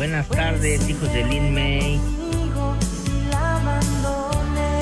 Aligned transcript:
Buenas 0.00 0.28
tardes, 0.28 0.88
hijos 0.88 1.12
de 1.12 1.24
Lin 1.26 1.52
May. 1.52 1.98
Conmigo 1.98 2.74
y 3.04 3.30
la 3.30 3.56
abandoné. 3.56 4.80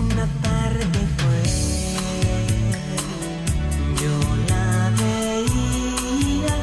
Una 0.00 0.26
tarde 0.42 0.98
fue, 1.16 1.42
yo 4.02 4.18
la 4.48 4.90
veía, 4.98 6.58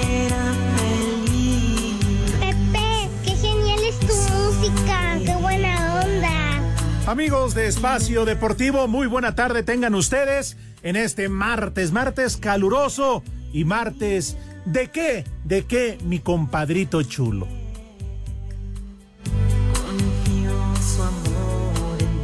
era 0.00 0.44
feliz. 0.78 2.00
Pepe, 2.40 2.88
qué 3.22 3.32
genial 3.36 3.80
es 3.86 3.98
tu 4.00 4.14
música. 4.32 4.96
Qué 5.22 5.36
buena 5.42 6.00
onda. 6.06 6.36
Amigos 7.06 7.52
de 7.54 7.66
Espacio 7.66 8.24
Deportivo, 8.24 8.88
muy 8.88 9.06
buena 9.06 9.34
tarde 9.34 9.62
tengan 9.62 9.94
ustedes 9.94 10.56
en 10.82 10.96
este 10.96 11.28
martes, 11.28 11.92
martes 11.92 12.38
caluroso 12.38 13.22
y 13.52 13.66
martes 13.66 14.38
de 14.66 14.88
qué, 14.88 15.24
de 15.44 15.64
qué, 15.64 15.98
mi 16.04 16.18
compadrito 16.18 17.02
chulo. 17.02 17.46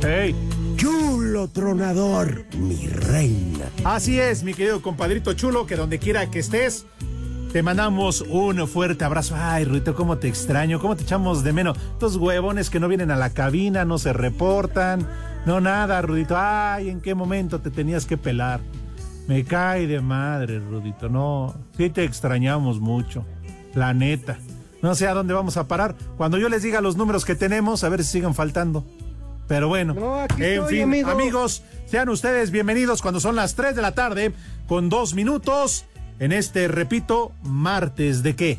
Hey, 0.04 0.34
Chulo 0.76 1.46
tronador, 1.48 2.44
mi 2.58 2.88
reina. 2.88 3.66
así 3.84 4.18
es, 4.18 4.42
mi 4.42 4.52
querido 4.52 4.82
compadrito 4.82 5.32
chulo, 5.34 5.64
que 5.64 5.76
donde 5.76 6.00
quiera 6.00 6.28
que 6.28 6.40
estés, 6.40 6.86
te 7.52 7.62
mandamos 7.62 8.22
un 8.22 8.66
fuerte 8.66 9.04
abrazo. 9.04 9.36
Ay, 9.38 9.64
Ruito, 9.64 9.94
cómo 9.94 10.18
te 10.18 10.26
extraño, 10.26 10.80
cómo 10.80 10.96
te 10.96 11.04
echamos 11.04 11.44
de 11.44 11.52
menos. 11.52 11.78
Estos 11.92 12.16
huevones 12.16 12.68
que 12.68 12.80
no 12.80 12.88
vienen 12.88 13.12
a 13.12 13.16
la 13.16 13.30
cabina, 13.30 13.84
no 13.84 13.98
se 13.98 14.12
reportan, 14.12 15.06
no 15.46 15.60
nada, 15.60 16.02
Rudito. 16.02 16.34
Ay, 16.36 16.88
¿en 16.88 17.00
qué 17.00 17.14
momento 17.14 17.60
te 17.60 17.70
tenías 17.70 18.04
que 18.04 18.16
pelar? 18.16 18.60
Me 19.28 19.44
cae 19.44 19.86
de 19.86 20.00
madre, 20.00 20.58
Rudito. 20.58 21.08
No, 21.08 21.54
sí 21.76 21.90
te 21.90 22.04
extrañamos 22.04 22.80
mucho. 22.80 23.24
La 23.74 23.94
neta. 23.94 24.38
No 24.82 24.94
sé 24.94 25.06
a 25.06 25.14
dónde 25.14 25.32
vamos 25.32 25.56
a 25.56 25.68
parar. 25.68 25.94
Cuando 26.16 26.38
yo 26.38 26.48
les 26.48 26.62
diga 26.62 26.80
los 26.80 26.96
números 26.96 27.24
que 27.24 27.34
tenemos, 27.36 27.84
a 27.84 27.88
ver 27.88 28.02
si 28.04 28.10
siguen 28.12 28.34
faltando. 28.34 28.84
Pero 29.46 29.68
bueno, 29.68 29.94
No, 29.94 30.24
en 30.24 30.42
estoy, 30.42 30.74
fin, 30.74 30.82
amigo. 30.84 31.10
amigos, 31.10 31.62
sean 31.86 32.08
ustedes 32.08 32.50
bienvenidos 32.50 33.02
cuando 33.02 33.20
son 33.20 33.36
las 33.36 33.54
3 33.54 33.76
de 33.76 33.82
la 33.82 33.92
tarde, 33.94 34.32
con 34.66 34.88
dos 34.88 35.14
minutos, 35.14 35.84
en 36.18 36.32
este, 36.32 36.68
repito, 36.68 37.32
martes 37.42 38.22
de 38.22 38.34
qué. 38.36 38.58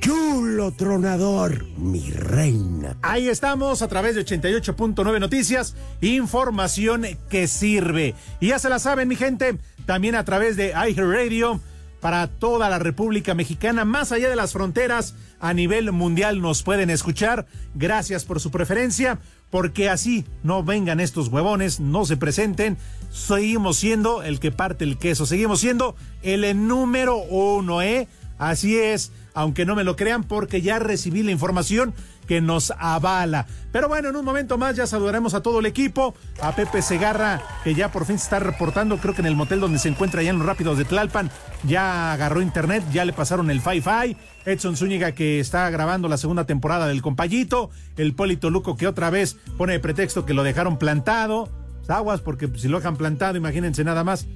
Chulo 0.00 0.72
tronador, 0.72 1.66
mi 1.76 2.10
reina. 2.10 2.96
Ahí 3.02 3.28
estamos 3.28 3.82
a 3.82 3.88
través 3.88 4.14
de 4.14 4.24
88.9 4.24 5.20
Noticias, 5.20 5.76
información 6.00 7.04
que 7.28 7.46
sirve. 7.46 8.14
Y 8.40 8.48
ya 8.48 8.58
se 8.58 8.70
la 8.70 8.78
saben, 8.78 9.08
mi 9.08 9.16
gente, 9.16 9.58
también 9.84 10.14
a 10.14 10.24
través 10.24 10.56
de 10.56 10.68
iHeartRadio 10.68 11.60
para 12.00 12.28
toda 12.28 12.70
la 12.70 12.78
República 12.78 13.34
Mexicana, 13.34 13.84
más 13.84 14.10
allá 14.10 14.30
de 14.30 14.36
las 14.36 14.54
fronteras, 14.54 15.14
a 15.38 15.52
nivel 15.52 15.92
mundial 15.92 16.40
nos 16.40 16.62
pueden 16.62 16.88
escuchar. 16.88 17.46
Gracias 17.74 18.24
por 18.24 18.40
su 18.40 18.50
preferencia, 18.50 19.18
porque 19.50 19.90
así 19.90 20.24
no 20.42 20.64
vengan 20.64 21.00
estos 21.00 21.28
huevones, 21.28 21.78
no 21.78 22.06
se 22.06 22.16
presenten. 22.16 22.78
Seguimos 23.10 23.76
siendo 23.76 24.22
el 24.22 24.40
que 24.40 24.50
parte 24.50 24.84
el 24.84 24.96
queso, 24.96 25.26
seguimos 25.26 25.60
siendo 25.60 25.94
el 26.22 26.66
número 26.66 27.18
uno, 27.18 27.82
¿eh? 27.82 28.08
Así 28.38 28.78
es, 28.78 29.12
aunque 29.34 29.64
no 29.66 29.74
me 29.76 29.84
lo 29.84 29.96
crean, 29.96 30.24
porque 30.24 30.62
ya 30.62 30.78
recibí 30.78 31.22
la 31.22 31.30
información 31.30 31.94
que 32.26 32.40
nos 32.40 32.72
avala. 32.78 33.46
Pero 33.72 33.88
bueno, 33.88 34.08
en 34.10 34.16
un 34.16 34.24
momento 34.24 34.56
más 34.58 34.76
ya 34.76 34.86
saludaremos 34.86 35.34
a 35.34 35.42
todo 35.42 35.58
el 35.60 35.66
equipo, 35.66 36.14
a 36.40 36.54
Pepe 36.54 36.80
Segarra, 36.82 37.42
que 37.64 37.74
ya 37.74 37.90
por 37.90 38.04
fin 38.06 38.18
se 38.18 38.24
está 38.24 38.38
reportando, 38.38 38.98
creo 38.98 39.14
que 39.14 39.20
en 39.20 39.26
el 39.26 39.34
motel 39.36 39.58
donde 39.60 39.78
se 39.78 39.88
encuentra 39.88 40.20
allá 40.20 40.30
en 40.30 40.38
los 40.38 40.46
Rápidos 40.46 40.78
de 40.78 40.84
Tlalpan, 40.84 41.30
ya 41.64 42.12
agarró 42.12 42.40
internet, 42.42 42.84
ya 42.92 43.04
le 43.04 43.12
pasaron 43.12 43.50
el 43.50 43.60
Fi-Fi. 43.60 44.16
Edson 44.46 44.76
Zúñiga 44.76 45.12
que 45.12 45.40
está 45.40 45.68
grabando 45.70 46.08
la 46.08 46.16
segunda 46.16 46.44
temporada 46.46 46.86
del 46.86 47.02
Compayito, 47.02 47.70
el 47.96 48.14
Polito 48.14 48.48
Luco 48.50 48.76
que 48.76 48.86
otra 48.86 49.10
vez 49.10 49.36
pone 49.58 49.72
de 49.74 49.80
pretexto 49.80 50.24
que 50.24 50.34
lo 50.34 50.42
dejaron 50.44 50.78
plantado. 50.78 51.48
Aguas, 51.88 52.20
porque 52.20 52.48
si 52.56 52.68
lo 52.68 52.78
dejan 52.78 52.96
plantado, 52.96 53.36
imagínense 53.36 53.82
nada 53.82 54.04
más. 54.04 54.26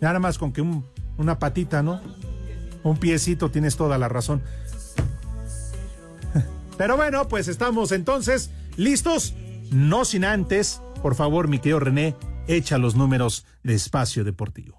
Nada 0.00 0.18
más 0.18 0.36
con 0.36 0.52
que 0.52 0.60
un- 0.60 0.84
una 1.16 1.38
patita, 1.38 1.82
¿no? 1.82 2.00
Un 2.82 2.96
piecito, 2.96 3.50
tienes 3.50 3.76
toda 3.76 3.98
la 3.98 4.08
razón. 4.08 4.42
Pero 6.76 6.96
bueno, 6.96 7.28
pues 7.28 7.48
estamos 7.48 7.92
entonces 7.92 8.50
listos. 8.76 9.34
No 9.72 10.04
sin 10.04 10.24
antes, 10.24 10.80
por 11.02 11.14
favor, 11.14 11.48
mi 11.48 11.58
querido 11.58 11.80
René, 11.80 12.14
echa 12.46 12.78
los 12.78 12.94
números 12.94 13.44
de 13.62 13.74
espacio 13.74 14.24
deportivo. 14.24 14.78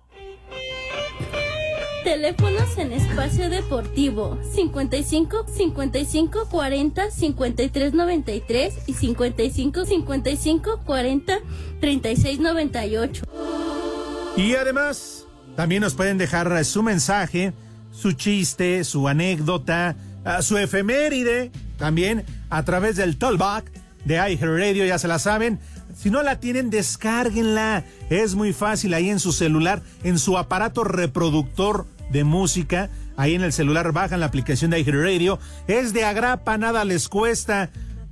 Teléfonos 2.03 2.77
en 2.77 2.93
espacio 2.93 3.49
deportivo 3.49 4.39
55 4.53 5.45
55 5.47 6.47
40 6.49 7.11
53 7.11 7.93
93 7.93 8.73
y 8.87 8.93
55 8.93 9.85
55 9.85 10.79
40 10.85 11.39
36 11.81 12.39
98. 12.39 13.25
Y 14.37 14.55
además, 14.55 15.25
también 15.57 15.81
nos 15.81 15.93
pueden 15.93 16.17
dejar 16.17 16.63
su 16.63 16.81
mensaje, 16.81 17.53
su 17.99 18.13
chiste, 18.13 18.83
su 18.83 19.07
anécdota, 19.07 19.95
ah, 20.23 20.41
su 20.41 20.57
efeméride, 20.57 21.51
también 21.77 22.23
a 22.49 22.63
través 22.63 22.95
del 22.95 23.17
Tollback 23.17 23.71
de 24.05 24.15
iHeartRadio, 24.15 24.85
ya 24.85 24.97
se 24.97 25.07
la 25.07 25.19
saben. 25.19 25.59
Si 25.97 26.09
no 26.09 26.23
la 26.23 26.39
tienen, 26.39 26.69
descárguenla. 26.69 27.83
Es 28.09 28.35
muy 28.35 28.53
fácil 28.53 28.93
ahí 28.93 29.09
en 29.09 29.19
su 29.19 29.33
celular, 29.33 29.81
en 30.03 30.17
su 30.17 30.37
aparato 30.37 30.85
reproductor 30.85 31.87
de 32.09 32.23
música. 32.23 32.89
Ahí 33.17 33.35
en 33.35 33.43
el 33.43 33.51
celular 33.51 33.91
bajan 33.91 34.21
la 34.21 34.27
aplicación 34.27 34.71
de 34.71 34.79
iHeartRadio. 34.79 35.39
Es 35.67 35.91
de 35.91 36.05
agrapa, 36.05 36.57
nada 36.57 36.85
les 36.85 37.09
cuesta. 37.09 37.69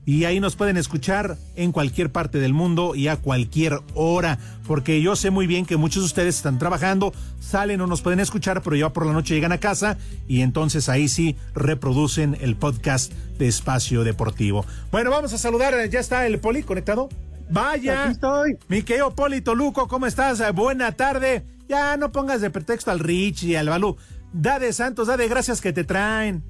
Y 0.08 0.24
ahí 0.24 0.40
nos 0.40 0.56
pueden 0.56 0.78
escuchar 0.78 1.36
en 1.58 1.74
cualquier 1.74 2.14
parte 2.14 2.40
del 2.40 2.54
mundo 2.54 2.96
y 2.96 3.10
a 3.10 3.18
cualquier 3.18 3.82
hora. 3.94 4.38
Porque 4.66 5.02
yo 5.02 5.18
sé 5.18 5.32
muy 5.32 5.48
bien 5.48 5.66
que 5.66 5.76
muchos 5.76 6.02
de 6.02 6.06
ustedes 6.06 6.38
están 6.38 6.60
trabajando, 6.60 7.12
salen 7.42 7.82
o 7.82 7.88
nos 7.88 8.02
pueden 8.02 8.22
escuchar, 8.22 8.62
pero 8.62 8.78
ya 8.78 8.94
por 8.94 9.06
la 9.06 9.12
noche 9.12 9.34
llegan 9.34 9.52
a 9.52 9.58
casa 9.58 9.98
y 10.26 10.44
entonces 10.44 10.88
ahí 10.88 11.10
sí 11.10 11.36
reproducen 11.54 12.38
el 12.40 12.56
podcast 12.56 13.12
de 13.38 13.50
Espacio 13.50 14.06
Deportivo. 14.06 14.66
Bueno, 14.94 15.12
vamos 15.12 15.34
a 15.34 15.38
saludar. 15.38 15.74
Ya 15.90 16.00
está 16.00 16.26
el 16.26 16.40
Poli 16.40 16.64
conectado. 16.64 17.10
Vaya. 17.50 18.04
Aquí 18.04 18.14
estoy. 18.14 18.58
Mi 18.70 18.84
querido 18.84 19.14
Poli 19.14 19.42
Toluco, 19.42 19.90
¿cómo 19.90 20.06
estás? 20.06 20.42
Buena 20.56 20.94
tarde. 20.94 21.44
Ya 21.68 21.98
no 21.98 22.14
pongas 22.14 22.40
de 22.40 22.50
pretexto 22.50 22.92
al 22.92 23.00
Rich 23.00 23.44
y 23.44 23.58
al 23.58 23.68
Balú. 23.68 23.98
Da 24.32 24.58
de 24.58 24.72
santos, 24.72 25.08
da 25.08 25.18
de 25.18 25.28
gracias 25.28 25.60
que 25.60 25.74
te 25.74 25.84
traen. 25.84 26.46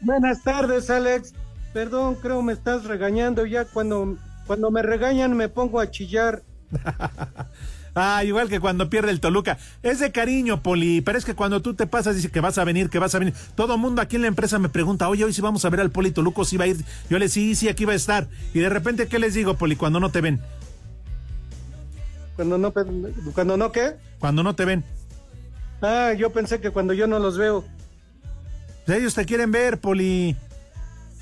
Buenas 0.00 0.44
tardes, 0.44 0.88
Alex. 0.90 1.32
Perdón, 1.76 2.14
creo 2.14 2.40
me 2.40 2.54
estás 2.54 2.84
regañando. 2.84 3.44
Ya 3.44 3.66
cuando, 3.66 4.16
cuando 4.46 4.70
me 4.70 4.80
regañan 4.80 5.36
me 5.36 5.50
pongo 5.50 5.78
a 5.78 5.90
chillar. 5.90 6.42
Ah, 7.98 8.22
igual 8.24 8.50
que 8.50 8.60
cuando 8.60 8.90
pierde 8.90 9.10
el 9.10 9.20
Toluca. 9.20 9.56
Es 9.82 10.00
de 10.00 10.12
cariño, 10.12 10.62
Poli, 10.62 11.00
pero 11.00 11.16
es 11.16 11.24
que 11.24 11.32
cuando 11.32 11.62
tú 11.62 11.72
te 11.72 11.86
pasas, 11.86 12.14
dice 12.14 12.30
que 12.30 12.40
vas 12.40 12.58
a 12.58 12.64
venir, 12.64 12.90
que 12.90 12.98
vas 12.98 13.14
a 13.14 13.18
venir. 13.18 13.32
Todo 13.54 13.78
mundo 13.78 14.02
aquí 14.02 14.16
en 14.16 14.22
la 14.22 14.28
empresa 14.28 14.58
me 14.58 14.68
pregunta, 14.68 15.08
oye, 15.08 15.24
hoy 15.24 15.32
sí 15.32 15.40
vamos 15.40 15.64
a 15.64 15.70
ver 15.70 15.80
al 15.80 15.90
Poli 15.90 16.10
Toluco, 16.10 16.44
si 16.44 16.58
va 16.58 16.64
a 16.64 16.66
ir. 16.66 16.76
Yo 17.08 17.18
le 17.18 17.30
sí, 17.30 17.54
sí, 17.54 17.70
aquí 17.70 17.86
va 17.86 17.94
a 17.94 17.96
estar. 17.96 18.28
Y 18.52 18.58
de 18.58 18.68
repente, 18.68 19.08
¿qué 19.08 19.18
les 19.18 19.32
digo, 19.32 19.54
Poli, 19.54 19.76
cuando 19.76 19.98
no 19.98 20.10
te 20.10 20.20
ven? 20.20 20.42
Cuando 22.36 22.58
no, 22.58 22.70
cuando 23.32 23.56
no, 23.56 23.72
¿qué? 23.72 23.94
Cuando 24.18 24.42
no 24.42 24.54
te 24.54 24.66
ven. 24.66 24.84
Ah, 25.80 26.12
yo 26.12 26.30
pensé 26.34 26.60
que 26.60 26.68
cuando 26.70 26.92
yo 26.92 27.06
no 27.06 27.18
los 27.18 27.38
veo. 27.38 27.64
Pues 28.84 28.98
Ellos 28.98 29.14
te 29.14 29.24
quieren 29.24 29.50
ver, 29.50 29.80
Poli. 29.80 30.36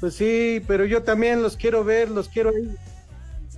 Pues 0.00 0.14
sí, 0.14 0.62
pero 0.66 0.84
yo 0.84 1.02
también 1.02 1.42
los 1.42 1.56
quiero 1.56 1.84
ver, 1.84 2.10
los 2.10 2.28
quiero 2.28 2.56
ir 2.56 2.70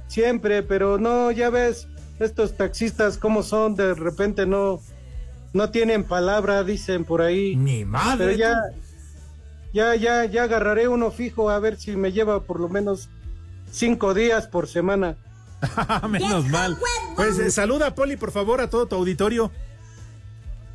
siempre, 0.09 0.63
pero 0.63 0.99
no, 0.99 1.31
ya 1.33 1.51
ves, 1.51 1.89
estos 2.21 2.57
taxistas 2.57 3.19
cómo 3.19 3.43
son, 3.43 3.75
de 3.75 3.95
repente 3.95 4.47
no, 4.47 4.81
no 5.53 5.71
tienen 5.71 6.05
palabra, 6.05 6.63
dicen 6.63 7.05
por 7.05 7.23
ahí. 7.23 7.57
Mi 7.57 7.85
madre. 7.85 8.27
Pero 8.27 8.39
ya, 8.39 8.55
ya, 9.73 9.95
ya, 9.97 10.25
ya 10.27 10.45
agarraré 10.45 10.89
uno 10.89 11.11
fijo 11.11 11.51
a 11.51 11.59
ver 11.59 11.77
si 11.79 11.97
me 11.97 12.13
lleva 12.13 12.43
por 12.43 12.61
lo 12.61 12.69
menos 12.69 13.09
cinco 13.73 14.15
días 14.15 14.47
por 14.47 14.69
semana. 14.69 15.17
Menos 16.09 16.47
mal. 16.49 16.77
Pues 17.17 17.39
eh, 17.39 17.51
saluda, 17.51 17.95
Poli, 17.95 18.17
por 18.17 18.31
favor, 18.31 18.61
a 18.61 18.69
todo 18.69 18.87
tu 18.87 18.95
auditorio. 18.95 19.51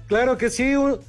Claro 0.07 0.38
que 0.38 0.50
sí. 0.50 0.75
un- 0.75 1.00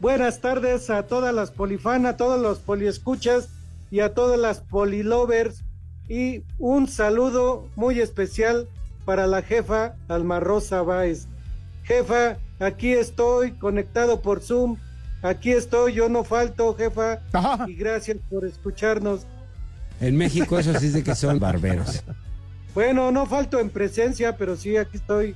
Buenas 0.00 0.40
tardes 0.40 0.88
a 0.88 1.02
todas 1.02 1.34
las 1.34 1.50
polifanas, 1.50 2.14
a 2.14 2.16
todos 2.16 2.40
los 2.40 2.58
poliescuchas 2.60 3.48
y 3.90 4.00
a 4.00 4.14
todas 4.14 4.38
las 4.38 4.60
polilovers. 4.60 5.64
Y 6.08 6.42
un 6.58 6.88
saludo 6.88 7.68
muy 7.76 8.00
especial 8.00 8.68
para 9.04 9.26
la 9.26 9.42
jefa 9.42 9.94
Alma 10.08 10.40
Rosa 10.40 10.82
Báez. 10.82 11.28
Jefa, 11.84 12.38
aquí 12.58 12.92
estoy 12.92 13.52
conectado 13.52 14.20
por 14.20 14.40
Zoom. 14.40 14.76
Aquí 15.22 15.52
estoy, 15.52 15.94
yo 15.94 16.08
no 16.08 16.24
falto, 16.24 16.74
jefa. 16.74 17.20
Ajá. 17.32 17.66
Y 17.68 17.74
gracias 17.74 18.18
por 18.30 18.44
escucharnos. 18.44 19.26
En 20.00 20.16
México 20.16 20.58
eso 20.58 20.78
sí 20.78 20.86
es 20.86 20.94
de 20.94 21.04
que 21.04 21.14
son 21.14 21.38
barberos. 21.38 22.02
Bueno, 22.74 23.10
no 23.10 23.26
falto 23.26 23.58
en 23.58 23.68
presencia, 23.68 24.36
pero 24.36 24.56
sí, 24.56 24.76
aquí 24.76 24.96
estoy. 24.96 25.34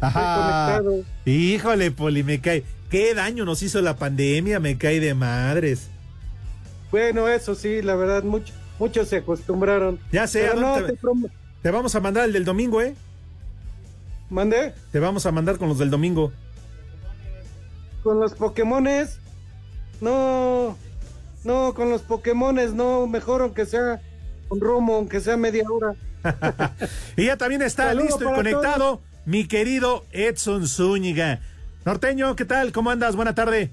Ajá. 0.00 0.20
Estoy 0.20 0.92
conectado. 0.92 1.04
Híjole, 1.24 1.90
Poli, 1.92 2.22
me 2.22 2.40
cae. 2.40 2.64
Qué 2.90 3.14
daño 3.14 3.44
nos 3.44 3.62
hizo 3.62 3.80
la 3.80 3.96
pandemia, 3.96 4.60
me 4.60 4.76
cae 4.76 5.00
de 5.00 5.14
madres. 5.14 5.88
Bueno, 6.92 7.26
eso 7.26 7.54
sí, 7.56 7.82
la 7.82 7.96
verdad, 7.96 8.22
mucho- 8.22 8.52
muchos 8.78 9.08
se 9.08 9.16
acostumbraron. 9.16 9.98
Ya 10.12 10.26
sé, 10.28 10.46
Pero 10.48 10.58
¿a 10.58 10.62
no, 10.80 10.86
te 10.86 10.96
te- 11.62 11.70
vamos 11.70 11.94
a 11.96 12.00
mandar 12.00 12.26
el 12.26 12.32
del 12.32 12.44
domingo, 12.44 12.80
¿eh? 12.80 12.94
¿Mandé? 14.30 14.74
Te 14.92 15.00
vamos 15.00 15.26
a 15.26 15.32
mandar 15.32 15.56
con 15.58 15.68
los 15.68 15.78
del 15.78 15.90
domingo. 15.90 16.32
Con 18.02 18.20
los 18.20 18.34
Pokémones, 18.34 19.18
no, 20.00 20.76
no, 21.44 21.74
con 21.74 21.90
los 21.90 22.02
Pokémones, 22.02 22.72
no, 22.74 23.06
mejor 23.06 23.42
aunque 23.42 23.64
sea 23.66 24.00
un 24.48 24.60
rumo, 24.60 24.96
aunque 24.96 25.20
sea 25.20 25.36
media 25.36 25.64
hora. 25.70 25.94
Y 27.16 27.26
ya 27.26 27.36
también 27.36 27.62
está 27.62 27.88
Saludo 27.88 28.04
listo 28.06 28.24
y 28.30 28.34
conectado 28.34 29.00
mi 29.24 29.46
querido 29.48 30.04
Edson 30.12 30.66
Zúñiga. 30.68 31.40
Norteño, 31.84 32.36
¿qué 32.36 32.44
tal? 32.44 32.70
¿Cómo 32.72 32.90
andas? 32.90 33.16
Buena 33.16 33.34
tarde. 33.34 33.70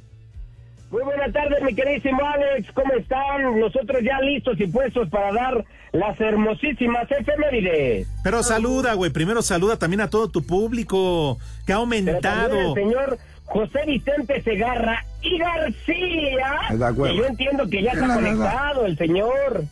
Muy 0.91 1.03
buena 1.03 1.31
tarde, 1.31 1.56
mi 1.63 1.75
queridísimo 1.75 2.19
Alex. 2.25 2.71
¿Cómo 2.74 2.94
están? 2.94 3.59
Nosotros 3.59 4.01
ya 4.03 4.19
listos 4.21 4.59
y 4.59 4.65
puestos 4.65 5.07
para 5.09 5.31
dar 5.31 5.65
las 5.91 6.19
hermosísimas 6.19 7.07
efemérides. 7.12 8.07
Pero 8.24 8.41
saluda, 8.41 8.95
güey. 8.95 9.12
Primero 9.12 9.44
saluda 9.44 9.77
también 9.77 10.01
a 10.01 10.09
todo 10.09 10.30
tu 10.30 10.44
público 10.44 11.38
que 11.68 11.74
ha 11.74 11.77
aumentado. 11.77 12.59
el 12.59 12.74
señor 12.74 13.19
José 13.45 13.80
Vicente 13.86 14.41
Segarra 14.41 15.06
y 15.21 15.38
García. 15.38 16.75
De 16.75 16.86
acuerdo. 16.86 17.13
Que 17.13 17.21
yo 17.21 17.25
entiendo 17.27 17.69
que 17.69 17.83
ya 17.83 17.91
está 17.91 18.15
conectado 18.15 18.86
el 18.86 18.97
señor. 18.97 19.65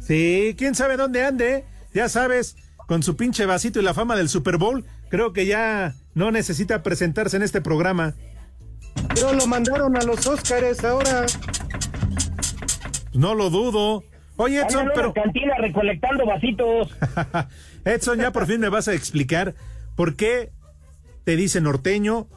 Sí, 0.00 0.56
quién 0.58 0.74
sabe 0.74 0.96
dónde 0.96 1.24
ande. 1.24 1.64
Ya 1.94 2.08
sabes, 2.08 2.56
con 2.86 3.04
su 3.04 3.16
pinche 3.16 3.46
vasito 3.46 3.78
y 3.78 3.82
la 3.84 3.94
fama 3.94 4.16
del 4.16 4.28
Super 4.28 4.56
Bowl, 4.56 4.84
creo 5.10 5.32
que 5.32 5.46
ya 5.46 5.94
no 6.14 6.32
necesita 6.32 6.82
presentarse 6.82 7.36
en 7.36 7.42
este 7.42 7.60
programa. 7.60 8.14
Pero 9.14 9.32
lo 9.32 9.46
mandaron 9.46 9.96
a 9.96 10.02
los 10.02 10.26
Óscares 10.26 10.84
ahora. 10.84 11.26
No 13.14 13.34
lo 13.34 13.50
dudo. 13.50 14.04
Oye, 14.36 14.60
Edson, 14.60 14.86
en 14.86 14.92
pero 14.94 15.12
cantina 15.12 15.54
recolectando 15.58 16.24
vasitos. 16.24 16.96
Edson, 17.84 18.20
ya 18.20 18.30
por 18.30 18.46
fin 18.46 18.60
me 18.60 18.68
vas 18.68 18.86
a 18.86 18.94
explicar 18.94 19.54
por 19.96 20.14
qué 20.14 20.50
te 21.24 21.34
dice 21.34 21.60
norteño, 21.60 22.28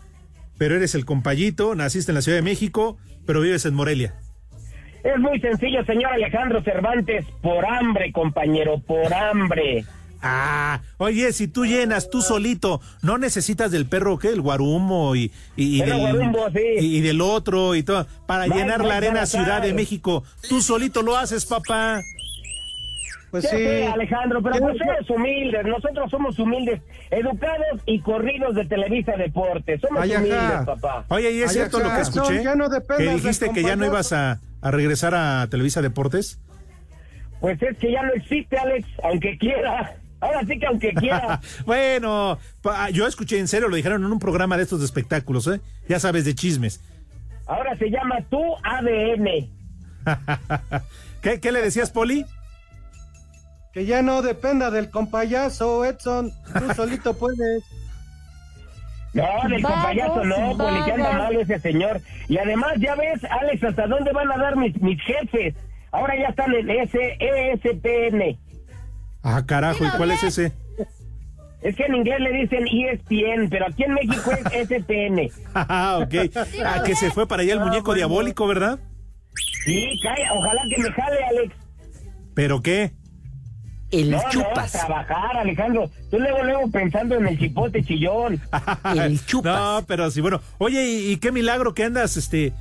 pero 0.57 0.75
eres 0.75 0.95
el 0.95 1.05
compayito, 1.05 1.75
naciste 1.75 2.11
en 2.11 2.15
la 2.15 2.21
Ciudad 2.21 2.39
de 2.39 2.43
México, 2.43 2.97
pero 3.27 3.41
vives 3.41 3.65
en 3.65 3.75
Morelia. 3.75 4.15
Es 5.03 5.19
muy 5.19 5.39
sencillo, 5.39 5.83
señor 5.85 6.13
Alejandro 6.13 6.61
Cervantes. 6.63 7.25
Por 7.41 7.65
hambre, 7.65 8.11
compañero, 8.11 8.79
por 8.79 9.13
hambre. 9.13 9.85
Ah, 10.21 10.81
oye, 10.97 11.33
si 11.33 11.47
tú 11.47 11.65
llenas 11.65 12.09
tú 12.09 12.21
solito, 12.21 12.79
no 13.01 13.17
necesitas 13.17 13.71
del 13.71 13.87
perro 13.87 14.19
que 14.19 14.29
el 14.29 14.41
guarumo 14.41 15.15
y, 15.15 15.31
y, 15.55 15.81
del, 15.81 15.97
guarumbo, 15.97 16.49
sí. 16.51 16.61
y, 16.79 16.97
y 16.97 17.01
del 17.01 17.21
otro 17.21 17.73
y 17.75 17.83
todo 17.83 18.05
para 18.27 18.45
llenar 18.47 18.85
la 18.85 18.97
arena. 18.97 19.25
Ciudad 19.25 19.61
de 19.61 19.73
México. 19.73 20.23
Tú 20.47 20.61
solito 20.61 21.01
lo 21.01 21.17
haces, 21.17 21.45
papá. 21.45 22.01
Pues 23.31 23.45
sí. 23.45 23.55
sé, 23.55 23.87
Alejandro, 23.87 24.41
pero 24.43 24.59
pues 24.59 24.77
somos 24.77 25.09
humildes, 25.09 25.65
nosotros 25.65 26.11
somos 26.11 26.37
humildes, 26.37 26.81
educados 27.09 27.81
y 27.85 28.01
corridos 28.01 28.55
de 28.55 28.65
Televisa 28.65 29.13
Deportes. 29.13 29.79
Somos 29.79 30.03
Ay, 30.03 30.15
humildes, 30.15 30.65
papá. 30.65 31.05
Oye, 31.07 31.31
¿y 31.31 31.41
es 31.41 31.49
Ay, 31.49 31.55
cierto 31.55 31.79
lo 31.79 31.93
que 31.95 32.01
escuché? 32.01 32.43
ya 32.43 32.55
no 32.55 32.67
dependas 32.67 33.07
que 33.07 33.13
dijiste 33.15 33.51
que 33.53 33.63
ya 33.63 33.77
no 33.77 33.85
ibas 33.85 34.11
a, 34.11 34.41
a 34.61 34.71
regresar 34.71 35.15
a 35.15 35.47
Televisa 35.49 35.81
Deportes. 35.81 36.39
Pues 37.39 37.61
es 37.63 37.77
que 37.77 37.91
ya 37.91 38.03
no 38.03 38.11
existe, 38.13 38.57
Alex, 38.57 38.85
aunque 39.03 39.37
quiera. 39.37 39.95
Ahora 40.21 40.41
sí 40.47 40.57
que 40.59 40.65
aunque 40.67 40.93
quiera. 40.93 41.41
bueno, 41.65 42.37
pa- 42.61 42.89
yo 42.91 43.07
escuché 43.07 43.39
en 43.39 43.47
serio, 43.47 43.67
lo 43.67 43.75
dijeron 43.75 44.03
en 44.05 44.11
un 44.11 44.19
programa 44.19 44.55
de 44.55 44.63
estos 44.63 44.79
de 44.79 44.85
espectáculos, 44.85 45.47
¿eh? 45.47 45.59
Ya 45.89 45.99
sabes, 45.99 46.23
de 46.25 46.33
chismes. 46.35 46.79
Ahora 47.47 47.75
se 47.77 47.89
llama 47.89 48.21
tu 48.29 48.39
ADN. 48.63 49.49
¿Qué, 51.21 51.39
qué 51.39 51.51
le 51.51 51.61
decías, 51.61 51.91
Poli? 51.91 52.25
Que 53.73 53.85
ya 53.85 54.01
no 54.01 54.21
dependa 54.21 54.69
del 54.71 54.89
compayazo, 54.89 55.83
Edson. 55.85 56.31
Tú 56.53 56.73
solito 56.75 57.13
puedes. 57.17 57.63
No, 59.13 59.23
del 59.49 59.61
Vagos, 59.61 59.71
compayazo 59.81 60.23
no, 60.23 60.57
porque 60.57 60.83
que 60.85 60.91
anda 60.93 61.11
mal 61.13 61.35
ese 61.35 61.59
señor. 61.59 61.99
Y 62.29 62.37
además, 62.37 62.73
ya 62.77 62.95
ves, 62.95 63.21
Alex, 63.25 63.63
hasta 63.63 63.87
dónde 63.87 64.11
van 64.13 64.31
a 64.31 64.37
dar 64.37 64.55
mis, 64.55 64.79
mis 64.81 65.01
jefes. 65.03 65.53
Ahora 65.91 66.15
ya 66.17 66.27
están 66.27 66.53
en 66.53 66.69
ese 66.69 67.17
ESPN. 67.19 68.37
Ah, 69.23 69.45
carajo, 69.45 69.85
¿y 69.85 69.89
cuál 69.97 70.11
es 70.11 70.23
ese? 70.23 70.53
Es 71.61 71.75
que 71.75 71.83
en 71.85 71.95
inglés 71.95 72.19
le 72.21 72.31
dicen 72.31 72.65
ESPN, 72.67 73.49
pero 73.49 73.67
aquí 73.67 73.83
en 73.83 73.93
México 73.93 74.31
es 74.31 74.67
SPN. 74.67 75.29
Ah, 75.53 75.99
ok. 76.01 76.35
Ah, 76.65 76.81
que 76.83 76.95
se 76.95 77.11
fue 77.11 77.27
para 77.27 77.43
allá 77.43 77.53
el 77.53 77.59
muñeco 77.59 77.93
diabólico, 77.93 78.47
¿verdad? 78.47 78.79
Sí, 79.63 79.89
cae, 80.01 80.23
ojalá 80.35 80.61
que 80.75 80.81
me 80.81 80.91
jale, 80.91 81.23
Alex. 81.23 81.55
¿Pero 82.33 82.61
qué? 82.63 82.93
El 83.91 84.09
no, 84.09 84.17
no, 84.17 84.23
a 84.25 84.29
chupas. 84.31 84.71
trabajar, 84.71 85.37
Alejandro. 85.37 85.91
Tú 86.09 86.17
luego, 86.17 86.41
luego 86.43 86.71
pensando 86.71 87.15
en 87.15 87.27
el 87.27 87.37
chipote 87.37 87.83
chillón. 87.83 88.41
El 88.95 89.23
chupas. 89.25 89.53
No, 89.59 89.85
pero 89.85 90.09
sí, 90.09 90.21
bueno. 90.21 90.39
Oye, 90.59 90.83
¿y, 90.87 91.11
y 91.11 91.17
qué 91.17 91.31
milagro 91.31 91.73
que 91.73 91.83
andas, 91.83 92.15
este, 92.17 92.53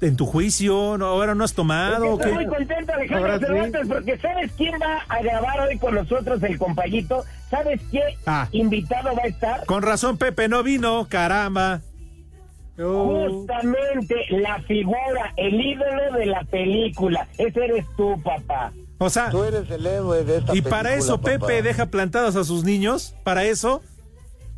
en 0.00 0.16
tu 0.16 0.26
juicio? 0.26 0.96
¿No, 0.98 1.06
¿Ahora 1.06 1.34
no 1.34 1.44
has 1.44 1.54
tomado? 1.54 2.14
Estoy 2.14 2.30
qué? 2.30 2.34
muy 2.34 2.46
contento, 2.46 2.92
Alejandro 2.92 3.18
Ahora 3.32 3.38
sí. 3.38 3.44
Cervantes, 3.46 3.88
porque 3.88 4.18
¿sabes 4.18 4.52
quién 4.56 4.74
va 4.80 4.98
a 5.08 5.22
grabar 5.22 5.60
hoy 5.60 5.78
con 5.78 5.94
nosotros 5.94 6.42
el 6.42 6.58
compayito? 6.58 7.24
¿Sabes 7.50 7.80
qué 7.90 8.02
Ah. 8.26 8.48
invitado 8.52 9.14
va 9.16 9.22
a 9.24 9.26
estar? 9.28 9.64
Con 9.66 9.82
razón, 9.82 10.18
Pepe 10.18 10.48
no 10.48 10.62
vino, 10.62 11.06
caramba. 11.08 11.80
Oh, 12.78 13.26
Justamente 13.30 14.14
la 14.30 14.60
figura, 14.62 15.32
el 15.36 15.54
ídolo 15.58 16.12
de 16.18 16.26
la 16.26 16.42
película. 16.44 17.26
Ese 17.38 17.64
eres 17.64 17.86
tú, 17.96 18.20
papá. 18.22 18.72
O 18.98 19.08
sea, 19.08 19.30
eres 19.46 19.70
el 19.70 19.86
héroe 19.86 20.24
de 20.24 20.38
esta 20.38 20.54
y 20.54 20.60
para 20.62 20.94
eso 20.94 21.20
Pepe 21.20 21.62
deja 21.62 21.86
plantados 21.86 22.36
a 22.36 22.44
sus 22.44 22.64
niños, 22.64 23.14
para 23.24 23.44
eso. 23.44 23.82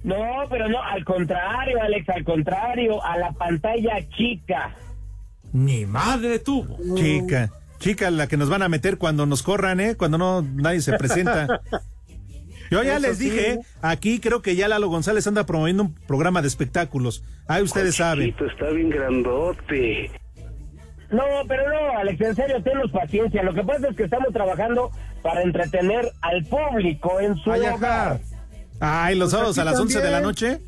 No, 0.05 0.17
pero 0.49 0.69
no, 0.69 0.81
al 0.83 1.05
contrario, 1.05 1.81
Alex, 1.83 2.09
al 2.09 2.25
contrario, 2.25 3.05
a 3.05 3.19
la 3.19 3.33
pantalla 3.33 3.97
chica. 4.17 4.75
Mi 5.53 5.87
madre 5.87 6.39
tuvo. 6.39 6.77
Chica, 6.97 7.51
chica, 7.79 8.11
la 8.11 8.27
que 8.27 8.37
nos 8.37 8.49
van 8.49 8.63
a 8.63 8.69
meter 8.69 8.99
cuando 8.99 9.27
nos 9.27 9.43
corran, 9.43 9.81
¿eh? 9.81 9.97
Cuando 9.97 10.19
no 10.19 10.43
nadie 10.43 10.81
se 10.81 10.93
presenta. 10.99 11.61
Yo 12.71 12.83
ya 12.83 12.99
Eso 12.99 13.07
les 13.09 13.17
sí. 13.19 13.31
dije, 13.31 13.61
aquí 13.81 14.21
creo 14.21 14.43
que 14.43 14.55
ya 14.55 14.69
Lalo 14.69 14.89
González 14.89 15.27
anda 15.27 15.47
promoviendo 15.47 15.85
un 15.85 15.95
programa 15.95 16.43
de 16.43 16.49
espectáculos. 16.49 17.25
Ahí 17.47 17.63
ustedes 17.63 17.97
saben. 17.97 18.35
está 18.39 18.69
bien 18.71 18.91
grandote. 18.91 20.11
No, 21.11 21.23
pero 21.49 21.63
no, 21.67 21.99
Alex, 21.99 22.21
en 22.21 22.37
serio, 22.37 22.63
tennos 22.63 22.91
paciencia. 22.91 23.43
Lo 23.43 23.55
que 23.55 23.63
pasa 23.65 23.89
es 23.89 23.97
que 23.97 24.03
estamos 24.05 24.29
trabajando 24.35 24.91
para 25.23 25.41
entretener 25.43 26.13
al 26.21 26.45
público 26.45 27.19
en 27.21 27.35
su 27.39 27.51
Ay, 27.51 27.61
hogar. 27.63 27.81
ajá. 27.81 28.21
Ay, 28.81 29.17
los 29.17 29.31
sábados 29.31 29.57
aquí 29.59 29.67
a 29.67 29.71
las 29.71 29.81
11 29.81 29.99
de 29.99 30.05
la 30.05 30.21
también. 30.21 30.23
noche. 30.25 30.61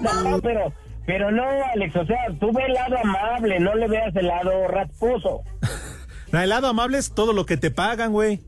No, 0.00 0.40
pero, 0.40 0.72
pero 1.06 1.30
no, 1.30 1.44
Alex, 1.72 1.96
o 1.96 2.04
sea, 2.06 2.18
tú 2.40 2.52
ve 2.52 2.64
el 2.66 2.74
lado 2.74 2.96
amable, 3.02 3.60
no 3.60 3.74
le 3.74 3.88
veas 3.88 4.14
el 4.16 4.26
lado 4.26 4.68
rasposo. 4.68 5.42
No, 6.32 6.40
el 6.42 6.48
lado 6.48 6.66
amable 6.66 6.98
es 6.98 7.12
todo 7.14 7.32
lo 7.32 7.46
que 7.46 7.56
te 7.56 7.70
pagan, 7.70 8.10
güey. 8.10 8.40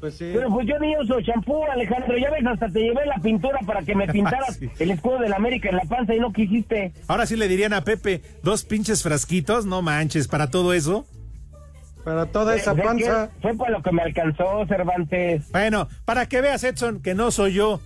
Pues 0.00 0.18
sí. 0.18 0.32
Pero 0.34 0.50
pues 0.50 0.66
yo 0.68 0.78
ni 0.80 0.94
uso 0.98 1.18
champú, 1.22 1.64
Alejandro. 1.64 2.14
Ya 2.18 2.30
ves, 2.30 2.44
hasta 2.46 2.68
te 2.68 2.80
llevé 2.80 3.06
la 3.06 3.14
pintura 3.22 3.58
para 3.66 3.82
que 3.82 3.94
me 3.94 4.06
pintaras 4.12 4.56
Sí. 4.58 4.68
el 4.78 4.90
escudo 4.90 5.18
de 5.20 5.30
la 5.30 5.36
América 5.36 5.70
en 5.70 5.76
la 5.76 5.84
panza 5.84 6.14
y 6.14 6.20
no 6.20 6.30
quisiste. 6.30 6.92
Ahora 7.08 7.24
sí 7.24 7.36
le 7.36 7.48
dirían 7.48 7.72
a 7.72 7.84
Pepe, 7.84 8.20
dos 8.42 8.64
pinches 8.64 9.02
frasquitos, 9.02 9.64
no 9.64 9.80
manches, 9.80 10.28
para 10.28 10.50
todo 10.50 10.74
eso. 10.74 11.06
Para 12.04 12.26
toda 12.26 12.54
esa 12.54 12.74
panza. 12.74 13.30
Fue 13.40 13.56
para 13.56 13.70
lo 13.70 13.82
que 13.82 13.92
me 13.92 14.02
alcanzó, 14.02 14.66
Cervantes. 14.68 15.50
Bueno, 15.52 15.88
para 16.04 16.26
que 16.26 16.42
veas, 16.42 16.62
Edson, 16.64 17.00
que 17.00 17.14
no 17.14 17.30
soy 17.30 17.54
yo, 17.54 17.80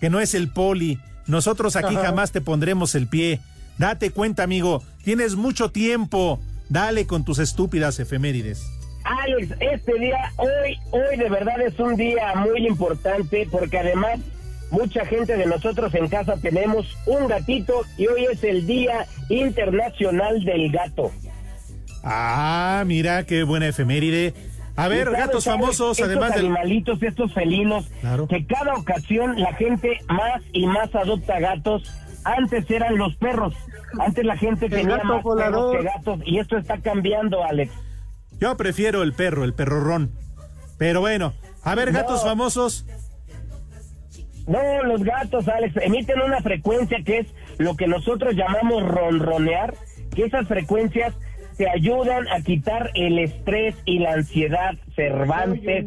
que 0.00 0.10
no 0.10 0.20
es 0.20 0.34
el 0.34 0.52
poli. 0.52 0.98
Nosotros 1.26 1.76
aquí 1.76 1.94
Ajá. 1.94 2.06
jamás 2.06 2.32
te 2.32 2.40
pondremos 2.40 2.94
el 2.94 3.06
pie. 3.06 3.40
Date 3.78 4.10
cuenta, 4.10 4.42
amigo, 4.42 4.82
tienes 5.04 5.34
mucho 5.36 5.70
tiempo. 5.70 6.40
Dale 6.68 7.06
con 7.06 7.24
tus 7.24 7.38
estúpidas 7.38 7.98
efemérides. 8.00 8.62
Alex, 9.04 9.54
este 9.60 9.98
día, 9.98 10.32
hoy, 10.36 10.78
hoy 10.90 11.16
de 11.16 11.28
verdad 11.28 11.60
es 11.60 11.78
un 11.78 11.96
día 11.96 12.34
muy 12.36 12.66
importante 12.66 13.48
porque 13.50 13.78
además 13.78 14.20
mucha 14.70 15.04
gente 15.04 15.36
de 15.36 15.46
nosotros 15.46 15.94
en 15.94 16.08
casa 16.08 16.36
tenemos 16.40 16.86
un 17.06 17.26
gatito 17.26 17.82
y 17.98 18.06
hoy 18.06 18.26
es 18.32 18.42
el 18.44 18.66
Día 18.66 19.06
Internacional 19.28 20.44
del 20.44 20.70
Gato. 20.70 21.10
Ah, 22.04 22.82
mira, 22.86 23.24
qué 23.24 23.44
buena 23.44 23.68
efeméride. 23.68 24.34
A 24.76 24.88
ver, 24.88 25.04
sabes, 25.04 25.18
gatos 25.20 25.44
sabes, 25.44 25.60
famosos, 25.60 25.98
estos 25.98 26.06
además 26.10 26.34
del... 26.34 26.46
animalitos, 26.46 27.02
estos 27.02 27.32
felinos, 27.34 27.86
Claro. 28.00 28.26
que 28.26 28.46
cada 28.46 28.74
ocasión 28.74 29.38
la 29.40 29.52
gente 29.54 29.98
más 30.08 30.42
y 30.52 30.66
más 30.66 30.94
adopta 30.94 31.38
gatos. 31.40 31.82
Antes 32.24 32.70
eran 32.70 32.96
los 32.96 33.16
perros. 33.16 33.54
Antes 33.98 34.24
la 34.24 34.36
gente 34.36 34.66
El 34.66 34.70
tenía 34.72 35.02
más 35.04 35.22
volador. 35.22 35.72
perros 35.72 35.76
que 35.76 35.82
gatos 35.98 36.20
y 36.26 36.38
esto 36.38 36.56
está 36.56 36.78
cambiando, 36.80 37.42
Alex. 37.44 37.72
Yo 38.40 38.56
prefiero 38.56 39.02
el 39.02 39.12
perro, 39.12 39.44
el 39.44 39.54
perrorrón. 39.54 40.12
Pero 40.78 41.00
bueno, 41.00 41.32
a 41.64 41.74
ver, 41.74 41.92
No. 41.92 41.98
gatos 41.98 42.22
famosos. 42.22 42.86
No, 44.46 44.82
los 44.84 45.02
gatos, 45.04 45.46
Alex, 45.48 45.76
emiten 45.82 46.20
una 46.20 46.40
frecuencia 46.40 46.98
que 47.04 47.18
es 47.20 47.26
lo 47.58 47.76
que 47.76 47.86
nosotros 47.86 48.34
llamamos 48.34 48.82
ronronear, 48.88 49.74
que 50.14 50.24
esas 50.24 50.48
frecuencias 50.48 51.14
te 51.56 51.68
ayudan 51.68 52.26
a 52.28 52.40
quitar 52.42 52.90
el 52.94 53.18
estrés 53.18 53.74
y 53.84 53.98
la 53.98 54.14
ansiedad, 54.14 54.74
Cervantes. 54.94 55.86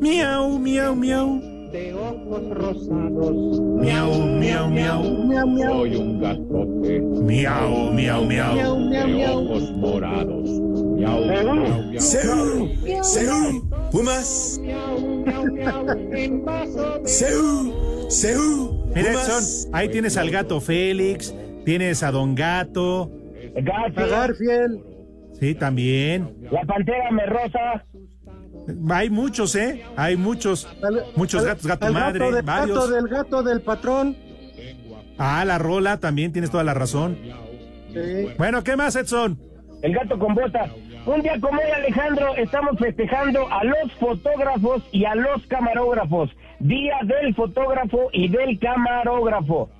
Miau, 0.00 0.58
miau, 0.58 0.94
miau. 0.96 1.40
De 1.72 1.94
ojos 1.94 2.50
rosados. 2.50 3.60
Miau, 3.80 4.26
miau, 4.40 4.68
miau. 4.68 5.02
Miau, 5.24 5.46
miau. 5.46 5.72
Soy 5.72 5.96
un 5.96 6.20
gatote. 6.20 7.00
Miau, 7.00 7.92
miau, 7.92 8.24
miau. 8.24 8.54
Miau, 8.54 8.78
miau, 8.78 9.06
De 9.06 9.28
ojos 9.28 9.72
morados. 9.76 10.50
Miau, 10.50 11.24
miau, 11.26 11.54
miau. 11.54 12.00
Seú, 12.00 12.68
Seú, 13.02 13.70
Pumas. 13.92 14.60
Seú, 17.04 18.08
Seú, 18.08 18.84
Mira. 18.94 19.12
Edson, 19.12 19.70
ahí 19.72 19.88
tienes 19.88 20.16
al 20.16 20.30
gato 20.30 20.60
Félix, 20.60 21.32
tienes 21.64 22.02
a 22.02 22.10
Don 22.10 22.34
Gato. 22.34 23.10
Garfield, 23.54 24.10
Garfield. 24.10 24.80
Sí, 25.38 25.54
también. 25.54 26.34
la 26.50 26.62
pantera 26.62 27.10
merrosa, 27.10 27.84
Hay 28.90 29.08
muchos, 29.10 29.54
¿eh? 29.56 29.82
Hay 29.96 30.16
muchos. 30.16 30.68
Al- 30.82 31.04
Muchos 31.16 31.40
al- 31.42 31.48
gatos, 31.48 31.66
gato 31.66 31.86
al 31.86 31.92
madre, 31.92 32.18
gato 32.18 32.32
del 32.36 32.42
varios. 32.44 32.76
gato 32.78 32.88
del 32.90 33.08
gato 33.08 33.42
del 33.42 33.60
patrón. 33.62 34.16
Ah, 35.18 35.44
la 35.44 35.58
rola, 35.58 35.98
también 35.98 36.32
tienes 36.32 36.50
toda 36.50 36.64
la 36.64 36.74
razón. 36.74 37.16
Sí. 37.92 38.28
Bueno, 38.38 38.62
¿qué 38.62 38.76
más, 38.76 38.96
Edson? 38.96 39.38
el 39.82 39.94
gato 39.94 40.18
con 40.18 40.34
botas. 40.34 40.70
Un 41.06 41.22
día 41.22 41.40
como 41.40 41.58
hoy, 41.58 41.70
Alejandro, 41.74 42.36
estamos 42.36 42.78
festejando 42.78 43.48
a 43.50 43.64
los 43.64 43.90
fotógrafos 43.98 44.82
y 44.92 45.06
a 45.06 45.14
los 45.14 45.46
camarógrafos. 45.46 46.30
Día 46.58 46.96
del 47.02 47.34
fotógrafo 47.34 48.10
y 48.12 48.28
del 48.28 48.58
camarógrafo. 48.58 49.70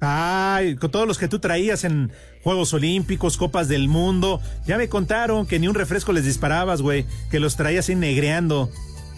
Ay, 0.00 0.74
con 0.76 0.90
todos 0.90 1.06
los 1.06 1.16
que 1.18 1.28
tú 1.28 1.38
traías 1.38 1.84
en 1.84 2.10
Juegos 2.42 2.72
Olímpicos, 2.74 3.36
Copas 3.36 3.68
del 3.68 3.88
Mundo. 3.88 4.40
Ya 4.66 4.76
me 4.78 4.88
contaron 4.88 5.46
que 5.46 5.58
ni 5.58 5.68
un 5.68 5.74
refresco 5.74 6.12
les 6.12 6.24
disparabas, 6.24 6.82
güey. 6.82 7.04
Que 7.30 7.40
los 7.40 7.56
traías 7.56 7.88
ahí 7.88 7.94
negreando. 7.94 8.68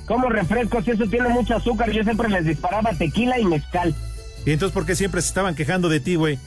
Como 0.07 0.28
refrescos, 0.28 0.87
eso 0.87 1.07
tiene 1.07 1.28
mucho 1.31 1.57
azúcar. 1.57 1.90
Yo 1.90 2.02
siempre 2.04 2.28
les 2.28 2.45
disparaba 2.45 2.90
tequila 2.93 3.38
y 3.38 3.45
mezcal. 3.45 3.95
Y 4.45 4.50
entonces, 4.52 4.75
¿por 4.75 4.85
qué 4.85 4.95
siempre 4.95 5.23
se 5.23 5.28
estaban 5.28 5.54
quejando 5.54 5.88
de 5.88 6.00
ti, 6.00 6.16
güey? 6.16 6.38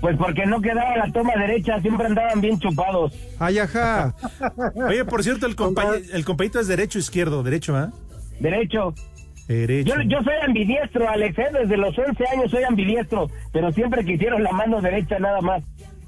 Pues 0.00 0.16
porque 0.16 0.46
no 0.46 0.60
quedaba 0.60 0.96
la 0.96 1.10
toma 1.12 1.32
derecha, 1.36 1.80
siempre 1.80 2.06
andaban 2.06 2.40
bien 2.40 2.60
chupados. 2.60 3.12
Ay, 3.40 3.58
ajá. 3.58 4.14
Oye, 4.88 5.04
por 5.04 5.24
cierto, 5.24 5.46
el, 5.46 5.56
compa- 5.56 6.00
el 6.12 6.24
compañito 6.24 6.60
es 6.60 6.68
derecho 6.68 6.98
o 6.98 7.00
izquierdo, 7.00 7.42
derecho, 7.42 7.74
¿ah? 7.76 7.90
Derecho. 8.38 8.94
Derecho. 9.48 9.94
Yo, 9.96 10.02
yo 10.02 10.18
soy 10.22 10.34
ambidiestro, 10.46 11.08
Alex, 11.08 11.36
¿eh? 11.38 11.46
desde 11.52 11.76
los 11.76 11.98
11 11.98 12.24
años 12.32 12.50
soy 12.50 12.62
ambidiestro, 12.62 13.28
pero 13.52 13.72
siempre 13.72 14.04
quisieron 14.04 14.44
la 14.44 14.52
mano 14.52 14.80
derecha 14.80 15.18
nada 15.18 15.40
más. 15.40 15.64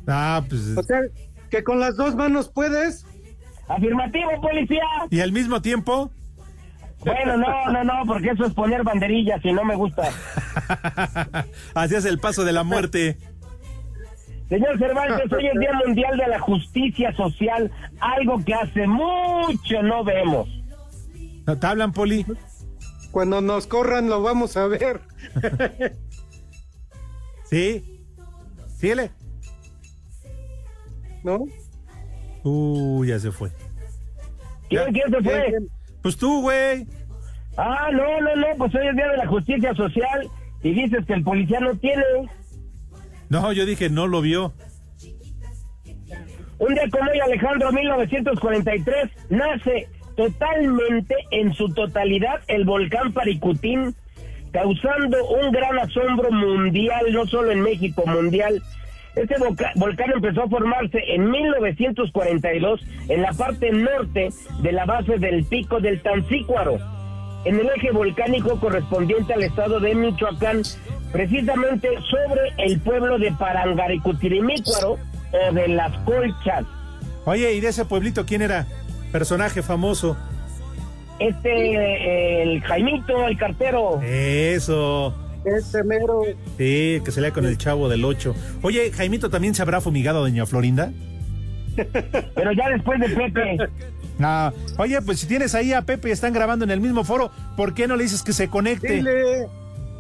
Ah, 0.07 0.43
pues. 0.49 0.77
O 0.77 0.83
sea, 0.83 1.01
que 1.51 1.65
con 1.65 1.81
las 1.81 1.97
dos 1.97 2.15
manos 2.15 2.49
puedes. 2.49 3.07
Afirmativo, 3.69 4.41
policía. 4.41 4.85
Y 5.11 5.21
al 5.21 5.33
mismo 5.33 5.63
tiempo. 5.63 6.11
Bueno, 7.05 7.37
no, 7.37 7.73
no, 7.73 7.85
no, 7.85 7.95
porque 8.07 8.31
eso 8.31 8.45
es 8.45 8.53
poner 8.53 8.83
banderillas 8.83 9.43
y 9.45 9.53
no 9.53 9.65
me 9.65 9.75
gusta. 9.75 10.03
Hacías 11.75 12.05
el 12.05 12.19
paso 12.19 12.45
de 12.45 12.53
la 12.53 12.63
muerte. 12.63 13.17
Señor 14.51 14.79
Cervantes, 14.79 15.33
hoy 15.33 15.47
es 15.47 15.59
Día 15.61 15.73
Mundial 15.87 16.19
de 16.19 16.27
la 16.27 16.41
Justicia 16.41 17.15
Social, 17.15 17.71
algo 18.01 18.45
que 18.45 18.53
hace 18.53 18.87
mucho 18.87 19.83
no 19.83 20.03
vemos. 20.05 20.49
¿No 21.47 21.57
¿Te 21.57 21.67
hablan, 21.67 21.93
Poli? 21.93 22.27
Cuando 23.13 23.41
nos 23.41 23.67
corran 23.67 24.09
lo 24.09 24.23
vamos 24.23 24.57
a 24.57 24.67
ver. 24.67 25.01
Sí. 27.51 28.07
Síguele. 28.79 29.11
¿No? 31.23 31.45
Uh, 32.43 33.05
ya 33.05 33.19
se 33.19 33.31
fue. 33.31 33.51
¿Quién, 34.69 34.93
quién 34.93 35.11
se 35.11 35.23
fue? 35.23 35.55
Pues 36.03 36.17
tú, 36.17 36.43
güey. 36.43 36.87
Ah, 37.57 37.89
no, 37.93 38.21
no, 38.21 38.37
no, 38.37 38.47
pues 38.57 38.75
hoy 38.75 38.87
es 38.87 38.97
Día 38.97 39.09
de 39.09 39.17
la 39.19 39.27
Justicia 39.27 39.75
Social 39.75 40.29
y 40.63 40.73
dices 40.73 41.05
que 41.07 41.15
el 41.15 41.23
policía 41.23 41.61
no 41.61 41.75
tiene. 41.77 42.03
No, 43.29 43.53
yo 43.53 43.67
dije, 43.67 43.91
no 43.91 44.07
lo 44.07 44.21
vio. 44.21 44.53
Un 46.59 46.75
día 46.75 46.89
como 46.91 47.11
hoy, 47.11 47.19
Alejandro, 47.21 47.73
1943, 47.73 49.11
nace 49.31 49.89
totalmente, 50.15 51.15
en 51.31 51.55
su 51.55 51.73
totalidad, 51.73 52.43
el 52.49 52.65
volcán 52.65 53.13
Paricutín, 53.13 53.95
causando 54.53 55.25
un 55.29 55.53
gran 55.53 55.79
asombro 55.79 56.31
mundial, 56.31 57.07
no 57.13 57.27
solo 57.27 57.51
en 57.51 57.63
México, 57.63 58.05
mundial. 58.07 58.63
Este 59.21 59.35
volcán 59.75 60.11
empezó 60.15 60.45
a 60.45 60.49
formarse 60.49 60.99
en 61.09 61.31
1942 61.31 62.81
en 63.09 63.21
la 63.21 63.33
parte 63.35 63.71
norte 63.71 64.31
de 64.63 64.73
la 64.73 64.87
base 64.87 65.19
del 65.19 65.45
pico 65.45 65.79
del 65.79 66.01
Tancícuaro, 66.01 66.79
en 67.45 67.61
el 67.61 67.69
eje 67.77 67.91
volcánico 67.91 68.59
correspondiente 68.59 69.35
al 69.35 69.43
estado 69.43 69.79
de 69.79 69.95
Michoacán, 69.95 70.63
precisamente 71.13 71.89
sobre 72.11 72.65
el 72.65 72.81
pueblo 72.81 73.19
de 73.19 73.31
Parangaricutirimícuaro 73.33 74.93
o 74.93 75.53
de 75.53 75.69
las 75.69 75.93
Colchas. 76.05 76.65
Oye, 77.27 77.53
¿y 77.53 77.61
de 77.61 77.69
ese 77.69 77.85
pueblito 77.85 78.25
quién 78.25 78.41
era? 78.41 78.67
Personaje 79.13 79.63
famoso. 79.63 80.17
Este, 81.19 81.51
eh, 81.51 82.43
el 82.43 82.63
Jaimito, 82.63 83.27
el 83.27 83.37
cartero. 83.37 84.01
Eso. 84.01 85.15
Ese 85.45 85.83
mero. 85.85 86.23
Sí, 86.59 87.01
que 87.05 87.11
se 87.11 87.21
lea 87.21 87.33
con 87.33 87.47
el 87.47 87.57
chavo 87.59 87.89
del 87.89 88.05
8. 88.05 88.35
Oye, 88.63 88.91
Jaimito 88.93 89.31
también 89.31 89.55
se 89.55 89.63
habrá 89.63 89.81
fumigado 89.81 90.21
Doña 90.21 90.47
Florinda. 90.47 90.93
Pero 91.77 92.53
ya 92.53 92.69
después 92.71 93.01
de 93.01 93.09
Pepe. 93.09 93.59
Ah, 94.23 94.53
oye, 94.77 95.01
pues 95.01 95.21
si 95.21 95.27
tienes 95.27 95.55
ahí 95.55 95.73
a 95.73 95.83
Pepe 95.83 96.09
y 96.09 96.13
están 96.13 96.33
grabando 96.35 96.65
en 96.65 96.71
el 96.71 96.81
mismo 96.81 97.05
foro, 97.05 97.31
¿por 97.57 97.73
qué 97.73 97.87
no 97.89 97.97
le 97.97 98.03
dices 98.03 98.23
que 98.23 98.33
se 98.35 98.49
conecte? 98.49 98.93
Dile. 98.97 99.47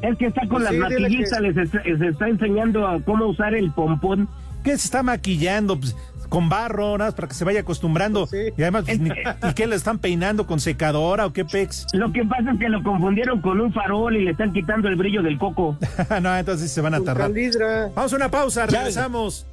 Es 0.02 0.16
que 0.18 0.26
está 0.26 0.46
con 0.48 0.58
Sí, 0.58 0.64
las 0.64 0.74
maquillistas, 0.74 1.40
que- 1.40 1.46
les 1.48 1.56
está, 1.56 1.82
les 1.84 2.00
está 2.02 2.28
enseñando 2.28 2.86
a 2.86 3.00
cómo 3.02 3.26
usar 3.28 3.54
el 3.54 3.70
pompón. 3.72 4.28
¿Qué 4.64 4.70
se 4.70 4.86
está 4.86 5.02
maquillando? 5.02 5.78
Pues, 5.78 5.96
con 6.30 6.48
barro, 6.48 6.96
nada 6.96 7.10
más 7.10 7.14
para 7.14 7.28
que 7.28 7.34
se 7.34 7.44
vaya 7.44 7.60
acostumbrando. 7.60 8.26
Y 8.56 8.62
además, 8.62 8.84
pues, 8.86 8.98
ni- 9.00 9.10
¿y 9.10 9.52
qué 9.54 9.66
le 9.66 9.76
están 9.76 9.98
peinando 9.98 10.46
con 10.46 10.58
secadora 10.60 11.26
o 11.26 11.32
qué 11.34 11.44
pex? 11.44 11.86
Lo 11.92 12.10
que 12.10 12.24
pasa 12.24 12.52
es 12.52 12.58
que 12.58 12.68
lo 12.70 12.82
confundieron 12.82 13.42
con 13.42 13.60
un 13.60 13.72
farol 13.72 14.16
y 14.16 14.24
le 14.24 14.30
están 14.30 14.52
quitando 14.54 14.88
el 14.88 14.96
brillo 14.96 15.22
del 15.22 15.36
coco. 15.38 15.76
no, 16.22 16.36
entonces 16.36 16.70
se 16.72 16.80
van 16.80 16.94
a 16.94 16.98
Con 16.98 17.06
tardar. 17.06 17.26
calidra. 17.28 17.90
Vamos 17.94 18.12
a 18.12 18.16
una 18.16 18.30
pausa, 18.30 18.64
regresamos. 18.66 19.44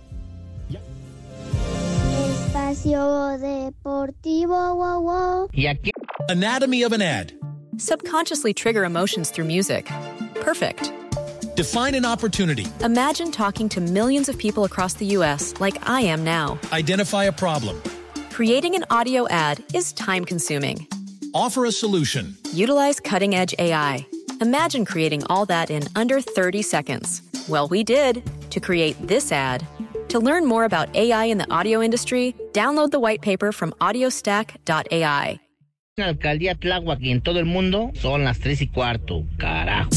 Espacio 2.48 3.38
Deportivo, 3.39 4.75
wow, 4.75 5.01
wow. 5.01 5.48
Y 5.51 5.67
aquí. 5.67 5.91
Anatomy 6.29 6.84
of 6.84 6.93
an 6.93 7.01
ad. 7.01 7.27
Subconsciously 7.77 8.53
trigger 8.53 8.84
emotions 8.84 9.31
through 9.31 9.46
music. 9.48 9.86
Perfect. 10.43 10.91
Define 11.58 11.96
an 11.96 12.06
opportunity. 12.06 12.68
Imagine 12.84 13.32
talking 13.32 13.68
to 13.70 13.82
millions 13.82 14.30
of 14.30 14.38
people 14.38 14.64
across 14.66 14.94
the 14.94 15.08
U.S. 15.18 15.56
like 15.60 15.90
I 15.90 16.02
am 16.02 16.24
now. 16.24 16.60
Identify 16.72 17.24
a 17.24 17.32
problem. 17.32 17.82
Creating 18.30 18.76
an 18.76 18.86
audio 18.92 19.28
ad 19.30 19.64
is 19.74 19.92
time 19.94 20.24
consuming. 20.24 20.86
offer 21.34 21.66
a 21.66 21.72
solution. 21.72 22.36
Utilize 22.54 23.00
cutting 23.00 23.34
edge 23.34 23.56
AI. 23.58 24.06
Imagine 24.40 24.86
creating 24.86 25.24
all 25.32 25.46
that 25.48 25.72
in 25.72 25.82
under 25.96 26.22
30 26.22 26.62
seconds. 26.62 27.22
Well, 27.50 27.68
we 27.68 27.84
did 27.84 28.22
to 28.52 28.60
create 28.60 28.96
this 29.08 29.32
ad. 29.32 29.66
To 30.10 30.20
learn 30.20 30.46
more 30.46 30.64
about 30.66 30.96
AI 30.96 31.26
in 31.26 31.40
the 31.40 31.52
audio 31.52 31.82
industry, 31.82 32.36
download 32.54 32.92
the 32.92 33.00
white 33.00 33.22
paper 33.22 33.52
from 33.52 33.72
audiostack.ai. 33.82 35.40
La 35.98 36.06
alcaldía 36.06 36.54
Tláhuac 36.54 37.00
y 37.02 37.10
en 37.10 37.22
todo 37.22 37.40
el 37.40 37.46
mundo 37.46 37.92
son 37.96 38.24
las 38.24 38.40
tres 38.40 38.62
y 38.62 38.68
cuarto, 38.68 39.26
carajo. 39.40 39.90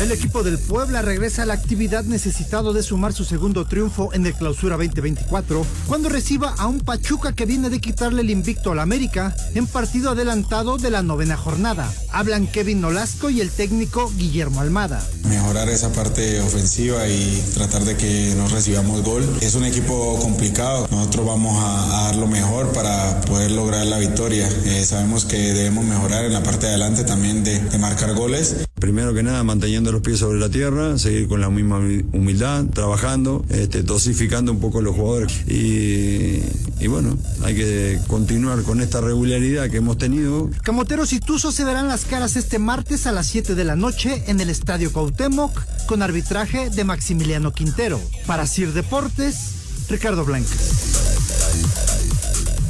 El 0.00 0.10
equipo 0.10 0.42
del 0.42 0.58
Puebla 0.58 1.02
regresa 1.02 1.44
a 1.44 1.46
la 1.46 1.54
actividad 1.54 2.02
necesitado 2.02 2.72
de 2.72 2.82
sumar 2.82 3.12
su 3.12 3.24
segundo 3.24 3.64
triunfo 3.64 4.12
en 4.12 4.26
el 4.26 4.34
Clausura 4.34 4.76
2024 4.76 5.64
cuando 5.86 6.08
reciba 6.08 6.52
a 6.58 6.66
un 6.66 6.80
Pachuca 6.80 7.32
que 7.32 7.46
viene 7.46 7.70
de 7.70 7.80
quitarle 7.80 8.22
el 8.22 8.30
invicto 8.30 8.72
al 8.72 8.80
América 8.80 9.34
en 9.54 9.68
partido 9.68 10.10
adelantado 10.10 10.78
de 10.78 10.90
la 10.90 11.02
novena 11.02 11.36
jornada. 11.36 11.92
Hablan 12.10 12.48
Kevin 12.48 12.80
Nolasco 12.80 13.30
y 13.30 13.40
el 13.40 13.50
técnico 13.50 14.12
Guillermo 14.16 14.60
Almada. 14.60 15.00
Mejorar 15.28 15.68
esa 15.68 15.92
parte 15.92 16.40
ofensiva 16.40 17.06
y 17.06 17.42
tratar 17.54 17.84
de 17.84 17.96
que 17.96 18.34
nos 18.36 18.50
recibamos 18.50 19.02
gol. 19.02 19.24
Es 19.42 19.54
un 19.54 19.64
equipo 19.64 20.18
complicado. 20.20 20.88
Nosotros 20.90 21.24
vamos 21.24 21.56
a, 21.62 22.04
dar 22.04 22.16
lo 22.16 22.26
mejor 22.26 22.72
para 22.72 23.20
poder 23.22 23.52
lograr 23.52 23.86
la 23.86 23.98
victoria. 23.98 24.48
Eh, 24.64 24.84
sabemos 24.84 25.24
que 25.24 25.36
debemos 25.36 25.84
mejorar 25.84 26.24
en 26.24 26.32
la 26.32 26.42
parte 26.42 26.66
de 26.66 26.72
adelante 26.72 27.04
también 27.04 27.44
de 27.44 27.78
marcar 27.78 28.12
goles. 28.14 28.56
Primero 28.84 29.14
que 29.14 29.22
nada, 29.22 29.42
manteniendo 29.44 29.92
los 29.92 30.02
pies 30.02 30.18
sobre 30.18 30.38
la 30.38 30.50
tierra, 30.50 30.98
seguir 30.98 31.26
con 31.26 31.40
la 31.40 31.48
misma 31.48 31.78
humildad, 31.78 32.66
trabajando, 32.66 33.42
este, 33.48 33.82
dosificando 33.82 34.52
un 34.52 34.60
poco 34.60 34.82
los 34.82 34.94
jugadores. 34.94 35.32
Y, 35.46 36.42
bueno, 36.86 37.16
hay 37.42 37.54
que 37.54 37.98
continuar 38.08 38.62
con 38.62 38.82
esta 38.82 39.00
regularidad 39.00 39.70
que 39.70 39.78
hemos 39.78 39.96
tenido. 39.96 40.50
Camoteros 40.64 41.14
y 41.14 41.20
Tuzos 41.20 41.54
se 41.54 41.64
darán 41.64 41.88
las 41.88 42.04
caras 42.04 42.36
este 42.36 42.58
martes 42.58 43.06
a 43.06 43.12
las 43.12 43.26
7 43.28 43.54
de 43.54 43.64
la 43.64 43.74
noche 43.74 44.22
en 44.26 44.38
el 44.38 44.50
Estadio 44.50 44.92
Cuauhtémoc 44.92 45.58
con 45.86 46.02
arbitraje 46.02 46.68
de 46.68 46.84
Maximiliano 46.84 47.52
Quintero. 47.52 47.98
Para 48.26 48.46
Sir 48.46 48.74
Deportes, 48.74 49.86
Ricardo 49.88 50.26
Blanques. 50.26 51.03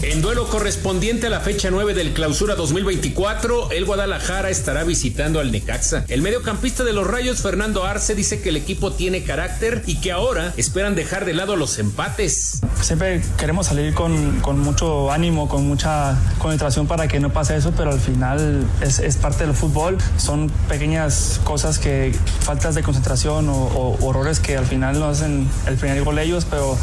En 0.06 0.20
duelo 0.20 0.46
correspondiente 0.50 1.28
a 1.28 1.30
la 1.30 1.40
fecha 1.40 1.70
9 1.70 1.94
del 1.94 2.12
Clausura 2.12 2.56
2024, 2.56 3.70
el 3.70 3.86
Guadalajara 3.86 4.50
estará 4.50 4.84
visitando 4.84 5.40
al 5.40 5.50
Necaxa. 5.50 6.04
El 6.08 6.20
mediocampista 6.20 6.84
de 6.84 6.92
los 6.92 7.06
Rayos, 7.06 7.40
Fernando 7.40 7.84
Arce, 7.84 8.14
dice 8.14 8.42
que 8.42 8.50
el 8.50 8.56
equipo 8.58 8.92
tiene 8.92 9.22
carácter 9.22 9.82
y 9.86 10.02
que 10.02 10.12
ahora 10.12 10.52
esperan 10.58 10.94
dejar 10.94 11.24
de 11.24 11.32
lado 11.32 11.56
los 11.56 11.78
empates. 11.78 12.60
Siempre 12.82 13.22
queremos 13.38 13.68
salir 13.68 13.94
con, 13.94 14.42
mucho 14.58 15.10
ánimo, 15.10 15.48
con 15.48 15.66
mucha 15.66 16.18
concentración 16.38 16.86
para 16.86 17.08
que 17.08 17.18
no 17.18 17.32
pase 17.32 17.56
eso, 17.56 17.72
pero 17.74 17.90
al 17.90 18.00
final 18.00 18.66
es, 18.82 18.98
es, 18.98 19.16
parte 19.16 19.46
del 19.46 19.54
fútbol. 19.54 19.96
Son 20.18 20.50
pequeñas 20.68 21.40
cosas 21.44 21.78
que, 21.78 22.14
faltas 22.40 22.74
de 22.74 22.82
concentración 22.82 23.48
o, 23.48 23.54
o, 23.54 24.10
errores 24.10 24.38
que 24.38 24.58
al 24.58 24.66
final 24.66 25.00
no 25.00 25.06
hacen 25.06 25.48
el 25.66 25.76
primer 25.76 26.04
gol 26.04 26.18
ellos, 26.18 26.46
pero 26.48 26.76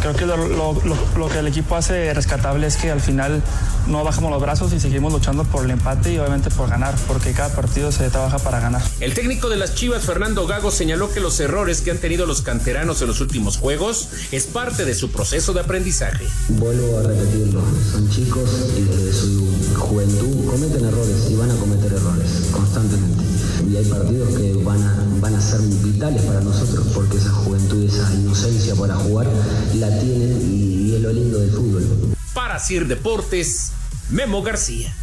creo 0.00 0.14
que 0.14 0.26
lo, 0.26 1.28
que 1.28 1.38
el 1.38 1.46
equipo 1.46 1.76
hace 1.76 2.12
rescatable 2.14 2.59
es 2.64 2.76
que 2.76 2.90
al 2.90 3.00
final 3.00 3.42
no 3.86 4.04
bajamos 4.04 4.30
los 4.30 4.40
brazos 4.40 4.72
y 4.72 4.80
seguimos 4.80 5.12
luchando 5.12 5.44
por 5.44 5.64
el 5.64 5.70
empate 5.70 6.12
y 6.12 6.18
obviamente 6.18 6.50
por 6.50 6.68
ganar, 6.68 6.94
porque 7.06 7.32
cada 7.32 7.54
partido 7.54 7.92
se 7.92 8.08
trabaja 8.10 8.38
para 8.38 8.60
ganar. 8.60 8.82
El 9.00 9.14
técnico 9.14 9.48
de 9.48 9.56
las 9.56 9.74
Chivas, 9.74 10.04
Fernando 10.04 10.46
Gago, 10.46 10.70
señaló 10.70 11.12
que 11.12 11.20
los 11.20 11.38
errores 11.40 11.80
que 11.80 11.90
han 11.90 11.98
tenido 11.98 12.26
los 12.26 12.42
canteranos 12.42 13.00
en 13.02 13.08
los 13.08 13.20
últimos 13.20 13.56
juegos 13.56 14.08
es 14.32 14.46
parte 14.46 14.84
de 14.84 14.94
su 14.94 15.10
proceso 15.10 15.52
de 15.52 15.60
aprendizaje. 15.60 16.26
Vuelvo 16.48 16.98
a 16.98 17.02
repetirlo, 17.02 17.62
son 17.92 18.08
chicos 18.10 18.48
y 18.76 18.82
desde 18.82 19.12
su 19.12 19.48
juventud 19.76 20.46
cometen 20.46 20.84
errores 20.84 21.30
y 21.30 21.36
van 21.36 21.50
a 21.50 21.54
cometer 21.56 21.92
errores 21.92 22.30
constantemente. 22.52 23.24
Y 23.68 23.76
hay 23.76 23.84
partidos 23.84 24.36
que 24.36 24.54
van 24.64 24.82
a, 24.82 25.04
van 25.20 25.34
a 25.34 25.40
ser 25.40 25.60
vitales 25.60 26.22
para 26.22 26.40
nosotros 26.40 26.86
porque 26.94 27.18
esa 27.18 27.30
juventud, 27.30 27.84
esa 27.84 28.12
inocencia 28.14 28.74
para 28.74 28.94
jugar 28.96 29.28
la 29.74 29.88
tienen 30.00 30.40
y, 30.42 30.90
y 30.90 30.94
es 30.96 31.02
lo 31.02 31.12
lindo 31.12 31.38
del 31.38 31.50
fútbol. 31.50 32.09
Para 32.34 32.58
Sir 32.58 32.86
Deportes, 32.86 33.72
Memo 34.10 34.42
García. 34.42 34.94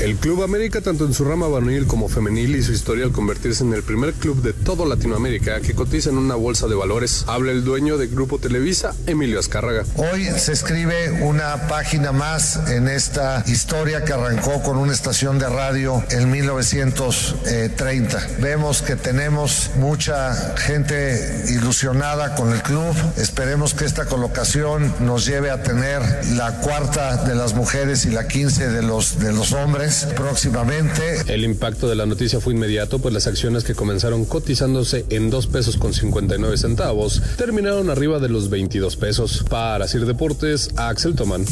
El 0.00 0.14
Club 0.14 0.44
América, 0.44 0.80
tanto 0.80 1.04
en 1.06 1.12
su 1.12 1.24
rama 1.24 1.48
varonil 1.48 1.88
como 1.88 2.08
femenil, 2.08 2.54
y 2.54 2.62
su 2.62 2.72
historia 2.72 3.04
al 3.04 3.10
convertirse 3.10 3.64
en 3.64 3.72
el 3.72 3.82
primer 3.82 4.12
club 4.12 4.40
de 4.42 4.52
todo 4.52 4.86
Latinoamérica 4.86 5.60
que 5.60 5.74
cotiza 5.74 6.10
en 6.10 6.18
una 6.18 6.36
bolsa 6.36 6.68
de 6.68 6.76
valores. 6.76 7.24
Habla 7.26 7.50
el 7.50 7.64
dueño 7.64 7.98
del 7.98 8.08
Grupo 8.08 8.38
Televisa, 8.38 8.94
Emilio 9.06 9.40
Azcárraga. 9.40 9.84
Hoy 9.96 10.26
se 10.36 10.52
escribe 10.52 11.22
una 11.22 11.66
página 11.66 12.12
más 12.12 12.68
en 12.68 12.86
esta 12.86 13.42
historia 13.48 14.04
que 14.04 14.12
arrancó 14.12 14.62
con 14.62 14.76
una 14.76 14.92
estación 14.92 15.40
de 15.40 15.48
radio 15.48 16.04
en 16.10 16.30
1930. 16.30 18.28
Vemos 18.40 18.82
que 18.82 18.94
tenemos 18.94 19.72
mucha 19.78 20.56
gente 20.58 21.44
ilusionada 21.48 22.36
con 22.36 22.52
el 22.52 22.62
club. 22.62 22.94
Esperemos 23.16 23.74
que 23.74 23.84
esta 23.84 24.04
colocación 24.04 24.94
nos 25.00 25.26
lleve 25.26 25.50
a 25.50 25.64
tener 25.64 26.02
la 26.36 26.60
cuarta 26.60 27.24
de 27.24 27.34
las 27.34 27.54
mujeres 27.54 28.04
y 28.04 28.10
la 28.10 28.28
quince 28.28 28.68
de 28.68 28.82
los, 28.82 29.18
de 29.18 29.32
los 29.32 29.52
hombres 29.52 29.87
próximamente. 30.16 31.22
El 31.28 31.44
impacto 31.44 31.88
de 31.88 31.94
la 31.94 32.04
noticia 32.04 32.40
fue 32.40 32.52
inmediato, 32.52 32.98
pues 32.98 33.14
las 33.14 33.26
acciones 33.26 33.64
que 33.64 33.74
comenzaron 33.74 34.24
cotizándose 34.24 35.06
en 35.08 35.30
2 35.30 35.46
pesos 35.46 35.76
con 35.76 35.94
59 35.94 36.56
centavos 36.56 37.22
terminaron 37.36 37.88
arriba 37.88 38.18
de 38.18 38.28
los 38.28 38.50
22 38.50 38.96
pesos. 38.96 39.44
Para 39.48 39.88
Sir 39.88 40.04
Deportes, 40.04 40.70
Axel 40.76 41.14
Tomán. 41.14 41.44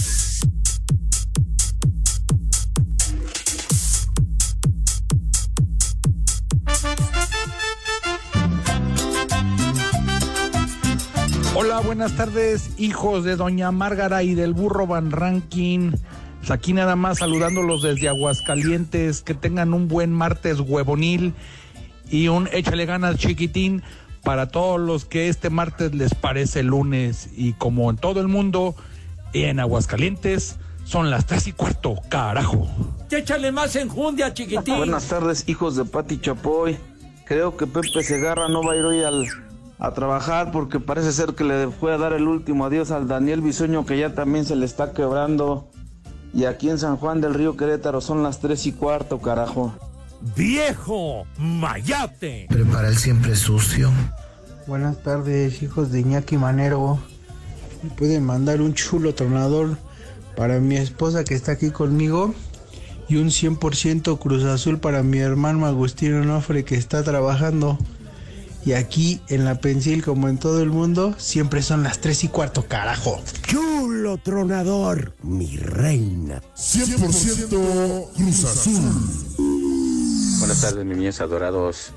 Hola, 11.54 11.80
buenas 11.80 12.14
tardes, 12.16 12.70
hijos 12.76 13.24
de 13.24 13.36
Doña 13.36 13.70
Márgara 13.72 14.22
y 14.22 14.34
del 14.34 14.52
burro 14.52 14.86
Van 14.86 15.10
Ranking. 15.10 15.92
Pues 16.46 16.60
aquí 16.60 16.72
nada 16.72 16.94
más 16.94 17.18
saludándolos 17.18 17.82
desde 17.82 18.08
Aguascalientes, 18.08 19.20
que 19.20 19.34
tengan 19.34 19.74
un 19.74 19.88
buen 19.88 20.12
martes 20.12 20.60
huevonil 20.60 21.34
y 22.08 22.28
un 22.28 22.48
échale 22.52 22.86
ganas 22.86 23.16
chiquitín 23.16 23.82
para 24.22 24.46
todos 24.46 24.78
los 24.78 25.06
que 25.06 25.28
este 25.28 25.50
martes 25.50 25.92
les 25.92 26.14
parece 26.14 26.62
lunes 26.62 27.30
y 27.36 27.54
como 27.54 27.90
en 27.90 27.96
todo 27.96 28.20
el 28.20 28.28
mundo, 28.28 28.76
en 29.32 29.58
Aguascalientes 29.58 30.54
son 30.84 31.10
las 31.10 31.26
tres 31.26 31.48
y 31.48 31.52
cuarto, 31.52 31.96
carajo. 32.08 32.68
Échale 33.10 33.50
más 33.50 33.74
enjundia, 33.74 34.32
chiquitín. 34.32 34.76
Buenas 34.76 35.08
tardes, 35.08 35.48
hijos 35.48 35.74
de 35.74 35.84
Pati 35.84 36.20
Chapoy. 36.20 36.78
Creo 37.24 37.56
que 37.56 37.66
Pepe 37.66 38.04
Segarra 38.04 38.46
no 38.48 38.62
va 38.62 38.74
a 38.74 38.76
ir 38.76 38.84
hoy 38.84 39.02
al, 39.02 39.26
a 39.80 39.90
trabajar 39.94 40.52
porque 40.52 40.78
parece 40.78 41.10
ser 41.10 41.34
que 41.34 41.42
le 41.42 41.66
fue 41.72 41.92
a 41.92 41.98
dar 41.98 42.12
el 42.12 42.28
último 42.28 42.66
adiós 42.66 42.92
al 42.92 43.08
Daniel 43.08 43.40
Bisoño 43.40 43.84
que 43.84 43.98
ya 43.98 44.14
también 44.14 44.44
se 44.44 44.54
le 44.54 44.64
está 44.64 44.92
quebrando. 44.92 45.68
Y 46.36 46.44
aquí 46.44 46.68
en 46.68 46.78
San 46.78 46.98
Juan 46.98 47.22
del 47.22 47.32
Río 47.32 47.56
Querétaro 47.56 48.02
son 48.02 48.22
las 48.22 48.40
tres 48.40 48.66
y 48.66 48.72
cuarto, 48.72 49.22
carajo. 49.22 49.72
¡Viejo! 50.36 51.26
¡Mayate! 51.38 52.44
Prepara 52.50 52.88
el 52.88 52.98
siempre 52.98 53.34
sucio. 53.34 53.90
Buenas 54.66 55.02
tardes, 55.02 55.62
hijos 55.62 55.90
de 55.90 56.00
Iñaki 56.00 56.36
Manero. 56.36 56.98
¿Me 57.82 57.88
pueden 57.88 58.22
mandar 58.22 58.60
un 58.60 58.74
chulo 58.74 59.14
tronador 59.14 59.78
para 60.36 60.60
mi 60.60 60.76
esposa 60.76 61.24
que 61.24 61.32
está 61.32 61.52
aquí 61.52 61.70
conmigo? 61.70 62.34
Y 63.08 63.16
un 63.16 63.28
100% 63.28 64.18
Cruz 64.18 64.44
Azul 64.44 64.78
para 64.78 65.02
mi 65.02 65.20
hermano 65.20 65.64
Agustín 65.64 66.20
Onofre 66.20 66.66
que 66.66 66.74
está 66.74 67.02
trabajando. 67.02 67.78
Y 68.66 68.72
aquí 68.72 69.20
en 69.28 69.44
la 69.44 69.60
Pensil, 69.60 70.02
como 70.02 70.28
en 70.28 70.38
todo 70.38 70.60
el 70.60 70.70
mundo, 70.70 71.14
siempre 71.18 71.62
son 71.62 71.84
las 71.84 72.00
3 72.00 72.24
y 72.24 72.28
cuarto, 72.28 72.66
carajo. 72.66 73.22
Chulo 73.46 74.18
tronador, 74.18 75.12
mi 75.22 75.56
reina. 75.56 76.42
100% 76.56 78.10
Cruz 78.16 78.44
Azul. 78.44 78.82
Buenas 80.40 80.60
tardes, 80.60 80.84
mis 80.84 80.96
niños 80.96 81.20
adorados. 81.20 81.92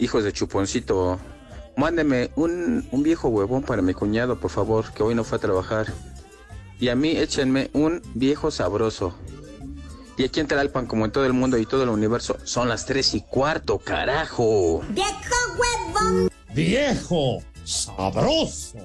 Hijos 0.00 0.24
de 0.24 0.32
Chuponcito. 0.32 1.20
Mándeme 1.76 2.32
un, 2.34 2.84
un 2.90 3.02
viejo 3.04 3.28
huevón 3.28 3.62
para 3.62 3.80
mi 3.80 3.94
cuñado, 3.94 4.40
por 4.40 4.50
favor, 4.50 4.92
que 4.92 5.04
hoy 5.04 5.14
no 5.14 5.22
fue 5.22 5.38
a 5.38 5.40
trabajar. 5.40 5.86
Y 6.80 6.88
a 6.88 6.96
mí 6.96 7.10
échenme 7.10 7.70
un 7.72 8.02
viejo 8.14 8.50
sabroso. 8.50 9.14
Y 10.20 10.24
aquí 10.24 10.38
en 10.38 10.46
Tlalpan, 10.46 10.84
como 10.84 11.06
en 11.06 11.12
todo 11.12 11.24
el 11.24 11.32
mundo 11.32 11.56
y 11.56 11.64
todo 11.64 11.84
el 11.84 11.88
universo, 11.88 12.36
son 12.44 12.68
las 12.68 12.84
tres 12.84 13.14
y 13.14 13.22
cuarto, 13.22 13.78
carajo. 13.78 14.82
¡Viejo 14.90 15.34
huevón! 15.56 16.30
¡Viejo 16.54 17.42
sabroso! 17.64 18.76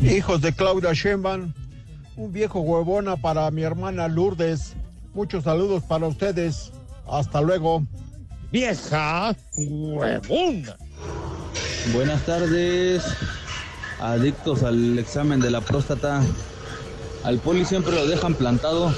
Hijos 0.00 0.40
de 0.40 0.54
Claudia 0.54 0.94
Sheinbaum, 0.94 1.52
un 2.16 2.32
viejo 2.32 2.60
huevona 2.60 3.18
para 3.18 3.50
mi 3.50 3.62
hermana 3.62 4.08
Lourdes. 4.08 4.72
Muchos 5.12 5.44
saludos 5.44 5.82
para 5.82 6.06
ustedes. 6.06 6.72
Hasta 7.06 7.42
luego. 7.42 7.84
¡Vieja 8.50 9.36
huevona! 9.54 10.78
Buenas 11.92 12.24
tardes, 12.24 13.04
adictos 14.00 14.62
al 14.62 14.98
examen 14.98 15.40
de 15.40 15.50
la 15.50 15.60
próstata. 15.60 16.22
Al 17.22 17.38
poli 17.38 17.66
siempre 17.66 17.92
lo 17.92 18.06
dejan 18.06 18.32
plantado 18.32 18.94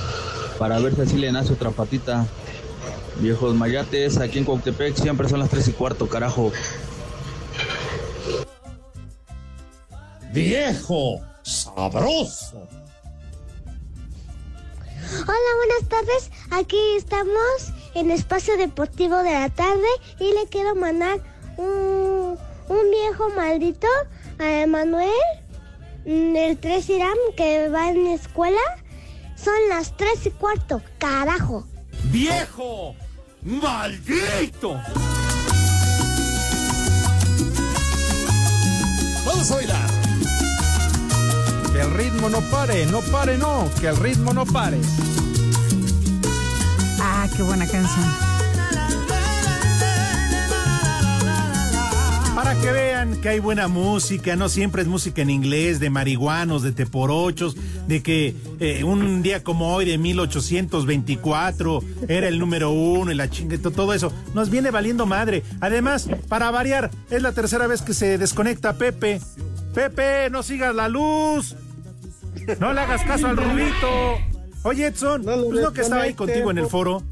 para 0.58 0.78
ver 0.80 0.94
si 0.94 1.02
así 1.02 1.16
le 1.16 1.30
nace 1.32 1.52
otra 1.52 1.70
patita. 1.70 2.26
Viejos 3.20 3.54
mayates, 3.54 4.18
aquí 4.18 4.38
en 4.38 4.44
Cuauhtémoc 4.44 4.94
siempre 4.96 5.28
son 5.28 5.40
las 5.40 5.50
tres 5.50 5.68
y 5.68 5.72
cuarto, 5.72 6.08
carajo. 6.08 6.52
Viejo 10.32 11.20
sabroso. 11.42 12.68
Hola, 15.10 15.50
buenas 15.56 15.88
tardes. 15.88 16.30
Aquí 16.50 16.78
estamos 16.96 17.72
en 17.94 18.10
Espacio 18.10 18.56
Deportivo 18.56 19.16
de 19.16 19.32
la 19.32 19.48
Tarde 19.48 19.88
y 20.20 20.34
le 20.34 20.46
quiero 20.50 20.74
mandar 20.74 21.20
un, 21.56 22.38
un 22.68 22.90
viejo 22.90 23.30
maldito 23.30 23.88
a 24.38 24.60
Emanuel, 24.60 25.10
mm, 26.04 26.36
el 26.36 26.58
3 26.58 26.90
Irán 26.90 27.16
que 27.36 27.68
va 27.68 27.90
en 27.90 28.04
la 28.04 28.14
escuela. 28.14 28.60
Son 29.42 29.54
las 29.68 29.96
3 29.96 30.26
y 30.26 30.30
cuarto, 30.30 30.82
carajo. 30.98 31.66
¡Viejo! 32.04 32.94
¡Maldito! 33.42 34.80
Vamos 39.24 39.50
a 39.50 39.54
bailar. 39.54 39.90
Que 41.72 41.80
el 41.80 41.90
ritmo 41.94 42.28
no 42.28 42.40
pare, 42.50 42.86
no 42.86 43.00
pare, 43.00 43.38
no, 43.38 43.70
que 43.80 43.86
el 43.86 43.96
ritmo 43.96 44.32
no 44.32 44.44
pare. 44.44 44.80
Ah, 47.00 47.28
qué 47.36 47.42
buena 47.42 47.66
canción. 47.66 48.06
Para 52.34 52.54
que 52.54 52.70
vean 52.72 53.20
que 53.20 53.28
hay 53.28 53.38
buena 53.40 53.68
música, 53.68 54.36
no 54.36 54.48
siempre 54.48 54.82
es 54.82 54.88
música 54.88 55.22
en 55.22 55.30
inglés, 55.30 55.80
de 55.80 55.90
marihuanos, 55.90 56.62
de 56.62 56.72
teporochos, 56.72 57.56
de 57.88 58.02
que 58.02 58.34
eh, 58.60 58.84
un 58.84 59.22
día 59.22 59.42
como 59.42 59.74
hoy 59.74 59.86
de 59.86 59.98
1824 59.98 61.80
era 62.06 62.28
el 62.28 62.38
número 62.38 62.70
uno 62.70 63.10
y 63.10 63.14
la 63.14 63.30
chingue, 63.30 63.56
todo 63.58 63.94
eso. 63.94 64.12
Nos 64.34 64.50
viene 64.50 64.70
valiendo 64.70 65.06
madre. 65.06 65.42
Además, 65.60 66.08
para 66.28 66.50
variar, 66.50 66.90
es 67.10 67.22
la 67.22 67.32
tercera 67.32 67.66
vez 67.66 67.80
que 67.80 67.94
se 67.94 68.18
desconecta 68.18 68.74
Pepe. 68.74 69.20
Pepe, 69.74 70.28
no 70.30 70.42
sigas 70.42 70.74
la 70.74 70.88
luz. 70.88 71.56
No 72.60 72.72
le 72.72 72.80
hagas 72.80 73.02
caso 73.04 73.26
al 73.26 73.36
rubito. 73.36 74.18
Oye, 74.64 74.86
Edson, 74.86 75.24
No 75.24 75.36
lo 75.36 75.48
pues 75.48 75.62
no 75.62 75.72
que 75.72 75.80
estaba 75.80 76.02
ahí 76.02 76.14
contigo 76.14 76.50
en 76.50 76.58
el 76.58 76.66
foro. 76.66 77.02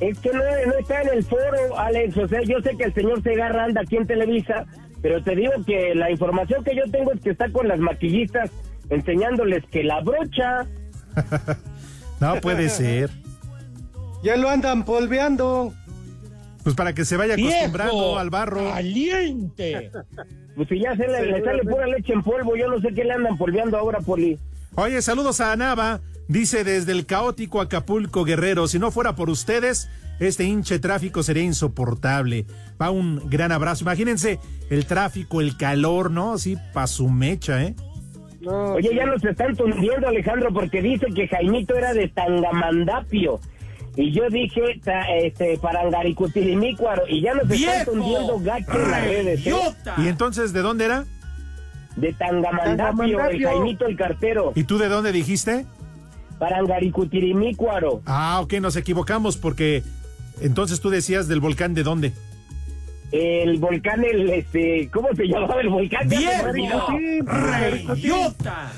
Es 0.00 0.18
que 0.20 0.30
no, 0.32 0.38
no 0.38 0.78
está 0.78 1.02
en 1.02 1.08
el 1.08 1.24
foro, 1.24 1.78
Alex. 1.78 2.16
O 2.18 2.28
sea, 2.28 2.40
yo 2.42 2.60
sé 2.62 2.76
que 2.76 2.84
el 2.84 2.94
señor 2.94 3.22
Segarra 3.22 3.64
anda 3.64 3.80
aquí 3.82 3.96
en 3.96 4.06
Televisa, 4.06 4.64
pero 5.00 5.22
te 5.22 5.34
digo 5.34 5.52
que 5.66 5.94
la 5.94 6.10
información 6.10 6.62
que 6.62 6.76
yo 6.76 6.82
tengo 6.90 7.12
es 7.12 7.20
que 7.20 7.30
está 7.30 7.50
con 7.50 7.66
las 7.66 7.80
maquillistas 7.80 8.50
enseñándoles 8.90 9.64
que 9.70 9.84
la 9.84 10.00
brocha. 10.00 10.66
No 12.20 12.40
puede 12.40 12.68
ser. 12.68 13.10
Ya 14.22 14.36
lo 14.36 14.48
andan 14.48 14.84
polveando. 14.84 15.74
Pues 16.62 16.76
para 16.76 16.92
que 16.92 17.04
se 17.04 17.16
vaya 17.16 17.34
¡Viejo! 17.34 17.50
acostumbrando 17.50 18.18
al 18.18 18.30
barro. 18.30 18.70
¡Caliente! 18.70 19.90
Pues 20.54 20.68
si 20.68 20.78
ya 20.80 20.94
se 20.94 21.08
le, 21.08 21.24
le 21.32 21.42
sale 21.42 21.62
pura 21.62 21.86
leche 21.86 22.12
en 22.12 22.22
polvo, 22.22 22.54
yo 22.56 22.68
no 22.68 22.78
sé 22.82 22.88
qué 22.94 23.04
le 23.04 23.12
andan 23.14 23.38
polveando 23.38 23.78
ahora, 23.78 24.00
Poli. 24.00 24.38
Oye, 24.74 25.00
saludos 25.00 25.40
a 25.40 25.50
Anaba. 25.50 26.00
Dice 26.28 26.62
desde 26.62 26.92
el 26.92 27.06
caótico 27.06 27.62
Acapulco 27.62 28.22
Guerrero, 28.24 28.68
si 28.68 28.78
no 28.78 28.90
fuera 28.90 29.16
por 29.16 29.30
ustedes, 29.30 29.88
este 30.20 30.44
hinche 30.44 30.78
tráfico 30.78 31.22
sería 31.22 31.42
insoportable. 31.42 32.44
Va 32.80 32.90
un 32.90 33.30
gran 33.30 33.50
abrazo. 33.50 33.84
Imagínense 33.84 34.40
el 34.68 34.84
tráfico, 34.84 35.40
el 35.40 35.56
calor, 35.56 36.10
¿no? 36.10 36.34
Así 36.34 36.58
pa' 36.74 36.86
su 36.86 37.08
mecha, 37.08 37.64
¿eh? 37.64 37.74
Oye, 38.46 38.94
ya 38.94 39.06
nos 39.06 39.24
están 39.24 39.54
tundiendo, 39.56 40.08
Alejandro, 40.08 40.52
porque 40.52 40.82
dice 40.82 41.06
que 41.14 41.28
Jaimito 41.28 41.74
era 41.76 41.92
de 41.94 42.08
Tangamandapio. 42.08 43.40
Y 43.96 44.10
yo 44.12 44.28
dije, 44.30 44.80
ta- 44.82 45.06
este, 45.16 45.58
Parangaricutirimícuaro. 45.58 47.02
Y 47.08 47.20
ya 47.20 47.34
nos 47.34 47.50
están 47.50 47.84
tundiendo 47.84 48.38
gacho 48.40 48.72
en 48.72 48.90
las 48.90 49.04
redes, 49.04 49.46
¿eh? 49.46 49.54
¿Y 49.98 50.08
entonces 50.08 50.52
de 50.52 50.62
dónde 50.62 50.86
era? 50.86 51.04
De 51.96 52.12
Tangamandapio, 52.14 52.72
el 52.72 52.78
Tangamandapio. 52.78 53.48
Jaimito 53.48 53.86
el 53.86 53.96
cartero. 53.96 54.52
¿Y 54.54 54.64
tú 54.64 54.78
de 54.78 54.88
dónde 54.88 55.12
dijiste? 55.12 55.66
Parangaricutirimícuaro. 56.38 58.02
Ah, 58.06 58.40
ok, 58.42 58.54
nos 58.54 58.76
equivocamos 58.76 59.36
porque 59.36 59.82
entonces 60.40 60.80
tú 60.80 60.90
decías 60.90 61.28
del 61.28 61.40
volcán 61.40 61.74
de 61.74 61.82
dónde. 61.82 62.12
El 63.12 63.58
volcán, 63.58 64.02
el, 64.04 64.30
este, 64.30 64.88
¿cómo 64.90 65.08
se 65.14 65.26
llamaba 65.26 65.60
el 65.60 65.68
volcán? 65.68 66.08
Olvidó. 66.44 66.86
¡Reyota! 67.24 68.72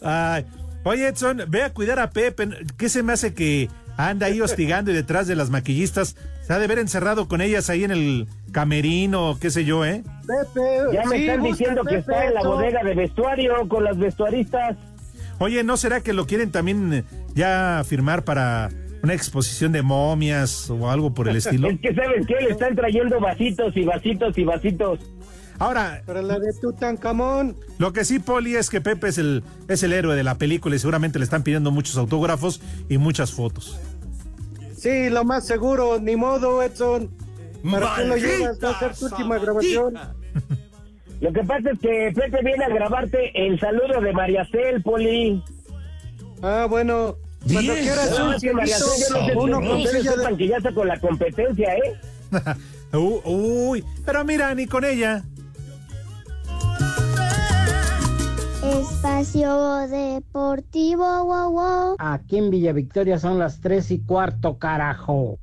Ay, 0.00 0.44
oye, 0.84 1.08
Edson, 1.08 1.42
ve 1.48 1.62
a 1.62 1.72
cuidar 1.72 1.98
a 1.98 2.10
Pepe. 2.10 2.48
¿Qué 2.76 2.88
se 2.88 3.02
me 3.02 3.12
hace 3.12 3.34
que 3.34 3.68
anda 3.96 4.26
ahí 4.26 4.40
hostigando 4.40 4.92
y 4.92 4.94
detrás 4.94 5.26
de 5.26 5.34
las 5.34 5.50
maquillistas? 5.50 6.14
Se 6.46 6.52
ha 6.52 6.58
de 6.58 6.66
ver 6.68 6.78
encerrado 6.78 7.26
con 7.26 7.40
ellas 7.40 7.68
ahí 7.68 7.82
en 7.82 7.90
el 7.90 8.28
camerino, 8.52 9.38
qué 9.40 9.50
sé 9.50 9.64
yo, 9.64 9.84
¿eh? 9.84 10.04
Pepe, 10.26 10.60
Ya 10.92 11.04
me 11.06 11.16
sí, 11.16 11.26
están 11.26 11.42
diciendo 11.42 11.82
que 11.82 11.96
Pepe, 11.96 12.00
está 12.00 12.26
en 12.26 12.34
la 12.34 12.42
bodega 12.42 12.84
de 12.84 12.94
vestuario 12.94 13.68
con 13.68 13.82
las 13.82 13.98
vestuaristas. 13.98 14.76
Oye, 15.38 15.64
¿no 15.64 15.76
será 15.76 16.00
que 16.00 16.12
lo 16.12 16.26
quieren 16.26 16.52
también 16.52 17.04
ya 17.34 17.82
firmar 17.84 18.22
para 18.22 18.70
una 19.04 19.14
exposición 19.14 19.72
de 19.72 19.82
momias 19.82 20.68
o 20.70 20.90
algo 20.90 21.14
por 21.14 21.28
el 21.28 21.36
estilo? 21.36 21.68
Es 21.70 21.80
que, 21.80 21.94
¿sabes 21.94 22.26
qué? 22.26 22.36
Le 22.40 22.50
están 22.50 22.74
trayendo 22.74 23.20
vasitos 23.20 23.76
y 23.76 23.84
vasitos 23.84 24.36
y 24.36 24.44
vasitos. 24.44 24.98
Ahora, 25.58 26.02
Para 26.04 26.20
la 26.22 26.38
de 26.38 26.52
Tutankamón. 26.52 27.56
Lo 27.78 27.92
que 27.92 28.04
sí, 28.04 28.18
Poli, 28.18 28.56
es 28.56 28.70
que 28.70 28.80
Pepe 28.80 29.08
es 29.08 29.18
el, 29.18 29.44
es 29.68 29.82
el 29.82 29.92
héroe 29.92 30.16
de 30.16 30.24
la 30.24 30.36
película 30.36 30.74
y 30.74 30.78
seguramente 30.78 31.18
le 31.18 31.24
están 31.24 31.44
pidiendo 31.44 31.70
muchos 31.70 31.96
autógrafos 31.96 32.60
y 32.88 32.98
muchas 32.98 33.32
fotos. 33.32 33.78
Sí, 34.76 35.10
lo 35.10 35.24
más 35.24 35.46
seguro, 35.46 36.00
ni 36.00 36.16
modo, 36.16 36.62
Edson. 36.62 37.10
¿Para 37.70 37.94
qué 37.96 38.02
lo 38.02 38.08
¡Maldita 38.08 38.36
llevas? 38.36 38.64
Va 38.64 38.70
a 38.70 38.78
ser 38.78 38.94
tu 38.96 39.04
última 39.06 39.38
grabación. 39.38 39.94
Lo 41.20 41.32
que 41.32 41.42
pasa 41.44 41.70
es 41.70 41.78
que 41.78 42.12
Pepe 42.14 42.42
viene 42.44 42.64
a 42.64 42.68
grabarte 42.68 43.46
el 43.46 43.58
saludo 43.58 44.00
de 44.00 44.12
María 44.12 44.44
Cel, 44.50 44.82
Poli. 44.82 45.42
Ah, 46.42 46.66
bueno. 46.68 47.16
Cuando 47.52 47.74
quieras 47.74 48.10
Nada 48.10 48.22
un 48.24 48.28
más 48.30 48.42
que 48.42 48.52
María 48.52 48.78
Cel, 48.78 48.86
yo 49.08 49.20
no 49.20 49.26
sé 49.26 49.36
uno 49.36 49.60
con 49.60 49.82
sepan 49.82 50.36
que 50.36 50.48
ya 50.48 50.56
está 50.56 50.72
con 50.72 50.88
la 50.88 50.98
competencia, 50.98 51.74
¿eh? 51.76 51.96
Uh, 52.92 53.20
Uy, 53.24 53.84
pero 54.06 54.24
mira, 54.24 54.54
ni 54.54 54.66
con 54.66 54.84
ella. 54.84 55.24
Espacio 58.62 59.88
Deportivo, 59.88 61.24
wow, 61.24 61.50
wow. 61.50 61.96
Aquí 61.98 62.38
en 62.38 62.50
Villa 62.50 62.72
Victoria 62.72 63.18
son 63.18 63.38
las 63.38 63.60
tres 63.60 63.90
y 63.90 63.98
cuarto, 63.98 64.58
carajo. 64.58 65.38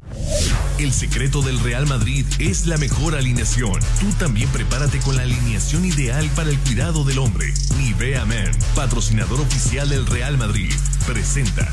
El 0.79 0.91
secreto 0.93 1.41
del 1.41 1.59
Real 1.59 1.85
Madrid 1.87 2.25
es 2.39 2.65
la 2.65 2.77
mejor 2.77 3.15
alineación. 3.15 3.79
Tú 3.99 4.07
también 4.17 4.49
prepárate 4.49 4.97
con 4.99 5.15
la 5.15 5.23
alineación 5.23 5.85
ideal 5.85 6.27
para 6.35 6.49
el 6.49 6.57
cuidado 6.59 7.03
del 7.03 7.19
hombre. 7.19 7.53
Nivea 7.77 8.25
Men, 8.25 8.51
patrocinador 8.75 9.41
oficial 9.41 9.89
del 9.89 10.07
Real 10.07 10.37
Madrid, 10.37 10.71
presenta. 11.05 11.71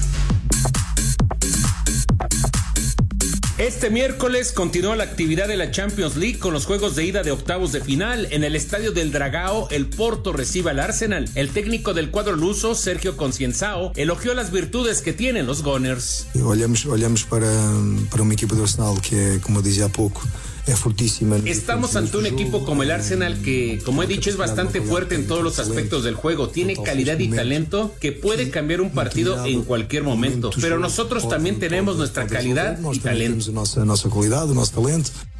Este 3.59 3.91
miércoles 3.91 4.53
continuó 4.53 4.95
la 4.95 5.03
actividad 5.03 5.49
de 5.49 5.57
la 5.57 5.73
Champions 5.73 6.15
League 6.15 6.39
con 6.39 6.53
los 6.53 6.65
juegos 6.65 6.95
de 6.95 7.05
ida 7.05 7.25
de 7.25 7.33
octavos 7.33 7.73
de 7.73 7.81
final. 7.81 8.29
En 8.31 8.45
el 8.45 8.55
estadio 8.55 8.93
del 8.93 9.11
Dragao, 9.11 9.69
el 9.71 9.89
Porto 9.89 10.33
recibe 10.33 10.71
al 10.71 10.79
Arsenal. 10.79 11.29
El 11.35 11.51
técnico 11.51 11.93
del 11.93 12.13
cuadro 12.13 12.37
luso, 12.37 12.77
Sergio 12.77 13.17
Concienzao, 13.17 13.91
elogió 13.97 14.33
las 14.35 14.53
virtudes 14.53 15.03
que 15.03 15.13
tienen 15.13 15.47
los 15.47 15.65
Gunners. 15.65 16.29
Olhamos, 16.41 16.87
olhamos 16.87 17.25
para, 17.25 17.51
para 18.13 18.23
uma 18.23 18.35
equipa 18.35 18.55
do 18.55 18.63
Arsenal 18.63 18.95
que 19.01 19.41
como 19.43 19.59
eu 19.59 19.63
dizia 19.65 19.89
Estamos 21.47 21.97
ante 21.97 22.17
un 22.17 22.27
equipo 22.27 22.65
como 22.65 22.83
el 22.83 22.91
Arsenal 22.91 23.41
que, 23.43 23.81
como 23.85 24.03
he 24.03 24.07
dicho, 24.07 24.31
es 24.31 24.37
bastante 24.37 24.81
fuerte 24.81 25.15
en 25.15 25.27
todos 25.27 25.43
los 25.43 25.59
aspectos 25.59 26.05
del 26.05 26.15
juego. 26.15 26.49
Tiene 26.49 26.77
calidad 26.77 27.19
y 27.19 27.29
talento 27.29 27.95
que 28.01 28.13
puede 28.13 28.51
cambiar 28.51 28.81
un 28.81 28.91
partido 28.91 29.45
en 29.47 29.65
cualquier 29.65 30.03
momento. 30.03 30.51
Pero 30.61 30.79
nosotros 30.79 31.29
también 31.29 31.59
tenemos 31.59 31.97
nuestra 31.97 32.27
calidad 32.27 32.79
y 32.93 32.99
talento. 32.99 33.53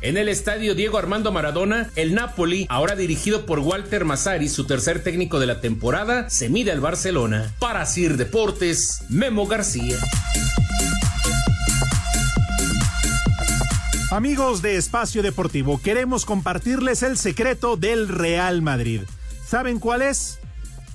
En 0.01 0.17
el 0.17 0.29
estadio 0.29 0.75
Diego 0.75 0.97
Armando 0.97 1.33
Maradona, 1.33 1.91
el 1.97 2.15
Napoli, 2.15 2.67
ahora 2.69 2.95
dirigido 2.95 3.47
por 3.47 3.59
Walter 3.59 4.05
Mazzari, 4.05 4.49
su 4.49 4.65
tercer 4.65 5.03
técnico 5.03 5.41
de 5.41 5.47
la 5.47 5.61
temporada, 5.61 6.31
se 6.31 6.49
mide 6.49 6.71
al 6.71 6.81
Barcelona. 6.81 7.55
Para 7.59 7.85
Sir 7.85 8.17
Deportes, 8.17 9.03
Memo 9.09 9.47
García. 9.47 9.97
Amigos 14.11 14.63
de 14.63 14.79
Espacio 14.79 15.23
Deportivo, 15.23 15.83
queremos 15.83 16.25
compartirles 16.25 17.03
el 17.03 17.19
secreto 17.19 17.77
del 17.77 18.09
Real 18.09 18.63
Madrid. 18.63 19.03
¿Saben 19.47 19.79
cuál 19.79 20.01
es? 20.01 20.39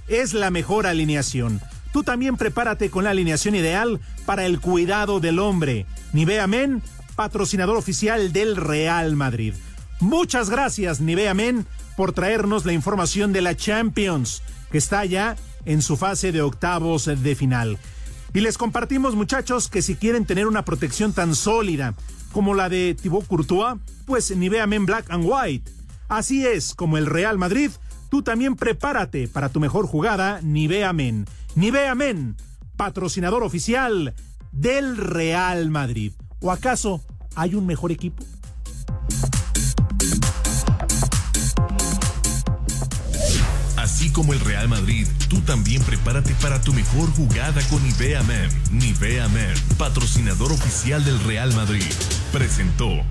Es 0.07 0.33
la 0.33 0.49
mejor 0.49 0.87
alineación. 0.87 1.61
Tú 1.91 2.01
también 2.01 2.37
prepárate 2.37 2.89
con 2.89 3.03
la 3.03 3.11
alineación 3.11 3.53
ideal 3.53 3.99
para 4.25 4.47
el 4.47 4.59
cuidado 4.59 5.19
del 5.19 5.37
hombre. 5.37 5.85
Nivea 6.11 6.47
Men, 6.47 6.81
patrocinador 7.15 7.77
oficial 7.77 8.33
del 8.33 8.55
Real 8.55 9.15
Madrid. 9.15 9.53
Muchas 9.99 10.49
gracias, 10.49 10.99
Nivea 10.99 11.35
Men, 11.35 11.67
por 11.95 12.13
traernos 12.13 12.65
la 12.65 12.73
información 12.73 13.31
de 13.31 13.41
la 13.41 13.55
Champions, 13.55 14.41
que 14.71 14.79
está 14.79 15.05
ya 15.05 15.35
en 15.65 15.83
su 15.83 15.97
fase 15.97 16.31
de 16.31 16.41
octavos 16.41 17.05
de 17.05 17.35
final. 17.35 17.77
Y 18.33 18.39
les 18.39 18.57
compartimos, 18.57 19.13
muchachos, 19.13 19.67
que 19.67 19.83
si 19.83 19.93
quieren 19.93 20.25
tener 20.25 20.47
una 20.47 20.65
protección 20.65 21.13
tan 21.13 21.35
sólida 21.35 21.93
como 22.33 22.53
la 22.55 22.67
de 22.67 22.97
Thibaut 23.01 23.25
Courtois, 23.25 23.77
pues 24.05 24.35
Nivea 24.35 24.67
Men 24.67 24.85
Black 24.85 25.09
and 25.09 25.23
White. 25.25 25.71
Así 26.09 26.45
es, 26.45 26.73
como 26.73 26.97
el 26.97 27.05
Real 27.05 27.37
Madrid, 27.37 27.71
tú 28.09 28.23
también 28.23 28.55
prepárate 28.55 29.29
para 29.29 29.47
tu 29.49 29.61
mejor 29.61 29.87
jugada. 29.87 30.41
Nivea 30.41 30.91
Men, 30.91 32.35
patrocinador 32.75 33.43
oficial 33.43 34.13
del 34.51 34.97
Real 34.97 35.69
Madrid. 35.69 36.11
¿O 36.41 36.51
acaso 36.51 37.01
hay 37.35 37.55
un 37.55 37.65
mejor 37.65 37.91
equipo? 37.91 38.23
Así 43.77 44.11
como 44.11 44.33
el 44.33 44.39
Real 44.39 44.67
Madrid, 44.67 45.07
tú 45.33 45.41
también 45.41 45.81
prepárate 45.81 46.35
para 46.35 46.61
tu 46.61 46.73
mejor 46.73 47.11
jugada 47.15 47.61
con 47.69 47.81
Nivea 47.83 48.21
Men. 49.29 49.53
Patrocinador 49.77 50.51
oficial 50.51 51.03
del 51.03 51.19
Real 51.23 51.51
Madrid, 51.55 51.83
presentó. 52.31 53.03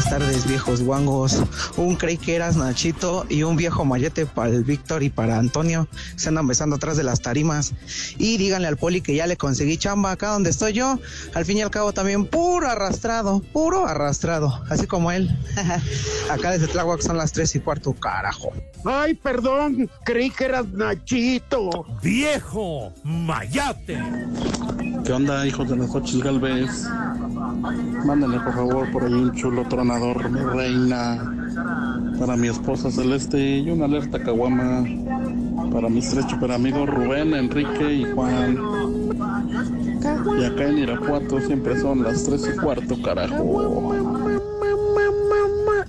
Buenas 0.00 0.18
tardes, 0.18 0.46
viejos 0.46 0.82
guangos. 0.82 1.42
Un 1.76 1.94
creí 1.94 2.16
que 2.16 2.34
eras 2.34 2.56
Nachito 2.56 3.26
y 3.28 3.42
un 3.42 3.56
viejo 3.56 3.84
mayete 3.84 4.24
para 4.24 4.48
el 4.48 4.64
Víctor 4.64 5.02
y 5.02 5.10
para 5.10 5.36
Antonio. 5.36 5.88
Se 6.16 6.30
andan 6.30 6.46
besando 6.46 6.76
atrás 6.76 6.96
de 6.96 7.02
las 7.02 7.20
tarimas. 7.20 7.74
Y 8.16 8.38
díganle 8.38 8.66
al 8.68 8.78
poli 8.78 9.02
que 9.02 9.14
ya 9.14 9.26
le 9.26 9.36
conseguí 9.36 9.76
chamba 9.76 10.12
acá 10.12 10.28
donde 10.28 10.48
estoy 10.48 10.72
yo. 10.72 10.98
Al 11.34 11.44
fin 11.44 11.58
y 11.58 11.60
al 11.60 11.70
cabo 11.70 11.92
también 11.92 12.24
puro 12.24 12.70
arrastrado, 12.70 13.42
puro 13.52 13.86
arrastrado. 13.86 14.62
Así 14.70 14.86
como 14.86 15.12
él. 15.12 15.38
acá 16.30 16.52
desde 16.52 16.68
Tláhuac 16.68 17.02
son 17.02 17.18
las 17.18 17.32
tres 17.32 17.54
y 17.54 17.60
cuarto, 17.60 17.92
carajo. 17.92 18.54
Ay, 18.86 19.12
perdón, 19.12 19.90
creí 20.06 20.30
que 20.30 20.46
eras 20.46 20.66
Nachito. 20.68 21.84
Viejo 22.02 22.90
mayate. 23.04 23.98
¿Qué 25.10 25.14
onda, 25.14 25.44
hijos 25.44 25.68
de 25.68 25.74
los 25.74 25.92
Ochis 25.92 26.22
Galvez? 26.22 26.84
Mándenle 28.06 28.38
por 28.38 28.54
favor 28.54 28.92
por 28.92 29.02
ahí 29.02 29.12
un 29.12 29.34
chulo 29.34 29.66
tronador, 29.66 30.30
mi 30.30 30.38
reina, 30.38 31.34
para 32.16 32.36
mi 32.36 32.46
esposa 32.46 32.92
Celeste 32.92 33.58
y 33.58 33.70
una 33.70 33.86
alerta 33.86 34.22
caguama 34.22 34.84
para 35.72 35.88
mis 35.88 36.08
tres 36.10 36.26
super 36.30 36.52
amigos 36.52 36.88
Rubén, 36.88 37.34
Enrique 37.34 37.92
y 37.92 38.04
Juan. 38.04 38.56
Y 40.38 40.44
acá 40.44 40.68
en 40.68 40.78
Irapuato 40.78 41.40
siempre 41.40 41.80
son 41.80 42.04
las 42.04 42.22
tres 42.22 42.48
y 42.48 42.56
cuarto, 42.56 43.02
carajo. 43.02 43.92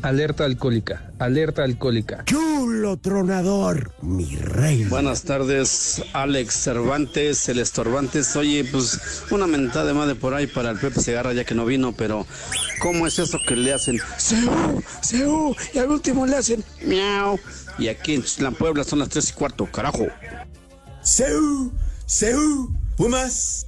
Alerta 0.02 0.46
alcohólica, 0.46 1.12
alerta 1.20 1.64
alcohólica. 1.64 2.26
Tronador, 2.98 3.94
mi 4.02 4.36
rey. 4.36 4.84
Buenas 4.86 5.24
tardes, 5.24 6.02
Alex 6.14 6.54
Cervantes, 6.54 7.50
el 7.50 7.60
Estorbantes. 7.60 8.36
Oye, 8.36 8.64
pues 8.64 9.24
una 9.32 9.48
mentada 9.48 9.86
de 9.86 9.94
madre 9.94 10.16
por 10.16 10.34
ahí 10.34 10.48
para 10.48 10.72
el 10.72 10.80
Pepe 10.80 11.00
Segarra 11.00 11.34
ya 11.34 11.44
que 11.44 11.56
no 11.56 11.66
vino, 11.66 11.94
pero 11.94 12.26
¿cómo 12.82 13.08
es 13.08 13.20
eso 13.20 13.38
que 13.48 13.56
le 13.56 13.74
hacen? 13.74 14.00
¡Seu! 14.18 14.82
¡Seu! 15.02 15.56
Y 15.74 15.80
al 15.80 15.90
último 15.90 16.26
le 16.26 16.38
hacen 16.38 16.64
miau. 16.86 17.40
Y 17.78 17.88
aquí 17.88 18.16
en 18.16 18.24
la 18.40 18.52
Puebla 18.52 18.84
son 18.84 19.00
las 19.00 19.10
tres 19.10 19.30
y 19.30 19.34
cuarto, 19.34 19.66
carajo. 19.66 20.08
¡Seu! 21.02 21.72
¡Seu! 22.06 22.70
¡Pumas! 22.98 23.68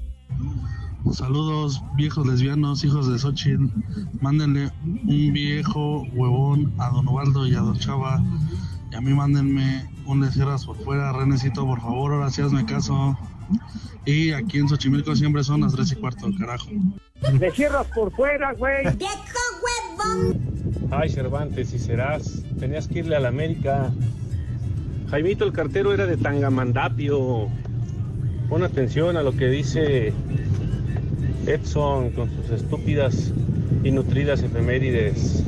Saludos, 1.11 1.81
viejos 1.97 2.25
lesbianos, 2.25 2.83
hijos 2.83 3.11
de 3.11 3.19
Xochitl. 3.19 3.65
Mándenle 4.21 4.71
un 4.83 5.33
viejo 5.33 6.03
huevón 6.13 6.73
a 6.79 6.89
Don 6.89 7.07
Ubaldo 7.07 7.45
y 7.45 7.55
a 7.55 7.59
Don 7.59 7.77
Chava. 7.77 8.23
Y 8.93 8.95
a 8.95 9.01
mí 9.01 9.11
mándenme 9.11 9.89
un 10.05 10.21
de 10.21 10.31
cierras 10.31 10.67
por 10.67 10.77
fuera. 10.77 11.11
Renecito, 11.13 11.65
por 11.65 11.81
favor, 11.81 12.13
ahora 12.13 12.29
sí 12.29 12.43
hazme 12.43 12.63
caso. 12.63 13.17
Y 14.05 14.33
aquí 14.33 14.59
en 14.59 14.69
Xochimilco 14.69 15.15
siempre 15.15 15.43
son 15.43 15.61
las 15.61 15.73
tres 15.73 15.91
y 15.93 15.95
cuarto, 15.95 16.27
carajo. 16.37 16.69
Te 17.39 17.49
cierras 17.49 17.87
por 17.87 18.11
fuera, 18.11 18.53
güey. 18.53 18.85
Ay, 20.91 21.09
Cervantes, 21.09 21.69
si 21.69 21.79
serás, 21.79 22.43
tenías 22.59 22.87
que 22.87 22.99
irle 22.99 23.15
a 23.15 23.19
la 23.19 23.29
América. 23.29 23.91
Jaimito 25.09 25.43
el 25.43 25.53
cartero 25.53 25.91
era 25.91 26.05
de 26.05 26.15
Tangamandapio. 26.15 27.47
Pon 28.47 28.63
atención 28.63 29.17
a 29.17 29.23
lo 29.23 29.31
que 29.35 29.47
dice 29.47 30.13
Edson 31.47 32.11
con 32.11 32.29
sus 32.29 32.51
estúpidas 32.51 33.33
y 33.83 33.89
nutridas 33.89 34.43
efemérides. 34.43 35.43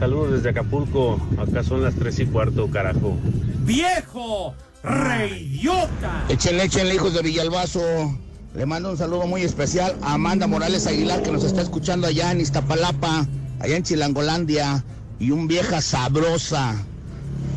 Saludos 0.00 0.32
desde 0.32 0.48
Acapulco. 0.48 1.20
Acá 1.36 1.62
son 1.62 1.82
las 1.82 1.94
tres 1.94 2.18
y 2.20 2.24
cuarto, 2.24 2.70
carajo. 2.70 3.18
¡Viejo! 3.66 4.54
¡Reyota! 4.82 6.24
Échenle, 6.30 6.64
échenle, 6.64 6.94
hijos 6.94 7.12
de 7.12 7.20
Villalbazo. 7.20 7.82
Le 8.54 8.64
mando 8.64 8.92
un 8.92 8.96
saludo 8.96 9.26
muy 9.26 9.42
especial 9.42 9.94
a 10.00 10.14
Amanda 10.14 10.46
Morales 10.46 10.86
Aguilar, 10.86 11.22
que 11.22 11.30
nos 11.30 11.44
está 11.44 11.60
escuchando 11.60 12.06
allá 12.06 12.32
en 12.32 12.40
Iztapalapa, 12.40 13.26
allá 13.60 13.76
en 13.76 13.82
Chilangolandia, 13.82 14.82
y 15.18 15.32
un 15.32 15.46
vieja 15.46 15.82
sabrosa, 15.82 16.82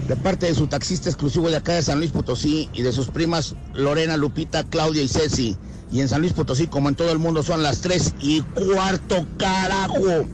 de 0.09 0.17
parte 0.17 0.47
de 0.47 0.53
su 0.53 0.67
taxista 0.67 1.09
exclusivo 1.09 1.49
de 1.49 1.55
acá 1.55 1.71
de 1.71 1.81
San 1.81 1.99
Luis 1.99 2.11
Potosí 2.11 2.69
y 2.73 2.81
de 2.81 2.91
sus 2.91 3.07
primas 3.07 3.55
Lorena, 3.73 4.17
Lupita, 4.17 4.65
Claudia 4.65 5.01
y 5.01 5.07
Ceci. 5.07 5.55
Y 5.93 6.01
en 6.01 6.09
San 6.09 6.19
Luis 6.19 6.33
Potosí, 6.33 6.67
como 6.67 6.89
en 6.89 6.95
todo 6.95 7.13
el 7.13 7.19
mundo, 7.19 7.41
son 7.41 7.63
las 7.63 7.79
tres 7.79 8.13
y 8.19 8.41
cuarto, 8.41 9.25
carajo. 9.37 10.25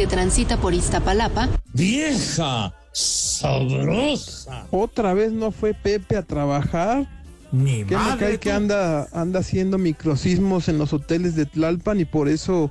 Que 0.00 0.06
transita 0.06 0.56
por 0.56 0.72
Iztapalapa. 0.72 1.50
¡Vieja! 1.74 2.72
¡Sabrosa! 2.90 4.66
¿Otra 4.70 5.12
vez 5.12 5.30
no 5.30 5.50
fue 5.50 5.74
Pepe 5.74 6.16
a 6.16 6.22
trabajar? 6.22 7.06
Ni 7.52 7.84
¿Qué 7.84 7.98
me 7.98 8.16
cae 8.16 8.40
que 8.40 8.50
anda, 8.50 9.08
anda 9.12 9.40
haciendo 9.40 9.76
microsismos 9.76 10.70
en 10.70 10.78
los 10.78 10.94
hoteles 10.94 11.36
de 11.36 11.44
Tlalpan 11.44 12.00
y 12.00 12.06
por 12.06 12.30
eso, 12.30 12.70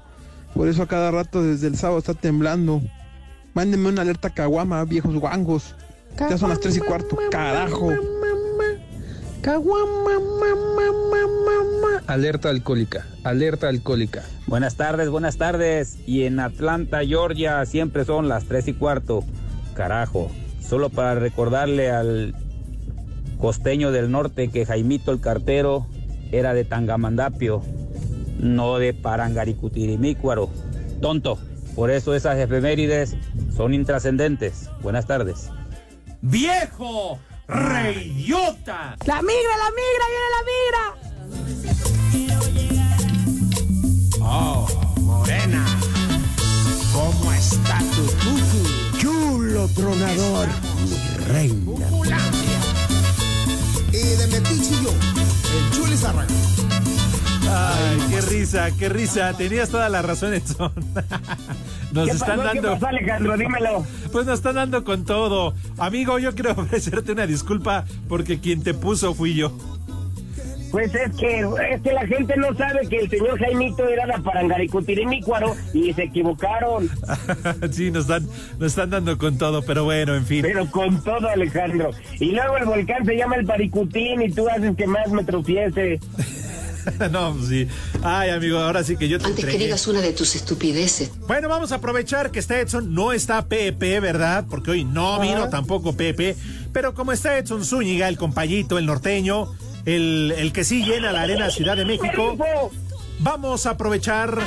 por 0.56 0.68
eso 0.70 0.82
a 0.82 0.88
cada 0.88 1.12
rato 1.12 1.44
desde 1.44 1.68
el 1.68 1.78
sábado 1.78 2.00
está 2.00 2.16
temblando? 2.16 2.82
Mándenme 3.54 3.90
una 3.90 4.02
alerta 4.02 4.32
caguama, 4.32 4.84
viejos 4.86 5.14
guangos. 5.14 5.76
Ya 6.18 6.36
son 6.36 6.50
las 6.50 6.60
tres 6.60 6.78
y 6.78 6.80
cuarto, 6.80 7.16
carajo. 7.30 7.92
Alerta 12.08 12.50
alcohólica, 12.50 13.06
alerta 13.24 13.70
alcohólica. 13.70 14.24
Buenas 14.48 14.76
tardes, 14.76 15.10
buenas 15.10 15.38
tardes. 15.38 15.98
Y 16.06 16.24
en 16.24 16.40
Atlanta, 16.40 17.06
Georgia, 17.06 17.66
siempre 17.66 18.04
son 18.04 18.28
las 18.28 18.46
tres 18.46 18.68
y 18.68 18.74
cuarto. 18.74 19.24
Carajo. 19.76 20.30
Solo 20.60 20.90
para 20.90 21.16
recordarle 21.16 21.90
al 21.90 22.36
costeño 23.38 23.92
del 23.92 24.12
norte 24.12 24.50
que 24.50 24.66
Jaimito 24.66 25.12
el 25.12 25.22
cartero 25.22 25.88
era 26.32 26.54
de 26.54 26.66
Tangamandapio, 26.66 27.62
no 28.40 28.78
de 28.78 28.94
Parangaricutirimícuaro. 28.94 30.50
Tonto. 31.02 31.40
Por 31.76 31.92
eso 31.92 32.14
esas 32.14 32.38
efemérides 32.38 33.16
son 33.56 33.74
intrascendentes. 33.74 34.70
Buenas 34.82 35.06
tardes. 35.06 35.50
¡Viejo! 36.22 37.20
¡Reyota! 37.50 38.96
¡La 39.06 39.22
migra, 39.24 39.58
la 39.58 39.72
migra! 39.72 40.06
¡Viene 40.08 40.30
la 40.36 40.42
migra! 40.52 40.84
Oh, 44.22 44.68
morena. 45.02 45.66
¿Cómo 46.94 47.34
está 47.34 47.80
tu 47.80 48.06
tutu? 48.06 48.70
Chulo 49.00 49.68
tronador, 49.70 50.48
mi 50.88 51.00
reina. 51.26 52.20
Y 53.92 53.98
de 53.98 54.28
Metichillo, 54.28 54.92
el 54.92 55.72
Chulis 55.72 56.04
Arranca. 56.04 56.34
Ay, 57.50 57.98
qué 58.12 58.22
risa, 58.22 58.70
qué 58.78 58.90
risa. 58.90 59.34
Tenías 59.34 59.70
toda 59.70 59.90
la 59.90 60.04
razón, 60.04 60.36
Edson. 60.36 60.72
Nos 61.92 62.08
¿Qué 62.08 62.12
están 62.16 62.38
pasó? 62.38 62.52
¿Qué 62.52 62.62
dando. 62.62 62.74
pasó, 62.74 62.88
Alejandro? 62.88 63.38
Dímelo. 63.38 63.86
Pues 64.12 64.26
nos 64.26 64.36
están 64.36 64.56
dando 64.56 64.84
con 64.84 65.06
todo. 65.06 65.54
Amigo, 65.78 66.20
yo 66.20 66.34
quiero 66.34 66.52
ofrecerte 66.58 67.12
una 67.12 67.26
disculpa 67.28 67.86
porque 68.08 68.40
quien 68.40 68.64
te 68.64 68.74
puso 68.74 69.14
fui 69.14 69.34
yo. 69.36 69.52
Pues 70.72 70.94
es 70.94 71.16
que, 71.16 71.40
es 71.72 71.82
que 71.82 71.94
la 71.94 72.06
gente 72.06 72.38
no 72.38 72.56
sabe 72.56 72.88
que 72.88 72.98
el 72.98 73.10
señor 73.10 73.40
Jaimito 73.40 73.88
era 73.88 74.06
de 74.06 74.22
Parangaricutirimícuaro 74.22 75.56
y 75.74 75.92
se 75.94 76.04
equivocaron. 76.04 76.88
sí, 77.72 77.90
nos 77.90 78.04
están, 78.04 78.28
nos 78.60 78.68
están 78.68 78.92
dando 78.92 79.18
con 79.18 79.40
todo, 79.40 79.64
pero 79.64 79.86
bueno, 79.86 80.14
en 80.16 80.28
fin. 80.28 80.44
Pero 80.44 80.70
con 80.70 81.04
todo, 81.04 81.28
Alejandro. 81.28 81.90
Y 82.20 82.34
luego 82.34 82.58
el 82.58 82.66
volcán 82.66 83.04
se 83.04 83.16
llama 83.18 83.38
el 83.38 83.48
Paricutín 83.48 84.22
y 84.22 84.32
tú 84.32 84.48
haces 84.48 84.76
que 84.76 84.86
más 84.86 85.10
me 85.12 85.24
tropiece. 85.24 86.00
no, 87.12 87.34
pues 87.34 87.48
sí. 87.48 87.68
Ay, 88.04 88.30
amigo, 88.30 88.58
ahora 88.58 88.84
sí 88.84 88.98
que 88.98 89.08
yo 89.08 89.20
te 89.20 89.26
Antes 89.26 89.46
que 89.46 89.58
digas 89.58 89.88
una 89.88 90.02
de 90.02 90.14
tus 90.14 90.36
estupideces. 90.36 91.12
Bueno, 91.28 91.50
vamos 91.50 91.72
a 91.72 91.76
aprovechar 91.76 92.32
que 92.32 92.40
está 92.40 92.60
Edson, 92.60 92.94
no 92.94 93.12
está 93.12 93.46
Pepe, 93.48 94.00
¿verdad? 94.00 94.46
Porque 94.50 94.72
hoy 94.72 94.86
no 94.86 95.20
vino 95.20 95.50
tampoco 95.50 95.94
Pepe, 95.94 96.36
pero 96.74 96.94
como 96.94 97.12
está 97.12 97.38
Edson 97.38 97.66
Zúñiga, 97.66 98.08
el 98.08 98.18
compayito, 98.18 98.78
el 98.78 98.86
norteño, 98.86 99.52
el, 99.86 100.34
el 100.38 100.54
que 100.54 100.64
sí 100.64 100.84
llena 100.84 101.12
la 101.12 101.22
arena 101.22 101.50
Ciudad 101.50 101.78
de 101.78 101.86
México, 101.86 102.38
vamos 103.20 103.66
a 103.66 103.72
aprovechar 103.72 104.38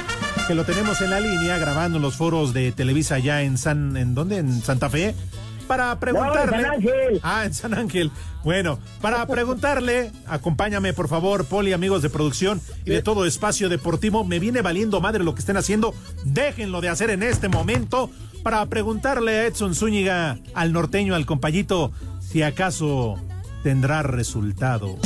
que 0.47 0.55
lo 0.55 0.64
tenemos 0.64 1.01
en 1.01 1.11
la 1.11 1.21
línea 1.21 1.59
grabando 1.59 1.99
en 1.99 2.03
los 2.03 2.16
foros 2.16 2.53
de 2.53 2.73
Televisa 2.73 3.16
allá 3.16 3.42
en 3.42 3.59
San, 3.59 3.97
¿en 3.97 4.14
dónde? 4.14 4.38
En 4.38 4.62
Santa 4.62 4.90
Fe. 4.90 5.14
Para 5.62 5.98
preguntarle. 5.98 6.62
San 6.62 6.72
Ángel. 6.72 7.20
Ah, 7.22 7.44
en 7.44 7.55
San 7.55 7.75
Ángel. 7.75 8.11
Bueno, 8.44 8.79
para 9.01 9.27
preguntarle, 9.29 10.11
acompáñame 10.27 10.92
por 10.92 11.09
favor, 11.09 11.44
Poli, 11.44 11.72
amigos 11.72 12.03
de 12.03 12.11
producción 12.11 12.61
y 12.85 12.90
de 12.90 13.03
todo 13.03 13.25
espacio 13.27 13.68
deportivo. 13.68 14.25
Me 14.25 14.38
viene 14.38 14.62
valiendo 14.62 15.01
madre 15.01 15.25
lo 15.25 15.35
que 15.35 15.40
estén 15.40 15.57
haciendo. 15.57 15.94
Déjenlo 16.25 16.81
de 16.81 16.88
hacer 16.88 17.11
en 17.11 17.22
este 17.22 17.48
momento 17.48 18.11
para 18.42 18.64
preguntarle 18.66 19.38
a 19.38 19.46
Edson 19.46 19.75
Zúñiga, 19.75 20.38
al 20.55 20.72
norteño, 20.72 21.14
al 21.14 21.27
compañito, 21.27 21.92
si 22.20 22.42
acaso 22.42 23.16
tendrá 23.62 24.03
resultado. 24.03 24.98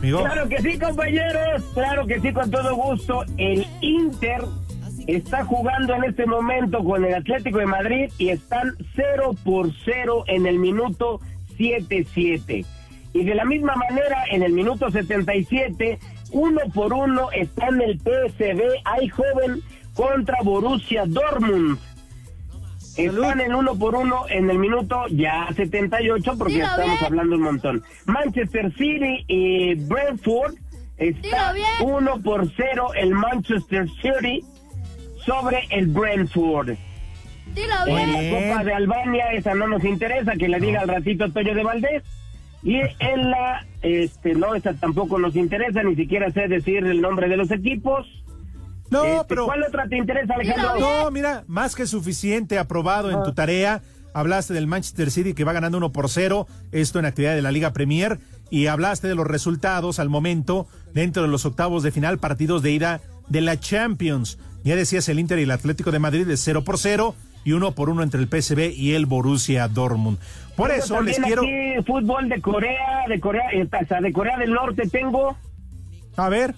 Claro 0.00 0.48
que 0.48 0.62
sí, 0.62 0.78
compañeros. 0.78 1.62
Claro 1.74 2.06
que 2.06 2.20
sí, 2.20 2.32
con 2.32 2.50
todo 2.50 2.74
gusto. 2.74 3.24
El 3.36 3.66
Inter 3.80 4.42
está 5.06 5.44
jugando 5.44 5.94
en 5.94 6.04
este 6.04 6.26
momento 6.26 6.82
con 6.82 7.04
el 7.04 7.14
Atlético 7.14 7.58
de 7.58 7.66
Madrid 7.66 8.12
y 8.18 8.30
están 8.30 8.74
0 8.94 9.34
por 9.44 9.70
0 9.84 10.24
en 10.26 10.46
el 10.46 10.58
minuto 10.58 11.20
7-7. 11.58 12.64
Y 13.12 13.24
de 13.24 13.34
la 13.34 13.44
misma 13.44 13.74
manera, 13.74 14.24
en 14.30 14.42
el 14.42 14.52
minuto 14.52 14.90
77, 14.90 15.98
uno 16.32 16.60
por 16.72 16.92
uno 16.92 17.30
está 17.32 17.68
en 17.68 17.82
el 17.82 17.98
PSV 17.98 19.10
joven 19.10 19.62
contra 19.94 20.36
Borussia 20.42 21.04
Dortmund. 21.06 21.78
Están 23.06 23.40
en 23.40 23.54
uno 23.54 23.76
por 23.78 23.94
uno 23.94 24.24
en 24.28 24.50
el 24.50 24.58
minuto 24.58 25.04
ya 25.10 25.48
78 25.54 26.34
porque 26.38 26.54
Dilo 26.54 26.64
estamos 26.66 26.86
bien. 26.92 27.04
hablando 27.04 27.36
un 27.36 27.42
montón. 27.42 27.82
Manchester 28.06 28.72
City 28.74 29.24
y 29.28 29.74
Brentford 29.74 30.54
está 30.98 31.54
uno 31.82 32.20
por 32.22 32.50
cero 32.56 32.88
el 32.94 33.10
Manchester 33.14 33.86
City 34.02 34.44
sobre 35.24 35.60
el 35.70 35.86
Brentford. 35.86 36.76
Dilo 37.54 37.74
En 37.86 38.10
bien. 38.12 38.12
la 38.12 38.38
Copa 38.54 38.64
de 38.64 38.72
Albania, 38.74 39.32
esa 39.32 39.54
no 39.54 39.66
nos 39.66 39.84
interesa, 39.84 40.32
que 40.36 40.48
le 40.48 40.60
diga 40.60 40.80
al 40.80 40.88
ratito 40.88 41.30
Toño 41.32 41.54
de 41.54 41.62
Valdés. 41.64 42.02
Y 42.62 42.76
en 42.98 43.30
la, 43.30 43.66
este, 43.82 44.34
no, 44.34 44.54
esa 44.54 44.74
tampoco 44.74 45.18
nos 45.18 45.34
interesa, 45.34 45.82
ni 45.82 45.96
siquiera 45.96 46.30
sé 46.30 46.46
decir 46.46 46.84
el 46.84 47.00
nombre 47.00 47.28
de 47.28 47.36
los 47.38 47.50
equipos. 47.50 48.06
No, 48.90 49.04
Este, 49.04 49.24
pero. 49.28 49.46
¿Cuál 49.46 49.62
otra 49.62 49.86
te 49.88 49.96
interesa, 49.96 50.34
Alejandro? 50.34 50.78
No, 50.78 51.10
mira, 51.10 51.44
más 51.46 51.74
que 51.74 51.86
suficiente 51.86 52.58
aprobado 52.58 53.10
en 53.10 53.22
tu 53.22 53.32
tarea. 53.32 53.82
Hablaste 54.12 54.54
del 54.54 54.66
Manchester 54.66 55.10
City 55.10 55.34
que 55.34 55.44
va 55.44 55.52
ganando 55.52 55.78
1 55.78 55.92
por 55.92 56.08
0, 56.08 56.48
esto 56.72 56.98
en 56.98 57.04
actividad 57.04 57.36
de 57.36 57.42
la 57.42 57.52
Liga 57.52 57.72
Premier, 57.72 58.18
y 58.50 58.66
hablaste 58.66 59.06
de 59.06 59.14
los 59.14 59.24
resultados 59.26 60.00
al 60.00 60.08
momento 60.08 60.66
dentro 60.92 61.22
de 61.22 61.28
los 61.28 61.46
octavos 61.46 61.84
de 61.84 61.92
final, 61.92 62.18
partidos 62.18 62.62
de 62.62 62.72
ida 62.72 63.00
de 63.28 63.40
la 63.40 63.60
Champions. 63.60 64.38
Ya 64.64 64.74
decías 64.74 65.08
el 65.08 65.20
Inter 65.20 65.38
y 65.38 65.42
el 65.42 65.52
Atlético 65.52 65.92
de 65.92 66.00
Madrid 66.00 66.26
de 66.26 66.36
0 66.36 66.64
por 66.64 66.76
0 66.78 67.14
y 67.44 67.52
1 67.52 67.72
por 67.72 67.88
1 67.88 68.02
entre 68.02 68.20
el 68.20 68.28
PSV 68.28 68.72
y 68.74 68.94
el 68.94 69.06
Borussia 69.06 69.68
Dortmund. 69.68 70.18
Por 70.56 70.70
Tengo 70.70 70.82
eso 70.82 71.00
les 71.00 71.16
también 71.16 71.40
quiero... 71.40 71.42
aquí 71.42 71.86
fútbol 71.86 72.28
de 72.28 72.40
Corea, 72.40 73.04
de 73.08 73.20
Corea, 73.20 73.44
eh, 73.52 73.68
de 74.02 74.12
Corea 74.12 74.36
del 74.38 74.52
Norte 74.52 74.88
tengo. 74.88 75.36
A 76.16 76.28
ver. 76.28 76.54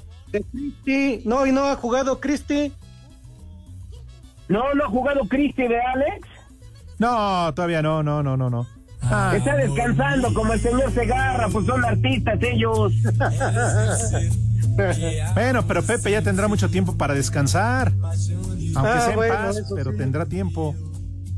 Sí, 0.85 1.23
no, 1.25 1.47
y 1.47 1.53
no 1.53 1.65
ha 1.65 1.77
jugado 1.77 2.21
Cristi. 2.21 2.73
No, 4.49 4.75
no 4.75 4.85
ha 4.85 4.89
jugado 4.89 5.21
Cristi 5.29 5.63
de 5.69 5.81
Alex. 5.81 6.29
No, 6.99 7.53
todavía 7.55 7.83
no, 7.83 8.03
no, 8.03 8.23
no, 8.23 8.37
no, 8.37 8.49
no. 8.51 8.67
Ah. 9.03 9.33
Está 9.37 9.57
descansando 9.57 10.33
como 10.33 10.53
el 10.53 10.61
señor 10.61 10.93
Segarra, 10.93 11.49
pues 11.49 11.67
son 11.67 11.85
artistas 11.85 12.39
ellos. 12.43 12.93
Bueno, 15.35 15.67
pero 15.67 15.83
Pepe 15.83 16.13
ya 16.13 16.23
tendrá 16.23 16.49
mucho 16.49 16.71
tiempo 16.71 16.97
para 16.97 17.13
descansar. 17.13 17.93
Aunque 17.93 18.73
Ah, 18.77 19.01
sea 19.01 19.11
en 19.11 19.17
bueno, 19.17 19.35
paz, 19.35 19.63
pero 19.75 19.91
sí. 19.93 19.99
tendrá 19.99 20.25
tiempo. 20.25 20.75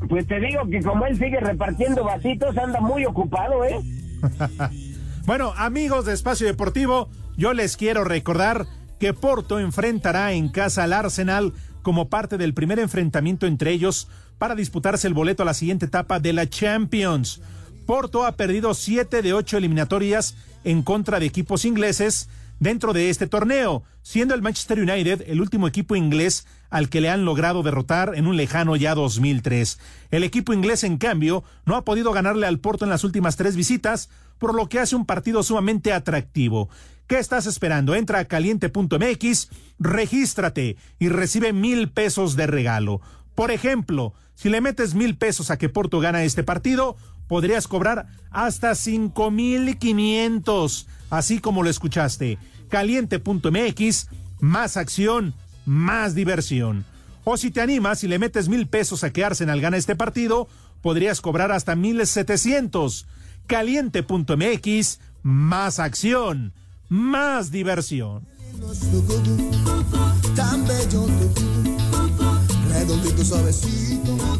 Pues 0.09 0.27
te 0.29 0.39
digo 0.39 0.69
que 0.71 0.81
como 0.83 1.05
él 1.07 1.19
sigue 1.19 1.41
repartiendo 1.41 2.05
vasitos, 2.05 2.57
anda 2.57 2.81
muy 2.81 3.05
ocupado, 3.07 3.65
¿eh? 3.65 3.81
Bueno, 5.27 5.53
amigos 5.57 6.05
de 6.05 6.13
Espacio 6.13 6.47
Deportivo, 6.47 7.09
yo 7.37 7.55
les 7.55 7.77
quiero 7.77 8.05
recordar 8.05 8.67
que 9.05 9.13
Porto 9.13 9.61
enfrentará 9.61 10.33
en 10.33 10.49
casa 10.49 10.85
al 10.85 10.95
Arsenal 10.95 11.53
como 11.83 12.09
parte 12.09 12.39
del 12.39 12.55
primer 12.55 12.79
enfrentamiento 12.79 13.47
entre 13.47 13.71
ellos 13.71 14.09
para 14.39 14.55
disputarse 14.55 15.07
el 15.07 15.13
boleto 15.13 15.43
a 15.43 15.45
la 15.45 15.53
siguiente 15.53 15.85
etapa 15.85 16.21
de 16.21 16.33
la 16.33 16.49
Champions. 16.49 17.43
Porto 17.85 18.25
ha 18.25 18.33
perdido 18.33 18.73
siete 18.73 19.21
de 19.21 19.35
ocho 19.35 19.59
eliminatorias 19.59 20.37
en 20.65 20.83
contra 20.83 21.21
de 21.21 21.27
equipos 21.27 21.67
ingleses 21.67 22.31
dentro 22.61 22.95
de 22.95 23.11
este 23.11 23.27
torneo, 23.27 23.83
siendo 24.01 24.35
el 24.35 24.41
Manchester 24.41 24.81
United 24.81 25.25
el 25.27 25.43
último 25.43 25.69
equipo 25.69 25.97
inglés 25.97 26.47
al 26.71 26.89
que 26.89 27.03
le 27.03 27.11
han 27.11 27.27
logrado 27.27 27.63
derrotar 27.63 28.13
en 28.15 28.27
un 28.27 28.39
lejano 28.39 28.75
ya 28.75 28.95
2003. 28.95 29.79
El 30.13 30.25
equipo 30.25 30.55
inglés, 30.55 30.83
en 30.83 30.97
cambio, 30.97 31.45
no 31.67 31.77
ha 31.77 31.85
podido 31.85 32.11
ganarle 32.13 32.47
al 32.47 32.59
Porto 32.59 32.87
en 32.87 32.91
las 32.91 33.05
últimas 33.05 33.37
tres 33.37 33.55
visitas, 33.55 34.09
por 34.39 34.55
lo 34.55 34.69
que 34.69 34.81
hace 34.81 34.97
un 34.97 35.07
partido 35.07 35.43
sumamente 35.43 35.93
atractivo. 35.93 36.69
¿Qué 37.07 37.19
estás 37.19 37.47
esperando? 37.47 37.95
Entra 37.95 38.21
a 38.21 38.25
caliente.mx, 38.25 39.49
regístrate 39.79 40.77
y 40.99 41.09
recibe 41.09 41.53
mil 41.53 41.91
pesos 41.91 42.35
de 42.37 42.47
regalo. 42.47 43.01
Por 43.35 43.51
ejemplo, 43.51 44.15
si 44.35 44.49
le 44.49 44.61
metes 44.61 44.95
mil 44.95 45.17
pesos 45.17 45.51
a 45.51 45.59
que 45.59 45.69
Porto 45.69 46.01
gana 46.01 46.25
este 46.25 46.43
partido, 46.43 46.97
podrías 47.29 47.69
cobrar 47.69 48.07
hasta 48.31 48.75
cinco 48.75 49.31
mil 49.31 49.79
quinientos, 49.79 50.87
así 51.11 51.41
como 51.41 51.63
lo 51.63 51.71
escuchaste. 51.71 52.39
Caliente.mx, 52.69 54.09
más 54.41 54.77
acción, 54.77 55.35
más 55.67 56.15
diversión. 56.15 56.85
O 57.25 57.37
si 57.37 57.51
te 57.51 57.61
animas 57.61 58.05
y 58.05 58.09
le 58.09 58.19
metes 58.19 58.49
mil 58.49 58.67
pesos 58.67 59.05
a 59.05 59.11
que 59.11 59.25
Arsenal 59.25 59.61
gana 59.61 59.77
este 59.77 59.97
partido, 59.97 60.49
podrías 60.83 61.21
cobrar 61.21 61.53
hasta 61.53 61.75
mil 61.77 62.07
setecientos. 62.07 63.07
Caliente.mx, 63.47 65.01
más 65.23 65.79
acción, 65.79 66.53
más 66.89 67.51
diversión. 67.51 68.27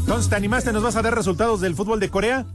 Entonces, 0.01 0.29
¿te 0.29 0.37
animaste? 0.37 0.73
¿Nos 0.73 0.83
vas 0.83 0.97
a 0.97 1.03
dar 1.03 1.15
resultados 1.15 1.61
del 1.61 1.75
fútbol 1.75 2.01
de 2.01 2.09
Corea? 2.11 2.47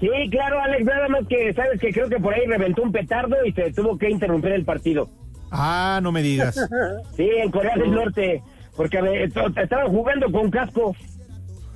Sí, 0.00 0.08
claro, 0.30 0.60
Alex, 0.60 0.84
nada 0.84 1.08
más 1.08 1.26
que 1.28 1.52
sabes 1.54 1.80
que 1.80 1.92
creo 1.92 2.08
que 2.08 2.18
por 2.18 2.34
ahí 2.34 2.46
reventó 2.46 2.82
un 2.82 2.92
petardo 2.92 3.36
y 3.44 3.52
se 3.52 3.72
tuvo 3.72 3.96
que 3.96 4.10
interrumpir 4.10 4.52
el 4.52 4.64
partido. 4.64 5.08
Ah, 5.50 6.00
no 6.02 6.12
me 6.12 6.22
digas. 6.22 6.56
Sí, 7.16 7.28
en 7.36 7.50
Corea 7.50 7.76
del 7.76 7.92
Norte, 7.92 8.42
porque 8.76 8.98
estaban 9.56 9.88
jugando 9.88 10.30
con 10.32 10.50
casco. 10.50 10.94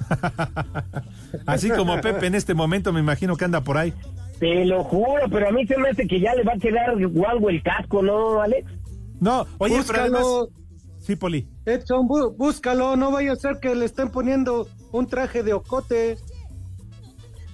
Así 1.46 1.70
como 1.70 2.00
Pepe 2.00 2.26
en 2.26 2.34
este 2.34 2.54
momento 2.54 2.92
me 2.92 3.00
imagino 3.00 3.36
que 3.36 3.44
anda 3.44 3.62
por 3.62 3.76
ahí. 3.78 3.92
Te 4.38 4.64
lo 4.64 4.84
juro, 4.84 5.22
pero 5.30 5.48
a 5.48 5.52
mí 5.52 5.66
se 5.66 5.76
me 5.78 5.88
hace 5.90 6.06
que 6.06 6.20
ya 6.20 6.34
le 6.34 6.44
va 6.44 6.52
a 6.54 6.58
quedar 6.58 6.94
guango 7.08 7.50
el 7.50 7.62
casco, 7.62 8.02
¿no, 8.02 8.40
Alex? 8.40 8.70
No, 9.20 9.46
oye, 9.58 9.74
pero 9.86 10.04
Búscalo. 10.04 10.18
además... 10.18 10.48
Sí, 11.00 11.16
Poli. 11.16 11.48
Edson, 11.64 12.06
bú- 12.06 12.36
búscalo, 12.36 12.94
no 12.96 13.10
vaya 13.10 13.32
a 13.32 13.36
ser 13.36 13.58
que 13.60 13.74
le 13.74 13.84
estén 13.86 14.10
poniendo 14.10 14.68
un 14.92 15.06
traje 15.06 15.42
de 15.42 15.54
ocote. 15.54 16.18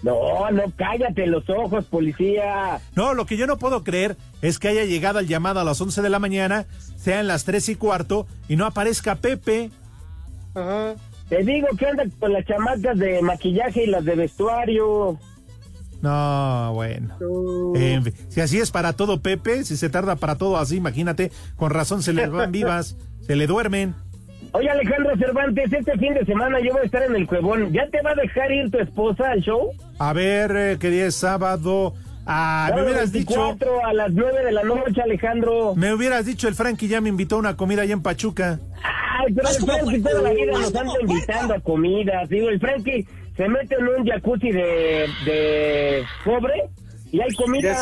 No, 0.03 0.51
no, 0.51 0.65
cállate 0.77 1.27
los 1.27 1.49
ojos, 1.49 1.87
policía. 1.87 2.79
No, 2.95 3.15
lo 3.15 3.25
que 3.25 3.37
yo 3.39 3.47
no 3.47 3.57
puedo 3.57 3.83
creer 3.85 4.17
es 4.43 4.59
que 4.59 4.69
haya 4.69 4.85
llegado 4.85 5.19
al 5.19 5.27
llamado 5.27 5.61
a 5.61 5.65
las 5.65 5.81
11 5.81 6.03
de 6.03 6.11
la 6.11 6.19
mañana, 6.19 6.67
sean 6.97 7.27
las 7.27 7.45
tres 7.45 7.69
y 7.71 7.77
cuarto, 7.77 8.27
y 8.49 8.57
no 8.57 8.67
aparezca 8.67 9.15
Pepe. 9.15 9.71
Ajá. 10.55 10.95
Te 11.35 11.43
digo 11.43 11.67
que 11.77 11.89
anda 11.89 12.05
con 12.21 12.33
las 12.33 12.45
chamacas 12.45 12.97
de 12.97 13.21
maquillaje 13.21 13.83
y 13.83 13.87
las 13.89 14.05
de 14.05 14.15
vestuario. 14.15 15.19
No, 16.01 16.71
bueno. 16.75 17.17
Si 18.29 18.41
así 18.41 18.61
es 18.61 18.71
para 18.71 18.93
todo 18.93 19.21
Pepe, 19.21 19.65
si 19.65 19.77
se 19.77 19.91
tarda 19.91 20.15
para 20.15 20.37
todo 20.37 20.59
así, 20.59 20.77
imagínate, 20.77 21.33
con 21.57 21.73
razón 21.73 22.05
se 22.05 22.13
les 22.13 22.31
van 22.31 22.53
vivas, 22.53 22.97
se 23.27 23.35
le 23.35 23.49
duermen. 23.49 23.97
Oye, 24.53 24.71
Alejandro 24.71 25.17
Cervantes, 25.17 25.73
este 25.73 25.99
fin 25.99 26.15
de 26.15 26.25
semana 26.25 26.61
yo 26.61 26.71
voy 26.71 26.83
a 26.83 26.85
estar 26.85 27.03
en 27.03 27.17
el 27.17 27.27
Cuevón. 27.27 27.73
¿Ya 27.73 27.89
te 27.89 28.01
va 28.03 28.13
a 28.13 28.15
dejar 28.15 28.53
ir 28.53 28.71
tu 28.71 28.79
esposa 28.79 29.33
al 29.33 29.41
show? 29.41 29.73
A 29.99 30.13
ver, 30.13 30.55
eh, 30.55 30.77
que 30.79 30.91
día 30.91 31.07
es 31.07 31.17
sábado. 31.17 31.95
Ah, 32.27 32.71
me 32.75 32.83
hubieras 32.83 33.13
dicho. 33.13 33.35
24 33.35 33.87
a 33.87 33.93
las 33.93 34.13
9 34.13 34.45
de 34.45 34.53
la 34.53 34.63
noche, 34.63 35.03
Alejandro. 35.03 35.75
Me 35.75 35.93
hubieras 35.93 36.25
dicho, 36.25 36.49
el 36.49 36.55
Frankie 36.55 36.89
ya 36.89 37.01
me 37.01 37.11
invitó 37.11 37.37
a 37.37 37.39
una 37.39 37.57
comida 37.57 37.83
allá 37.83 37.93
en 37.93 38.03
Pachuca. 38.03 38.61
Ay, 38.83 39.33
pero 39.35 39.49
el 39.49 39.57
Frankie 39.57 40.03
toda 40.03 40.23
la 40.23 40.31
vida 40.31 40.53
nos 40.53 40.75
anda 40.75 40.93
invitando 41.01 41.55
a 41.55 41.61
comidas. 41.61 42.29
Digo, 42.29 42.49
el 42.49 42.61
Frankie 42.61 43.07
se 43.37 43.49
mete 43.49 43.77
en 43.77 43.89
un 43.89 44.07
jacuzzi 44.07 44.51
de, 44.53 45.09
de 45.27 46.05
cobre 46.25 46.71
y 47.13 47.21
hay 47.21 47.33
comida. 47.35 47.77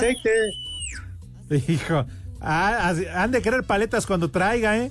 Hijo, 1.68 2.06
ah, 2.40 2.94
han 3.14 3.30
de 3.30 3.42
querer 3.42 3.62
paletas 3.64 4.06
cuando 4.06 4.30
traiga, 4.30 4.78
¿eh? 4.78 4.90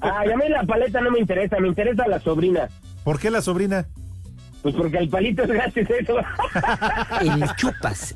Ay, 0.00 0.30
a 0.30 0.36
mí 0.36 0.48
la 0.48 0.64
paleta 0.64 1.00
no 1.00 1.10
me 1.10 1.18
interesa, 1.18 1.58
me 1.58 1.68
interesa 1.68 2.06
la 2.06 2.20
sobrina. 2.20 2.68
¿Por 3.04 3.18
qué 3.18 3.30
la 3.30 3.40
sobrina? 3.40 3.86
Pues 4.68 4.82
porque 4.82 4.98
el 4.98 5.08
palito 5.08 5.44
es 5.44 5.48
gratis 5.48 5.88
eso. 5.88 6.16
El 7.22 7.56
chupas. 7.56 8.14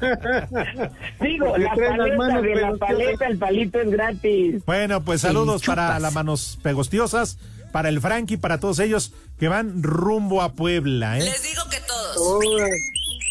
Digo, 1.21 1.57
la 1.57 1.75
paleta 1.75 2.17
manos 2.17 2.43
de 2.43 2.55
la 2.57 2.77
paleta, 2.77 3.27
el 3.27 3.39
palito 3.39 3.81
es 3.81 3.91
gratis. 3.91 4.65
Bueno, 4.67 5.03
pues 5.03 5.23
saludos 5.23 5.63
para 5.63 5.99
las 5.99 6.13
manos 6.13 6.59
pegostiosas, 6.63 7.39
para 7.73 7.89
el 7.89 8.03
Frankie, 8.03 8.37
para 8.37 8.61
todos 8.61 8.81
ellos 8.81 9.15
que 9.39 9.49
van 9.49 9.83
rumbo 9.83 10.43
a 10.43 10.53
Puebla, 10.53 11.19
¿eh? 11.19 11.23
Les 11.23 11.43
digo 11.43 11.63
que 11.71 11.79
todos. 11.87 12.45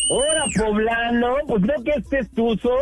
Ahora, 0.10 0.46
poblano, 0.58 1.36
pues 1.48 1.62
no 1.62 1.84
que 1.84 1.92
este 1.92 2.20
es 2.20 2.32
tuzo. 2.32 2.76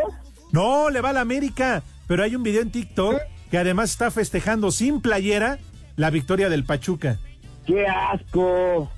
No, 0.53 0.89
le 0.89 1.01
va 1.01 1.09
a 1.09 1.13
la 1.13 1.21
América, 1.21 1.83
pero 2.07 2.23
hay 2.23 2.35
un 2.35 2.43
video 2.43 2.61
en 2.61 2.71
TikTok 2.71 3.19
que 3.51 3.57
además 3.57 3.91
está 3.91 4.09
festejando 4.09 4.71
sin 4.71 5.01
playera 5.01 5.59
la 5.97 6.09
victoria 6.09 6.47
del 6.47 6.63
Pachuca. 6.63 7.19
¡Qué 7.65 7.85
asco! 7.85 8.89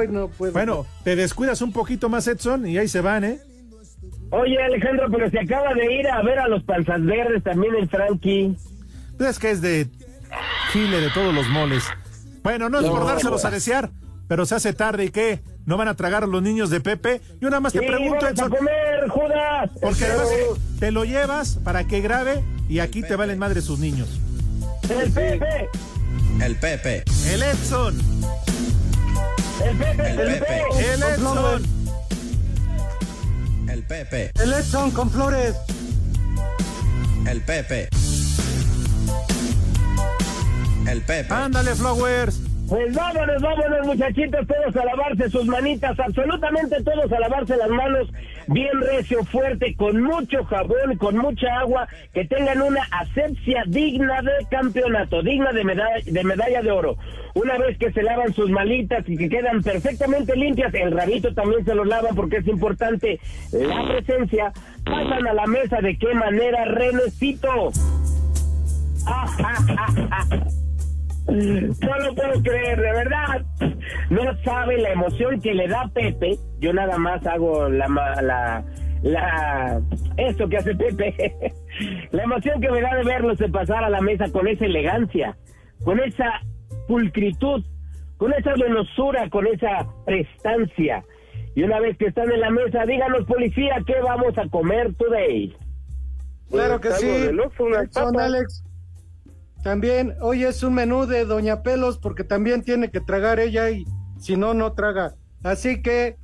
Ay, 0.00 0.08
no 0.08 0.28
puedo. 0.28 0.52
Bueno, 0.52 0.86
te 1.04 1.16
descuidas 1.16 1.60
un 1.62 1.72
poquito 1.72 2.08
más, 2.08 2.26
Edson, 2.26 2.66
y 2.66 2.78
ahí 2.78 2.88
se 2.88 3.00
van, 3.00 3.24
¿eh? 3.24 3.38
Oye, 4.30 4.60
Alejandro, 4.62 5.06
pero 5.10 5.30
se 5.30 5.38
acaba 5.40 5.72
de 5.74 5.92
ir 5.94 6.08
a 6.08 6.22
ver 6.22 6.38
a 6.38 6.48
los 6.48 6.62
panzas 6.64 7.04
verdes 7.04 7.42
también 7.44 7.74
el 7.76 7.88
Frankie. 7.88 8.56
Pues 9.16 9.30
es 9.30 9.38
que 9.38 9.50
es 9.50 9.60
de 9.62 9.86
Chile, 10.72 11.00
de 11.00 11.10
todos 11.10 11.32
los 11.34 11.48
moles. 11.48 11.84
Bueno, 12.42 12.68
no 12.68 12.78
es 12.80 12.86
No, 12.86 12.92
por 12.92 13.06
dárselos 13.06 13.42
no. 13.42 13.48
a 13.48 13.52
desear, 13.52 13.90
pero 14.28 14.44
se 14.46 14.54
hace 14.56 14.72
tarde 14.72 15.04
y 15.06 15.10
qué, 15.10 15.40
¿no 15.64 15.76
van 15.76 15.88
a 15.88 15.94
tragar 15.94 16.26
los 16.28 16.42
niños 16.42 16.70
de 16.70 16.80
Pepe? 16.80 17.20
Yo 17.40 17.48
nada 17.50 17.60
más 17.60 17.72
te 17.72 17.78
Sí, 17.80 17.86
pregunto, 17.86 18.14
vamos 18.14 18.24
a 18.24 18.30
Edson, 18.30 18.50
comer, 18.50 19.08
Judas. 19.08 19.70
porque 19.80 20.04
además 20.04 20.28
Pero- 20.34 20.58
te 20.80 20.90
lo 20.90 21.04
llevas 21.04 21.58
para 21.62 21.84
que 21.86 22.00
grabe 22.00 22.42
y 22.68 22.80
aquí 22.80 23.02
te 23.02 23.14
valen 23.16 23.38
madre 23.38 23.60
sus 23.60 23.78
niños. 23.78 24.20
El 24.90 25.10
Pepe, 25.12 25.68
El 26.44 26.56
Pepe. 26.56 27.04
El 27.30 27.42
Edson, 27.42 27.96
el 29.64 29.76
Pepe, 29.76 30.10
El 30.10 30.20
el 30.20 30.38
Pepe. 30.38 30.46
Pepe. 30.46 30.92
el 30.92 31.02
Edson. 31.02 31.62
El 33.68 33.82
Pepe. 33.82 34.30
El 34.42 34.52
Edson 34.52 34.90
con 34.90 35.10
flores. 35.10 35.56
El 37.28 37.40
Pepe. 37.42 37.88
El 40.88 41.00
Pepe. 41.02 41.34
Ándale, 41.34 41.74
Flowers. 41.74 42.40
Pues 42.68 42.94
vámonos, 42.94 43.40
vámonos, 43.42 43.86
muchachitos, 43.86 44.46
todos 44.46 44.74
a 44.74 44.84
lavarse 44.84 45.30
sus 45.30 45.46
manitas, 45.46 45.96
absolutamente 46.00 46.82
todos 46.82 47.12
a 47.12 47.20
lavarse 47.20 47.56
las 47.56 47.68
manos, 47.68 48.08
bien 48.48 48.80
recio, 48.80 49.24
fuerte, 49.24 49.74
con 49.76 50.02
mucho 50.02 50.44
jabón, 50.44 50.96
con 50.98 51.16
mucha 51.16 51.60
agua, 51.60 51.88
que 52.12 52.24
tengan 52.24 52.62
una 52.62 52.82
asepsia 52.90 53.64
digna 53.66 54.22
de 54.22 54.46
campeonato, 54.50 55.22
digna 55.22 55.52
de 55.52 55.64
medalla, 55.64 56.04
de 56.04 56.24
medalla 56.24 56.62
de 56.62 56.70
oro. 56.70 56.96
Una 57.34 57.58
vez 57.58 57.76
que 57.78 57.92
se 57.92 58.02
lavan 58.02 58.32
sus 58.32 58.50
malitas 58.50 59.04
y 59.08 59.16
que 59.16 59.28
quedan 59.28 59.62
perfectamente 59.62 60.34
limpias, 60.36 60.72
el 60.74 60.92
rabito 60.92 61.34
también 61.34 61.64
se 61.64 61.74
los 61.74 61.86
lava 61.86 62.10
porque 62.14 62.38
es 62.38 62.46
importante 62.46 63.20
la 63.52 63.86
presencia, 63.88 64.52
pasan 64.84 65.26
a 65.26 65.34
la 65.34 65.46
mesa 65.46 65.80
de 65.80 65.98
qué 65.98 66.14
manera, 66.14 66.64
Renecito. 66.64 67.72
No 71.28 71.98
lo 71.98 72.14
puedo 72.14 72.42
creer, 72.42 72.80
de 72.80 72.92
verdad. 72.92 73.44
No 74.10 74.22
sabe 74.44 74.78
la 74.78 74.90
emoción 74.90 75.40
que 75.40 75.54
le 75.54 75.66
da 75.68 75.90
Pepe. 75.92 76.36
Yo 76.60 76.72
nada 76.72 76.98
más 76.98 77.26
hago 77.26 77.68
la 77.68 77.88
la 78.22 78.64
la 79.02 79.80
esto 80.16 80.48
que 80.48 80.56
hace 80.58 80.74
Pepe. 80.74 81.54
la 82.12 82.22
emoción 82.22 82.60
que 82.60 82.70
me 82.70 82.80
da 82.80 82.94
de 82.96 83.04
verlos 83.04 83.38
de 83.38 83.48
pasar 83.48 83.84
a 83.84 83.90
la 83.90 84.00
mesa 84.00 84.30
con 84.30 84.46
esa 84.46 84.64
elegancia, 84.66 85.36
con 85.84 86.00
esa 86.00 86.40
pulcritud, 86.86 87.64
con 88.16 88.32
esa 88.32 88.52
donosura, 88.54 89.28
con 89.28 89.46
esa 89.46 89.86
prestancia. 90.04 91.04
Y 91.54 91.62
una 91.62 91.80
vez 91.80 91.96
que 91.96 92.06
están 92.06 92.30
en 92.30 92.40
la 92.40 92.50
mesa, 92.50 92.84
díganos 92.84 93.24
policía, 93.26 93.76
¿qué 93.86 93.94
vamos 94.02 94.36
a 94.38 94.46
comer 94.48 94.94
today? 94.94 95.56
Claro 96.50 96.80
que 96.80 96.88
Pues, 96.88 97.00
sí. 97.00 97.28
papas. 97.94 98.22
Alex. 98.22 98.65
También, 99.66 100.14
hoy 100.20 100.44
es 100.44 100.62
un 100.62 100.74
menú 100.74 101.06
de 101.06 101.24
Doña 101.24 101.64
Pelos 101.64 101.98
porque 101.98 102.22
también 102.22 102.62
tiene 102.62 102.88
que 102.88 103.00
tragar 103.00 103.40
ella 103.40 103.68
y 103.68 103.84
si 104.16 104.36
no, 104.36 104.54
no 104.54 104.74
traga. 104.74 105.16
Así 105.42 105.82
que 105.82 106.16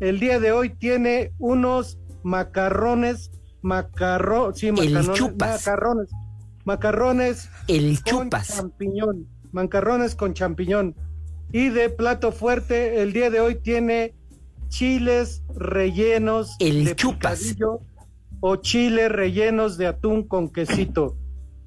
el 0.00 0.20
día 0.20 0.38
de 0.38 0.52
hoy 0.52 0.68
tiene 0.68 1.32
unos 1.38 1.98
macarrones, 2.22 3.30
macarro, 3.62 4.52
sí, 4.54 4.70
macarrones, 4.70 5.12
chupas. 5.12 5.66
macarrones, 5.66 6.10
macarrones 6.66 7.48
El 7.68 8.02
con 8.02 8.24
chupas. 8.24 8.48
champiñón, 8.48 9.26
macarrones 9.50 10.14
con 10.14 10.34
champiñón. 10.34 10.94
Y 11.52 11.70
de 11.70 11.88
plato 11.88 12.32
fuerte, 12.32 13.00
el 13.00 13.14
día 13.14 13.30
de 13.30 13.40
hoy 13.40 13.54
tiene 13.54 14.14
chiles 14.68 15.42
rellenos 15.56 16.54
El 16.58 16.84
de 16.84 16.96
chupas. 16.96 17.56
o 18.40 18.56
chiles 18.56 19.10
rellenos 19.10 19.78
de 19.78 19.86
atún 19.86 20.28
con 20.28 20.50
quesito, 20.50 21.16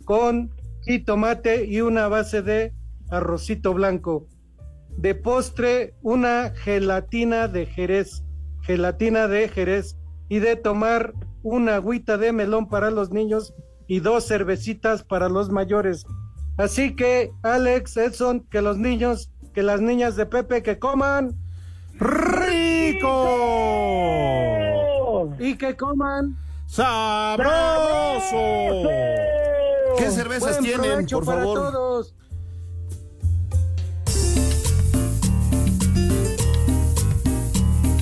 con 0.05 0.51
jitomate 0.86 1.65
y 1.65 1.81
una 1.81 2.07
base 2.07 2.41
de 2.41 2.73
arrocito 3.09 3.73
blanco. 3.73 4.27
De 4.97 5.15
postre, 5.15 5.95
una 6.01 6.51
gelatina 6.55 7.47
de 7.47 7.65
Jerez, 7.65 8.23
gelatina 8.61 9.27
de 9.27 9.49
Jerez, 9.49 9.97
y 10.29 10.39
de 10.39 10.55
tomar 10.55 11.13
una 11.43 11.75
agüita 11.75 12.17
de 12.17 12.31
melón 12.31 12.69
para 12.69 12.89
los 12.91 13.11
niños 13.11 13.53
y 13.88 13.99
dos 13.99 14.27
cervecitas 14.27 15.03
para 15.03 15.29
los 15.29 15.49
mayores. 15.49 16.05
Así 16.57 16.95
que, 16.95 17.31
Alex, 17.43 17.97
Edson, 17.97 18.47
que 18.49 18.61
los 18.61 18.77
niños, 18.77 19.31
que 19.53 19.63
las 19.63 19.81
niñas 19.81 20.15
de 20.15 20.25
Pepe 20.25 20.63
que 20.63 20.79
coman 20.79 21.36
rico 21.99 23.19
y 25.39 25.55
que 25.55 25.75
coman 25.75 26.38
sabroso. 26.67 27.43
¿Qué 29.97 30.11
cervezas 30.11 30.59
Buen 30.59 30.63
tienen, 30.63 31.07
por 31.07 31.25
para 31.25 31.39
favor? 31.39 31.71
todos. 31.71 32.13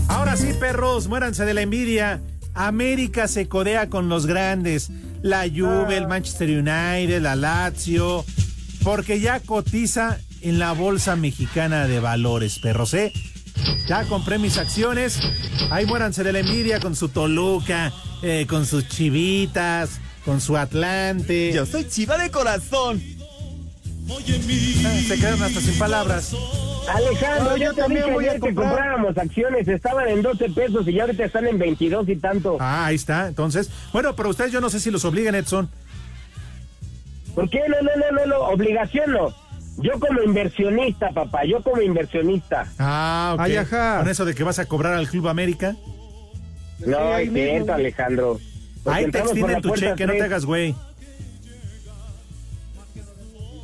Ahora 0.07 0.35
sí, 0.37 0.53
perros, 0.59 1.07
muéranse 1.07 1.45
de 1.45 1.53
la 1.53 1.61
envidia. 1.61 2.21
América 2.53 3.27
se 3.27 3.47
codea 3.47 3.89
con 3.89 4.09
los 4.09 4.25
grandes. 4.25 4.89
La 5.21 5.43
Juve, 5.47 5.97
el 5.97 6.07
Manchester 6.07 6.49
United, 6.49 7.21
la 7.21 7.35
Lazio. 7.35 8.25
Porque 8.83 9.19
ya 9.19 9.39
cotiza 9.39 10.19
en 10.41 10.59
la 10.59 10.73
Bolsa 10.73 11.15
Mexicana 11.15 11.87
de 11.87 11.99
Valores, 11.99 12.59
perros, 12.59 12.93
¿eh? 12.93 13.13
Ya 13.87 14.05
compré 14.05 14.39
mis 14.39 14.57
acciones. 14.57 15.19
Ahí 15.69 15.85
muéranse 15.85 16.23
de 16.23 16.33
la 16.33 16.39
envidia 16.39 16.79
con 16.79 16.95
su 16.95 17.09
Toluca, 17.09 17.93
eh, 18.23 18.45
con 18.49 18.65
sus 18.65 18.87
Chivitas, 18.87 20.01
con 20.25 20.41
su 20.41 20.57
Atlante. 20.57 21.51
Yo 21.53 21.65
soy 21.65 21.87
chiva 21.87 22.17
de 22.17 22.29
corazón. 22.31 23.01
Ah, 24.09 24.99
Se 25.07 25.15
quedan 25.17 25.41
hasta 25.41 25.61
sin 25.61 25.77
palabras. 25.77 26.33
Alejandro, 26.89 27.51
No, 27.51 27.57
yo, 27.57 27.63
yo 27.65 27.73
también 27.73 28.13
voy 28.13 28.25
a 28.27 28.39
comprar. 28.39 28.67
compráramos 28.69 29.17
acciones, 29.17 29.67
estaban 29.67 30.07
en 30.09 30.21
12 30.21 30.49
pesos 30.49 30.87
y 30.87 30.93
ya 30.93 31.03
ahorita 31.03 31.25
están 31.25 31.47
en 31.47 31.57
22 31.59 32.09
y 32.09 32.15
tanto. 32.17 32.57
Ah, 32.59 32.87
ahí 32.87 32.95
está. 32.95 33.27
Entonces, 33.27 33.69
bueno, 33.93 34.15
pero 34.15 34.29
ustedes 34.29 34.51
yo 34.51 34.59
no 34.59 34.69
sé 34.69 34.79
si 34.79 34.91
los 34.91 35.05
obligan, 35.05 35.35
Edson. 35.35 35.69
¿Por 37.35 37.49
qué? 37.49 37.59
No, 37.69 37.77
no, 37.81 37.91
no, 37.95 38.11
no, 38.19 38.25
no, 38.25 38.39
obligación 38.49 39.11
no. 39.11 39.33
Yo 39.77 39.99
como 39.99 40.21
inversionista, 40.21 41.11
papá, 41.11 41.45
yo 41.45 41.63
como 41.63 41.81
inversionista. 41.81 42.65
Ah, 42.77 43.31
ok. 43.35 43.41
Ay, 43.41 43.55
ajá. 43.55 43.99
Con 43.99 44.09
eso 44.09 44.25
de 44.25 44.35
que 44.35 44.43
vas 44.43 44.59
a 44.59 44.65
cobrar 44.65 44.93
al 44.95 45.07
Club 45.07 45.29
América. 45.29 45.75
No, 46.79 47.15
es 47.17 47.31
cierto. 47.31 47.73
Alejandro. 47.73 48.39
Ahí 48.85 49.09
te 49.11 49.19
extienden 49.19 49.61
tu 49.61 49.75
cheque, 49.75 50.05
no 50.07 50.13
te 50.13 50.23
hagas 50.23 50.45
güey. 50.45 50.75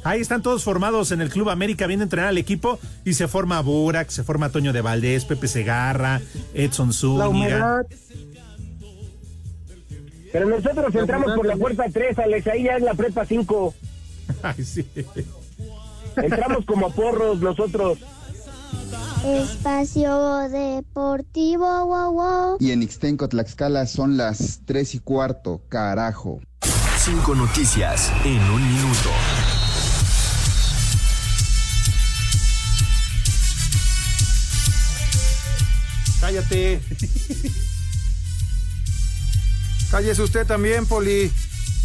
Ahí 0.03 0.21
están 0.21 0.41
todos 0.41 0.63
formados 0.63 1.11
en 1.11 1.19
el 1.19 1.29
Club 1.29 1.49
América, 1.49 1.85
viene 1.85 2.03
a 2.03 2.05
entrenar 2.05 2.29
al 2.29 2.37
equipo 2.37 2.79
y 3.03 3.13
se 3.13 3.27
forma 3.27 3.59
Burak, 3.61 4.09
se 4.09 4.23
forma 4.23 4.49
Toño 4.49 4.71
de 4.71 4.81
Valdés, 4.81 5.25
Pepe 5.25 5.49
Segarra, 5.49 6.21
Edson 6.53 6.87
La 6.87 6.93
Zúñiga. 6.93 7.27
humedad. 7.27 7.85
Pero 10.31 10.47
nosotros 10.47 10.95
entramos 10.95 11.33
por 11.35 11.45
la 11.45 11.57
puerta 11.57 11.85
3, 11.91 12.19
Alex, 12.19 12.47
ahí 12.47 12.63
ya 12.63 12.77
es 12.77 12.83
la 12.83 12.93
prepa 12.93 13.25
5. 13.25 13.73
Ay, 14.43 14.63
sí. 14.63 14.87
Entramos 16.15 16.65
como 16.65 16.91
porros 16.93 17.39
nosotros. 17.41 17.97
Espacio 19.25 20.47
Deportivo, 20.49 21.85
wow, 21.85 22.11
wow. 22.13 22.57
Y 22.59 22.71
en 22.71 22.83
Ixtenco, 22.83 23.27
Tlaxcala 23.27 23.85
son 23.87 24.15
las 24.17 24.61
tres 24.65 24.95
y 24.95 24.99
cuarto, 24.99 25.61
carajo. 25.69 26.39
Cinco 26.97 27.35
noticias 27.35 28.11
en 28.25 28.41
un 28.51 28.61
minuto. 28.73 29.09
Cállate. 36.19 36.81
Cállese 39.91 40.21
usted 40.21 40.45
también, 40.45 40.85
Poli. 40.85 41.31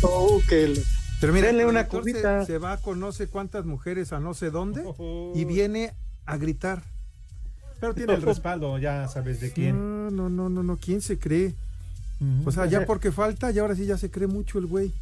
Oh, 0.03 0.41
que 0.49 0.69
le- 0.69 0.83
Pero 1.21 1.33
mira, 1.33 1.47
Denle 1.49 1.67
una 1.67 1.87
cubita. 1.87 2.41
Se, 2.41 2.47
se 2.55 2.59
va 2.59 2.77
con 2.79 2.99
no 2.99 3.13
sé 3.13 3.29
cuántas 3.29 3.65
mujeres 3.65 4.13
a 4.13 4.19
no 4.19 4.35
sé 4.35 4.51
dónde 4.51 4.83
y 5.35 5.45
viene 5.45 5.95
a 6.27 6.37
gritar. 6.37 6.83
Pero 7.81 7.95
tiene 7.95 8.15
el 8.15 8.23
respaldo, 8.23 8.79
ya 8.79 9.09
sabes 9.09 9.41
de 9.41 9.53
quién. 9.53 9.77
No, 9.77 10.11
no, 10.11 10.29
no, 10.29 10.49
no, 10.49 10.63
no. 10.63 10.77
¿Quién 10.77 11.01
se 11.01 11.19
cree? 11.19 11.55
O 12.45 12.53
sea, 12.53 12.67
ya 12.67 12.87
porque 12.87 13.11
falta, 13.11 13.51
y 13.51 13.59
ahora 13.59 13.75
sí 13.75 13.85
ya 13.85 13.99
se 13.99 14.11
cree 14.11 14.29
mucho 14.29 14.59
el 14.59 14.67
güey. 14.67 14.93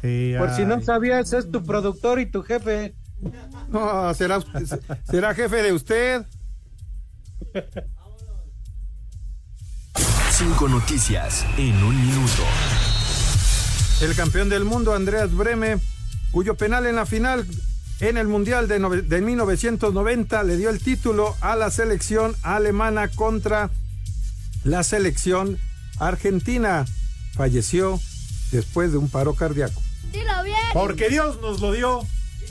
Por 0.00 0.54
si 0.54 0.64
no 0.64 0.80
sabías, 0.80 1.32
es 1.32 1.50
tu 1.50 1.64
productor 1.64 2.20
y 2.20 2.26
tu 2.26 2.42
jefe. 2.42 2.94
No, 3.68 4.14
será, 4.14 4.40
será 5.10 5.34
jefe 5.34 5.56
de 5.56 5.74
usted. 5.74 6.24
Cinco 10.30 10.68
noticias 10.68 11.44
en 11.58 11.74
un 11.84 12.00
minuto. 12.00 12.42
El 14.00 14.16
campeón 14.16 14.48
del 14.48 14.64
mundo, 14.64 14.94
Andreas 14.94 15.34
Breme, 15.34 15.76
cuyo 16.30 16.54
penal 16.54 16.86
en 16.86 16.96
la 16.96 17.04
final 17.04 17.44
en 18.00 18.16
el 18.16 18.28
Mundial 18.28 18.66
de, 18.68 18.80
nove- 18.80 19.02
de 19.02 19.20
1990 19.20 20.42
le 20.44 20.56
dio 20.56 20.70
el 20.70 20.80
título 20.80 21.36
a 21.40 21.56
la 21.56 21.70
selección 21.70 22.34
alemana 22.42 23.08
contra 23.08 23.70
la 24.64 24.82
selección 24.82 25.58
argentina. 25.98 26.86
Falleció 27.34 28.00
después 28.52 28.92
de 28.92 28.98
un 28.98 29.08
paro 29.08 29.34
cardíaco. 29.34 29.80
Dilo 30.12 30.42
bien. 30.44 30.56
Porque 30.72 31.08
Dios 31.08 31.40
nos 31.40 31.60
lo 31.60 31.72
dio. 31.72 32.00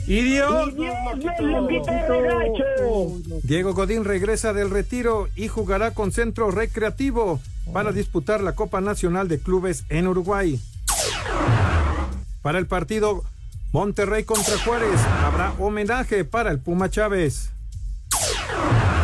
Y 0.06 0.22
Dios, 0.22 0.70
Y 0.72 0.76
Dios 0.76 0.94
nos 1.04 1.40
lo 1.52 1.68
quitó. 1.68 3.40
Diego 3.42 3.74
Godín 3.74 4.04
regresa 4.04 4.52
del 4.52 4.70
retiro 4.70 5.28
y 5.36 5.48
jugará 5.48 5.92
con 5.92 6.10
Centro 6.10 6.50
Recreativo 6.50 7.40
para 7.72 7.92
disputar 7.92 8.40
la 8.40 8.54
Copa 8.54 8.80
Nacional 8.80 9.28
de 9.28 9.38
Clubes 9.40 9.84
en 9.90 10.08
Uruguay. 10.08 10.58
Para 12.42 12.58
el 12.58 12.66
partido 12.66 13.24
Monterrey 13.72 14.24
contra 14.24 14.58
Juárez 14.58 15.00
habrá 15.22 15.52
homenaje 15.58 16.24
para 16.24 16.50
el 16.50 16.58
Puma 16.58 16.90
Chávez. 16.90 17.50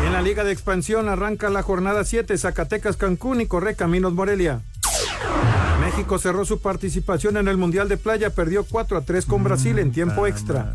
En 0.05 0.13
la 0.13 0.23
Liga 0.23 0.43
de 0.43 0.53
Expansión 0.53 1.09
arranca 1.09 1.51
la 1.51 1.63
jornada 1.63 2.05
7 2.05 2.37
Zacatecas 2.37 2.97
Cancún 2.97 3.41
y 3.41 3.47
Correcaminos 3.47 4.13
Morelia. 4.13 4.63
México 5.81 6.19
cerró 6.19 6.45
su 6.45 6.61
participación 6.61 7.37
en 7.37 7.47
el 7.47 7.57
Mundial 7.57 7.89
de 7.89 7.97
Playa, 7.97 8.31
perdió 8.31 8.65
4 8.65 8.99
a 8.99 9.01
3 9.03 9.25
con 9.27 9.45
Brasil 9.45 9.79
en 9.79 9.93
tiempo 9.93 10.27
extra. 10.27 10.75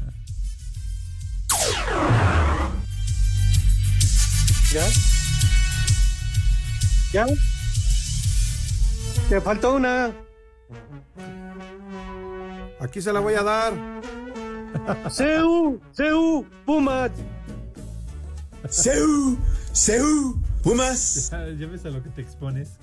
¿Ya? 4.72 4.88
¿Ya? 7.12 7.26
Te 9.28 9.42
faltó 9.42 9.74
una. 9.74 10.12
Aquí 12.82 13.00
se 13.00 13.14
la 13.14 13.20
voy 13.20 13.36
a 13.36 13.44
dar. 13.44 13.74
CU, 15.16 15.80
CU, 15.96 16.46
Pumas. 16.66 17.12
Seu, 18.70 19.38
Seu, 19.72 20.36
Pumas. 20.64 21.30
Ya, 21.30 21.68
ves 21.68 21.86
a 21.86 21.90
lo 21.90 22.02
que 22.02 22.10
te 22.10 22.22
expones. 22.22 22.78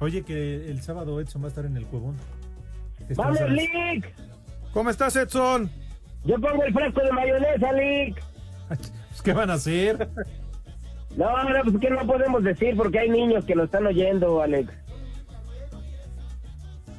Oye, 0.00 0.22
que 0.22 0.70
el 0.70 0.82
sábado 0.82 1.20
Edson 1.20 1.42
va 1.42 1.46
a 1.46 1.48
estar 1.48 1.66
en 1.66 1.76
el 1.76 1.86
cuevón. 1.86 2.16
¡Vamos, 3.16 3.38
Lick! 3.50 4.14
¿Cómo 4.72 4.90
estás, 4.90 5.14
Edson? 5.16 5.70
Yo 6.24 6.40
pongo 6.40 6.64
el 6.64 6.72
frasco 6.72 7.02
de 7.02 7.12
mayonesa, 7.12 7.72
Lick. 7.72 8.22
Pues, 8.68 9.22
¿Qué 9.22 9.32
van 9.34 9.50
a 9.50 9.54
hacer? 9.54 10.08
No, 11.16 11.44
no, 11.44 11.62
pues 11.64 11.78
que 11.78 11.90
no 11.90 12.06
podemos 12.06 12.42
decir 12.42 12.76
porque 12.76 12.98
hay 12.98 13.10
niños 13.10 13.44
que 13.44 13.54
lo 13.54 13.64
están 13.64 13.86
oyendo, 13.86 14.40
Alex. 14.42 14.72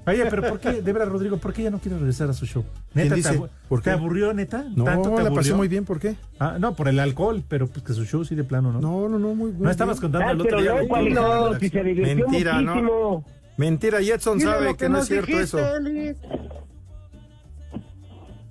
Oye, 0.08 0.26
pero 0.30 0.44
¿por 0.50 0.60
qué, 0.60 0.82
de 0.82 0.94
verdad, 0.94 1.08
Rodrigo, 1.10 1.38
por 1.38 1.52
qué 1.54 1.64
ya 1.64 1.72
no 1.72 1.80
quiere 1.80 1.98
regresar 1.98 2.30
a 2.30 2.34
su 2.34 2.46
show? 2.46 2.64
¿Quién 2.94 3.06
¿Neta 3.06 3.16
dice? 3.16 3.30
te, 3.32 3.36
abu- 3.38 3.50
¿Por 3.68 3.80
te 3.80 3.86
qué? 3.86 3.90
aburrió, 3.92 4.34
neta? 4.34 4.66
No, 4.76 4.84
¿Tanto 4.84 5.10
te 5.10 5.24
la 5.24 5.30
pasé 5.30 5.50
aburrió? 5.50 5.56
muy 5.58 5.68
bien, 5.68 5.84
¿por 5.86 6.00
qué? 6.00 6.16
Ah, 6.40 6.58
no, 6.60 6.76
por 6.76 6.88
el 6.88 7.00
alcohol, 7.00 7.44
pero 7.48 7.66
pues 7.68 7.84
que 7.84 7.94
su 7.94 8.06
show 8.06 8.24
sí 8.24 8.36
de 8.36 8.44
plano, 8.44 8.72
¿no? 8.72 8.80
No, 8.82 9.10
no, 9.10 9.18
no, 9.18 9.34
muy 9.34 9.52
bien. 9.52 9.64
No 9.64 9.72
estabas 9.72 10.00
contando 10.00 10.28
Ah, 10.28 10.32
el 10.32 10.42
otro 10.42 10.58
pero 10.58 10.62
día. 10.62 10.72
loco, 10.82 10.88
güey. 10.88 11.08
Alejandro, 11.08 11.60
si 11.60 11.70
se 11.70 11.84
Mentira, 11.84 12.54
muchísimo. 12.62 13.24
¿no? 13.28 13.36
Mentira, 13.58 14.02
Mira 14.36 14.52
sabe 14.52 14.66
lo 14.66 14.78
que, 14.78 14.90
no 14.90 15.00
es 15.00 15.08
cierto 15.08 15.28
dijiste, 15.32 15.58
eso. 15.58 15.58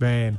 Ven. 0.00 0.38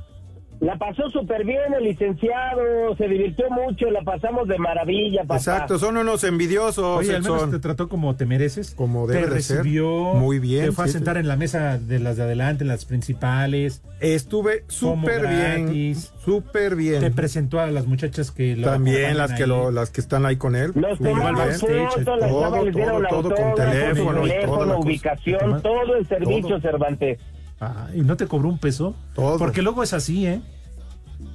La 0.61 0.77
pasó 0.77 1.09
súper 1.09 1.43
bien 1.45 1.73
el 1.77 1.83
licenciado, 1.83 2.95
se 2.97 3.07
divirtió 3.07 3.45
mucho, 3.51 3.89
la 3.91 4.01
pasamos 4.01 4.47
de 4.47 4.57
maravilla, 4.57 5.21
papá. 5.23 5.35
Exacto, 5.37 5.77
son 5.77 5.97
unos 5.97 6.23
envidiosos, 6.23 6.99
Oye, 6.99 7.15
al 7.15 7.21
menos 7.23 7.51
te 7.51 7.59
trató 7.59 7.89
como 7.89 8.15
te 8.15 8.25
mereces. 8.25 8.73
Como 8.73 9.05
te 9.05 9.13
debe 9.13 9.35
de 9.35 9.41
ser. 9.41 9.57
recibió. 9.57 9.87
Muy 10.15 10.39
bien, 10.39 10.65
Te 10.67 10.71
fue 10.71 10.85
a 10.85 10.87
sentar 10.87 11.15
sí. 11.15 11.19
en 11.19 11.27
la 11.27 11.35
mesa 11.35 11.77
de 11.77 11.99
las 11.99 12.17
de 12.17 12.23
adelante, 12.23 12.63
en 12.63 12.69
las 12.69 12.85
principales. 12.85 13.81
Estuve 13.99 14.63
súper 14.67 15.27
bien, 15.27 15.95
súper 15.95 16.75
bien. 16.75 16.99
Te 17.01 17.11
presentó 17.11 17.59
a 17.59 17.67
las 17.67 17.85
muchachas 17.85 18.31
que 18.31 18.55
lo 18.55 18.67
También 18.69 19.17
las 19.17 19.33
que 19.33 19.43
ahí. 19.43 19.49
lo, 19.49 19.71
las 19.71 19.89
que 19.91 20.01
están 20.01 20.25
ahí 20.25 20.37
con 20.37 20.55
él. 20.55 20.73
Fotos, 20.73 20.99
las 20.99 21.59
todo, 21.59 22.41
chavas 22.41 22.63
les 22.63 22.75
dieron 22.75 23.03
todo, 23.07 23.21
todo 23.29 23.35
con 23.35 23.55
teléfono 23.55 24.25
y 24.27 24.31
toda 24.45 24.65
la 24.65 24.77
ubicación, 24.77 25.61
todo 25.61 25.95
el 25.95 26.07
servicio, 26.07 26.47
Todo. 26.49 26.61
Cervantes. 26.61 27.19
Ah, 27.59 27.87
y 27.93 28.01
no 28.01 28.15
te 28.17 28.27
cobró 28.27 28.49
un 28.49 28.57
peso. 28.59 28.95
Todo. 29.15 29.37
Porque 29.37 29.61
luego 29.61 29.83
es 29.83 29.93
así, 29.93 30.27
¿eh? 30.27 30.41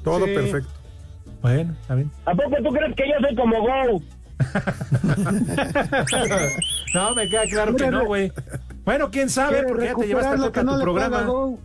Todo 0.05 0.27
Sí. 0.27 0.35
perfecto. 0.35 0.71
Bueno, 1.43 1.75
está 1.81 1.95
bien. 1.95 2.11
¿A 2.27 2.35
poco 2.35 2.57
tú 2.63 2.71
crees 2.71 2.95
que 2.95 3.05
yo 3.09 3.15
soy 3.27 3.35
como 3.35 3.57
Go? 3.61 4.03
No, 6.95 7.15
me 7.15 7.29
queda 7.29 7.45
claro 7.47 7.75
que 7.77 7.91
no, 7.91 8.05
güey. 8.07 8.33
Bueno, 8.85 9.11
quién 9.11 9.29
sabe, 9.31 9.63
porque 9.63 9.87
ya 9.87 9.95
te 9.95 10.07
llevaste 10.07 10.37
lo 10.39 10.47
a 10.47 10.53
que 10.53 10.61
tu 10.61 10.67
no 10.67 10.77
le 10.77 10.83
programa. 10.83 11.17
paga 11.19 11.29
Go. 11.29 11.59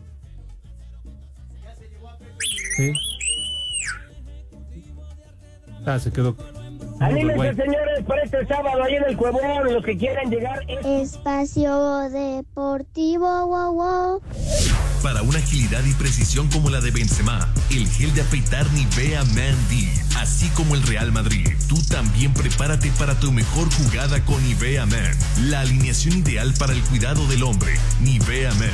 Sí. 2.77 2.93
Ah, 5.85 5.99
se 5.99 6.11
quedó. 6.11 6.35
Anímense, 6.99 7.55
señores, 7.55 8.05
para 8.07 8.23
este 8.23 8.45
sábado 8.47 8.83
ahí 8.83 8.95
en 8.95 9.03
el 9.03 9.17
Cuevón, 9.17 9.73
los 9.73 9.83
que 9.83 9.97
quieran 9.97 10.29
llegar. 10.31 10.59
es- 10.67 10.85
Espacio 11.13 12.09
Deportivo, 12.09 13.47
wow, 13.47 13.73
wow. 13.73 14.21
Para 15.03 15.21
una 15.21 15.37
agilidad 15.37 15.83
y 15.85 15.93
precisión 15.93 16.47
como 16.49 16.69
la 16.69 16.81
de 16.81 16.91
Benzema, 16.91 17.47
el 17.69 17.87
gel 17.87 18.13
de 18.15 18.21
afeitar 18.21 18.65
Nivea 18.71 19.23
Man 19.25 19.55
D, 19.69 19.87
así 20.19 20.47
como 20.49 20.73
el 20.73 20.81
Real 20.83 21.11
Madrid, 21.11 21.47
tú 21.67 21.75
también 21.89 22.33
prepárate 22.33 22.91
para 22.97 23.13
tu 23.19 23.31
mejor 23.31 23.67
jugada 23.75 24.23
con 24.25 24.41
Nivea 24.47 24.85
Man, 24.85 25.11
la 25.49 25.59
alineación 25.61 26.17
ideal 26.19 26.53
para 26.57 26.73
el 26.73 26.81
cuidado 26.83 27.27
del 27.27 27.43
hombre. 27.43 27.73
Nivea 28.01 28.51
Man, 28.55 28.69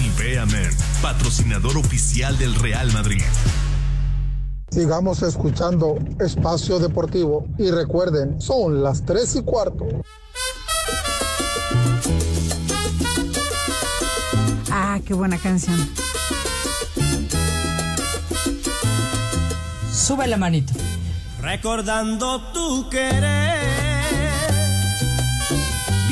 Nivea 0.00 0.46
Man, 0.46 0.70
patrocinador 1.02 1.76
oficial 1.76 2.38
del 2.38 2.54
Real 2.54 2.90
Madrid. 2.92 3.22
Sigamos 4.70 5.22
escuchando 5.22 5.96
Espacio 6.18 6.78
Deportivo 6.78 7.46
y 7.58 7.70
recuerden, 7.70 8.40
son 8.40 8.82
las 8.82 9.04
3 9.04 9.36
y 9.36 9.42
cuarto. 9.42 9.86
Ah, 14.70 14.98
qué 15.06 15.14
buena 15.14 15.38
canción. 15.38 15.76
Sube 19.92 20.26
la 20.26 20.36
manito. 20.36 20.72
Recordando 21.40 22.52
tu 22.52 22.90
querer. 22.90 23.63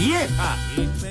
¡Vieja! 0.05 0.57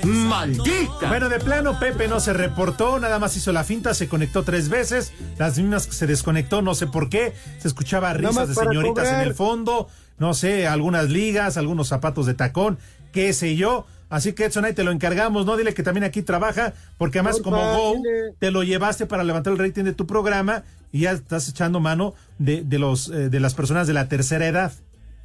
¡Maldita! 0.03 1.07
Bueno, 1.07 1.29
de 1.29 1.39
plano, 1.39 1.79
Pepe 1.79 2.09
no 2.09 2.19
se 2.19 2.33
reportó, 2.33 2.99
nada 2.99 3.19
más 3.19 3.37
hizo 3.37 3.53
la 3.53 3.63
finta, 3.63 3.93
se 3.93 4.09
conectó 4.09 4.43
tres 4.43 4.67
veces, 4.67 5.13
las 5.37 5.57
mismas 5.57 5.87
que 5.87 5.93
se 5.93 6.07
desconectó, 6.07 6.61
no 6.61 6.75
sé 6.75 6.87
por 6.87 7.09
qué, 7.09 7.33
se 7.57 7.69
escuchaba 7.69 8.13
risas 8.13 8.49
de 8.49 8.55
señoritas 8.55 9.05
cobrar. 9.05 9.21
en 9.21 9.27
el 9.27 9.33
fondo, 9.33 9.87
no 10.17 10.33
sé, 10.33 10.67
algunas 10.67 11.09
ligas, 11.09 11.55
algunos 11.55 11.87
zapatos 11.87 12.25
de 12.25 12.33
tacón, 12.33 12.79
qué 13.13 13.31
sé 13.31 13.55
yo. 13.55 13.85
Así 14.09 14.33
que 14.33 14.43
Edson, 14.43 14.65
ahí 14.65 14.73
te 14.73 14.83
lo 14.83 14.91
encargamos, 14.91 15.45
¿no? 15.45 15.55
Dile 15.55 15.73
que 15.73 15.83
también 15.83 16.03
aquí 16.03 16.21
trabaja, 16.21 16.73
porque 16.97 17.19
además 17.19 17.39
como 17.39 17.57
Go, 17.57 17.93
dile. 17.95 18.33
te 18.39 18.51
lo 18.51 18.61
llevaste 18.63 19.05
para 19.05 19.23
levantar 19.23 19.53
el 19.53 19.59
rating 19.59 19.85
de 19.85 19.93
tu 19.93 20.05
programa 20.05 20.63
y 20.91 21.01
ya 21.01 21.11
estás 21.11 21.47
echando 21.47 21.79
mano 21.79 22.13
de, 22.37 22.61
de 22.63 22.77
los, 22.77 23.07
eh, 23.07 23.29
de 23.29 23.39
las 23.39 23.53
personas 23.53 23.87
de 23.87 23.93
la 23.93 24.09
tercera 24.09 24.45
edad. 24.47 24.73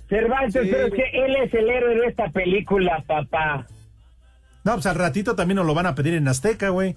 Cervantes, 0.09 0.63
Sí. 0.63 0.69
pero 0.73 0.87
es 0.87 0.93
que 0.95 1.05
él 1.25 1.37
es 1.37 1.55
el 1.55 1.69
héroe 1.69 1.97
de 1.97 2.07
esta 2.07 2.29
película, 2.31 3.03
papá. 3.07 3.67
No, 4.65 4.75
pues 4.75 4.87
al 4.87 4.95
ratito 4.97 5.35
también 5.37 5.57
nos 5.57 5.67
lo 5.67 5.75
van 5.75 5.87
a 5.87 5.95
pedir 5.95 6.15
en 6.15 6.27
Azteca, 6.29 6.71
güey. 6.71 6.97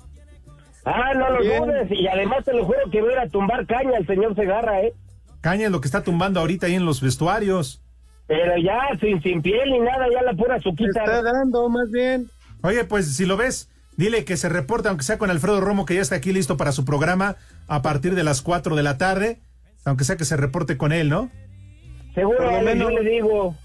Ah, 0.86 1.14
no 1.14 1.30
lo 1.30 1.42
Bien. 1.42 1.64
dudes. 1.64 1.88
Y 1.92 2.08
además 2.08 2.46
te 2.46 2.54
lo 2.54 2.66
juro 2.66 2.80
que 2.92 3.02
voy 3.02 3.12
a 3.12 3.14
ir 3.14 3.20
a 3.20 3.30
tumbar 3.30 3.66
caña 3.68 3.98
al 3.98 4.08
señor 4.08 4.36
Segarra, 4.36 4.82
¿eh? 4.82 4.94
Caña 5.42 5.66
es 5.66 5.72
lo 5.72 5.82
que 5.82 5.88
está 5.88 6.04
tumbando 6.04 6.40
ahorita 6.40 6.68
ahí 6.68 6.76
en 6.76 6.86
los 6.86 7.02
vestuarios. 7.02 7.82
Pero 8.28 8.54
ya, 8.62 8.80
sin, 9.00 9.22
sin 9.22 9.42
piel 9.42 9.72
ni 9.72 9.80
nada, 9.80 10.06
ya 10.12 10.22
la 10.22 10.34
pura 10.34 10.60
suquita. 10.60 11.04
está 11.04 11.22
dando, 11.22 11.68
más 11.70 11.90
bien. 11.92 12.28
Oye, 12.62 12.84
pues 12.86 13.16
si 13.16 13.26
lo 13.26 13.38
ves, 13.38 13.70
dile 13.98 14.24
que 14.26 14.38
se 14.38 14.50
reporte, 14.50 14.88
aunque 14.90 15.04
sea 15.04 15.18
con 15.18 15.30
Alfredo 15.32 15.62
Romo, 15.62 15.86
que 15.86 15.96
ya 15.96 16.02
está 16.02 16.16
aquí 16.16 16.32
listo 16.32 16.58
para 16.58 16.72
su 16.72 16.86
programa 16.86 17.38
a 17.68 17.82
partir 17.82 18.16
de 18.16 18.24
las 18.24 18.42
4 18.42 18.76
de 18.76 18.84
la 18.84 18.98
tarde. 18.98 19.40
Aunque 19.86 20.04
sea 20.04 20.18
que 20.18 20.26
se 20.26 20.38
reporte 20.38 20.78
con 20.78 20.92
él, 20.92 21.10
¿no? 21.10 21.30
Seguro, 22.16 22.38
Por 22.38 22.46
lo 22.48 22.58
Alex, 22.58 22.66
menos- 22.66 22.92
yo 22.92 23.00
le 23.00 23.10
digo. 23.10 23.56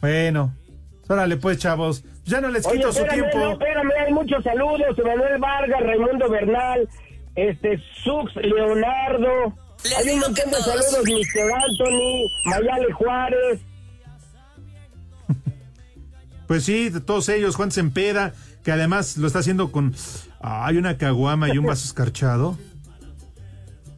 Bueno, 0.00 0.54
órale 1.08 1.36
pues, 1.36 1.58
chavos. 1.58 2.04
Ya 2.24 2.40
no 2.40 2.48
les 2.50 2.64
Oye, 2.66 2.76
quito 2.78 2.92
su 2.92 3.04
tiempo. 3.04 3.38
no, 3.38 3.52
espérame, 3.52 3.90
hay 4.06 4.12
muchos 4.12 4.42
saludos. 4.44 4.98
Emanuel 4.98 5.38
Vargas, 5.40 5.80
Raimundo 5.82 6.30
Bernal, 6.30 6.88
este, 7.34 7.78
Sux, 8.02 8.34
Leonardo, 8.36 9.54
Hay 9.98 10.08
un 10.14 10.20
montón 10.20 10.50
de 10.50 10.56
saludos, 10.56 11.04
Mr. 11.04 11.52
Anthony, 11.52 12.26
Mayale 12.46 12.92
Juárez. 12.92 13.60
Pues 16.46 16.64
sí, 16.64 16.90
de 16.90 17.00
todos 17.00 17.28
ellos, 17.30 17.56
Juan 17.56 17.70
Sempeda, 17.72 18.34
que 18.62 18.70
además 18.72 19.16
lo 19.16 19.26
está 19.26 19.38
haciendo 19.38 19.72
con. 19.72 19.94
Hay 20.40 20.76
una 20.76 20.98
caguama 20.98 21.48
y 21.48 21.56
un 21.58 21.64
vaso 21.64 21.86
escarchado. 21.86 22.58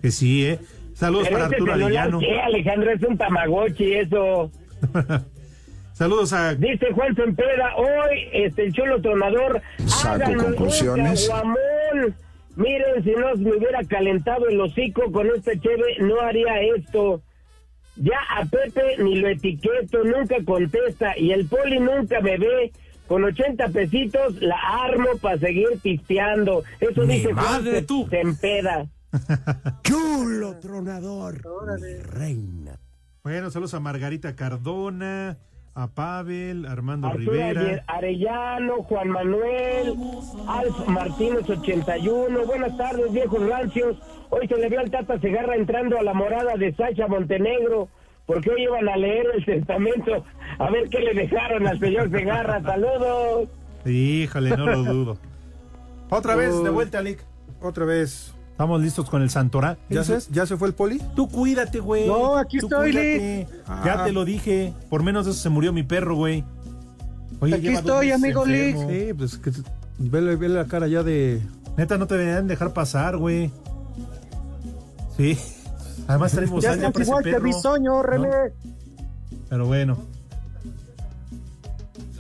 Que 0.01 0.13
sí, 0.13 0.47
¿eh? 0.47 0.61
Saludos 0.97 1.29
Pero 1.29 1.39
para 1.41 1.51
Arturo. 2.03 2.19
¿qué, 2.21 2.41
Alejandro? 2.41 2.91
Es 2.91 3.03
un 3.03 3.19
tamagotchi 3.19 3.95
eso. 3.97 4.51
Saludos 5.93 6.33
a. 6.33 6.55
Dice 6.55 6.87
Juan 6.95 7.15
Sempeda, 7.15 7.77
hoy 7.77 8.29
este, 8.33 8.65
el 8.65 8.73
chulo 8.73 9.01
tronador. 9.03 9.61
Saco 9.85 10.33
conclusiones. 10.43 11.29
caguamón. 11.29 12.17
Miren, 12.57 13.05
si 13.05 13.11
no 13.11 13.35
me 13.37 13.57
hubiera 13.57 13.83
calentado 13.85 14.49
el 14.49 14.59
hocico 14.59 15.13
con 15.13 15.27
este 15.29 15.61
cheve, 15.61 15.99
no 16.01 16.19
haría 16.23 16.61
esto. 16.77 17.21
Ya 17.97 18.19
a 18.35 18.47
Pepe 18.47 18.97
ni 19.03 19.17
lo 19.17 19.29
etiqueto, 19.29 20.03
nunca 20.05 20.37
contesta. 20.47 21.13
Y 21.19 21.33
el 21.33 21.47
poli 21.47 21.79
nunca 21.79 22.21
me 22.23 22.39
ve. 22.39 22.73
Con 23.07 23.23
80 23.23 23.69
pesitos 23.69 24.41
la 24.41 24.57
armo 24.83 25.07
para 25.21 25.39
seguir 25.39 25.69
pisteando. 25.83 26.65
Eso 26.81 27.03
Mi 27.03 27.17
dice 27.17 27.33
Juan 27.35 27.45
madre, 27.45 27.71
Se- 27.81 27.83
tú. 27.83 28.07
Sempeda. 28.11 28.87
Chulo 29.83 30.57
tronador. 30.59 31.43
Reina. 32.03 32.79
Bueno, 33.23 33.51
saludos 33.51 33.75
a 33.75 33.81
Margarita 33.81 34.37
Cardona, 34.37 35.39
a 35.75 35.89
Pavel, 35.89 36.65
Armando 36.67 37.09
Arturo 37.09 37.33
Rivera. 37.33 37.85
Arellano, 37.87 38.83
Juan 38.85 39.09
Manuel, 39.09 39.95
Alf 40.47 40.87
Martínez 40.87 41.49
81. 41.49 42.47
Buenas 42.47 42.77
tardes, 42.77 43.13
viejos 43.13 43.49
rancios. 43.49 43.97
Hoy 44.31 44.47
se 44.49 44.57
le 44.57 44.69
vio 44.69 44.81
al 44.81 44.91
Tata 44.91 45.21
Segarra 45.21 45.57
entrando 45.57 45.99
a 45.99 46.03
la 46.03 46.15
morada 46.15 46.57
de 46.57 46.75
Sacha 46.75 47.09
Montenegro, 47.09 47.89
porque 48.27 48.51
hoy 48.51 48.63
iban 48.63 48.89
a 48.89 48.97
leer 48.97 49.27
el 49.35 49.45
testamento. 49.45 50.25
A 50.59 50.71
ver 50.71 50.89
qué 50.89 51.01
le 51.01 51.15
dejaron 51.15 51.67
al 51.67 51.79
señor 51.79 52.11
Segarra. 52.11 52.63
Saludos. 52.65 53.49
Híjole, 53.85 54.57
no 54.57 54.67
lo 54.67 54.83
dudo. 54.83 55.19
Otra 56.11 56.37
vez, 56.37 56.63
de 56.63 56.71
vuelta, 56.71 57.03
Lick. 57.03 57.25
Otra 57.61 57.85
vez. 57.85 58.36
Estamos 58.57 58.81
listos 58.81 59.11
con 59.11 59.21
el 59.21 59.29
Santorá. 59.29 59.77
¿Ya 59.91 60.03
se, 60.03 60.19
¿Ya 60.33 60.47
se 60.47 60.57
fue 60.57 60.69
el 60.69 60.73
poli? 60.75 60.99
Tú 61.15 61.29
cuídate, 61.29 61.79
güey. 61.79 62.07
No, 62.07 62.39
aquí 62.39 62.59
Tú 62.59 62.69
estoy, 62.69 62.91
cuídate. 62.93 63.47
Lick. 63.51 63.67
Ya 63.85 64.01
Ah. 64.01 64.05
te 64.07 64.13
lo 64.13 64.25
dije. 64.25 64.73
Por 64.89 65.03
menos 65.03 65.27
de 65.27 65.33
eso 65.33 65.41
se 65.41 65.51
murió 65.51 65.75
mi 65.75 65.83
perro, 65.83 66.17
güey. 66.17 66.43
Oye, 67.41 67.55
Aquí 67.55 67.69
estoy, 67.69 68.13
amigo 68.13 68.47
Lick. 68.47 68.77
Sí, 68.89 69.13
pues 69.13 69.37
que 69.37 69.53
vele, 69.99 70.37
vele 70.37 70.55
la 70.55 70.65
cara 70.65 70.87
ya 70.89 71.03
de. 71.03 71.43
Neta, 71.77 71.99
no 71.99 72.07
te 72.07 72.17
deberían 72.17 72.47
dejar 72.49 72.73
pasar, 72.73 73.19
güey. 73.19 73.51
Sí. 75.19 75.39
Además 76.09 76.33
traemos 76.33 76.65
Ya 76.65 76.73
estás 76.73 76.99
igual 76.99 77.25
que. 77.25 77.39
Bisoño, 77.39 78.03
René. 78.03 78.29
Pero 79.51 79.67
bueno. 79.67 79.99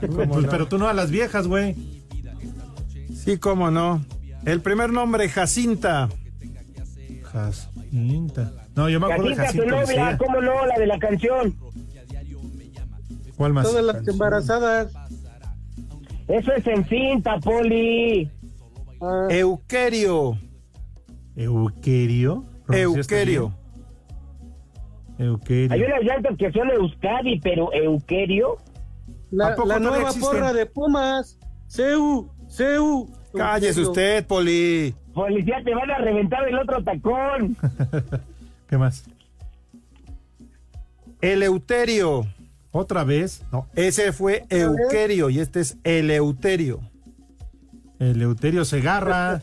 ¿Cómo 0.03 0.16
Pues, 0.16 0.28
no? 0.45 0.51
pero 0.51 0.68
tú 0.68 0.76
no 0.76 0.87
a 0.87 0.93
las 0.93 1.11
viejas, 1.11 1.47
güey. 1.47 1.74
Sí, 3.24 3.39
cómo 3.39 3.70
no. 3.70 4.05
El 4.45 4.61
primer 4.61 4.93
nombre, 4.93 5.30
Jacinta. 5.30 6.11
Jacinta. 7.37 8.51
No, 8.74 8.89
yo 8.89 8.99
me 8.99 9.07
acuerdo 9.12 9.28
de 9.28 9.37
Jacinta, 9.37 9.64
tu 9.64 9.70
novia. 9.70 10.18
¿cómo 10.18 10.41
no? 10.41 10.64
La 10.66 10.78
de 10.78 10.87
la 10.87 10.99
canción. 10.99 11.55
¿Cuál 13.37 13.53
más? 13.53 13.66
Todas 13.66 13.84
las 13.84 14.09
embarazadas. 14.09 14.93
Eso 16.28 16.53
es 16.53 16.66
en 16.66 16.84
cinta, 16.89 17.39
Poli. 17.39 18.30
Ah, 19.03 19.26
Euquerio. 19.30 20.39
Euquerio. 21.37 22.45
¿Pronunciaste 22.66 23.14
Euquerio. 23.14 23.55
Euquerio. 25.18 25.72
Hay 25.72 25.82
unas 25.82 26.03
llantas 26.03 26.37
que 26.39 26.51
son 26.53 26.70
Euskadi, 26.70 27.39
pero 27.41 27.72
Euquerio. 27.74 28.57
la, 29.30 29.49
¿A 29.49 29.55
poco 29.57 29.68
la 29.68 29.78
nueva 29.78 30.09
existen? 30.09 30.30
porra 30.30 30.53
de 30.55 30.66
Pumas. 30.66 31.39
Seu, 31.66 32.30
Seu. 32.49 33.09
Cállese 33.34 33.82
usted, 33.82 34.26
poli. 34.26 34.95
Policía, 35.17 35.62
te 35.64 35.75
van 35.75 35.91
a 35.91 35.97
reventar 35.97 36.47
el 36.47 36.59
otro 36.59 36.85
tacón. 36.85 37.57
¿Qué 38.69 38.77
más? 38.77 39.07
Eleuterio. 41.23 42.27
¿Otra 42.71 43.03
vez? 43.03 43.43
No, 43.51 43.67
ese 43.75 44.12
fue 44.12 44.45
Euquerio 44.51 45.31
y 45.31 45.39
este 45.39 45.61
es 45.61 45.79
Eleuterio. 45.85 46.81
Eleuterio 47.99 48.67
Segarra. 48.67 49.41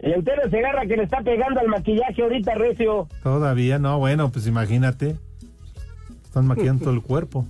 El 0.00 0.12
entero 0.12 0.50
se 0.50 0.58
agarra 0.58 0.82
que 0.82 0.98
le 0.98 1.04
está 1.04 1.22
pegando 1.22 1.58
al 1.58 1.68
maquillaje 1.68 2.20
ahorita, 2.20 2.54
Recio. 2.56 3.08
Todavía 3.22 3.78
no, 3.78 3.98
bueno, 3.98 4.30
pues 4.30 4.46
imagínate. 4.46 5.16
Están 6.24 6.46
maquillando 6.46 6.84
todo 6.84 6.94
el 6.94 7.00
cuerpo. 7.00 7.46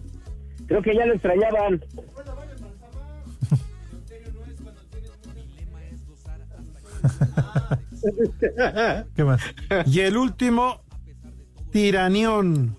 Creo 0.68 0.82
que 0.82 0.94
ya 0.94 1.04
lo 1.04 1.14
extrañaban. 1.14 1.80
¿Qué 9.16 9.24
más? 9.24 9.40
Y 9.86 10.00
el 10.00 10.16
último, 10.16 10.80
Tiranión. 11.70 12.76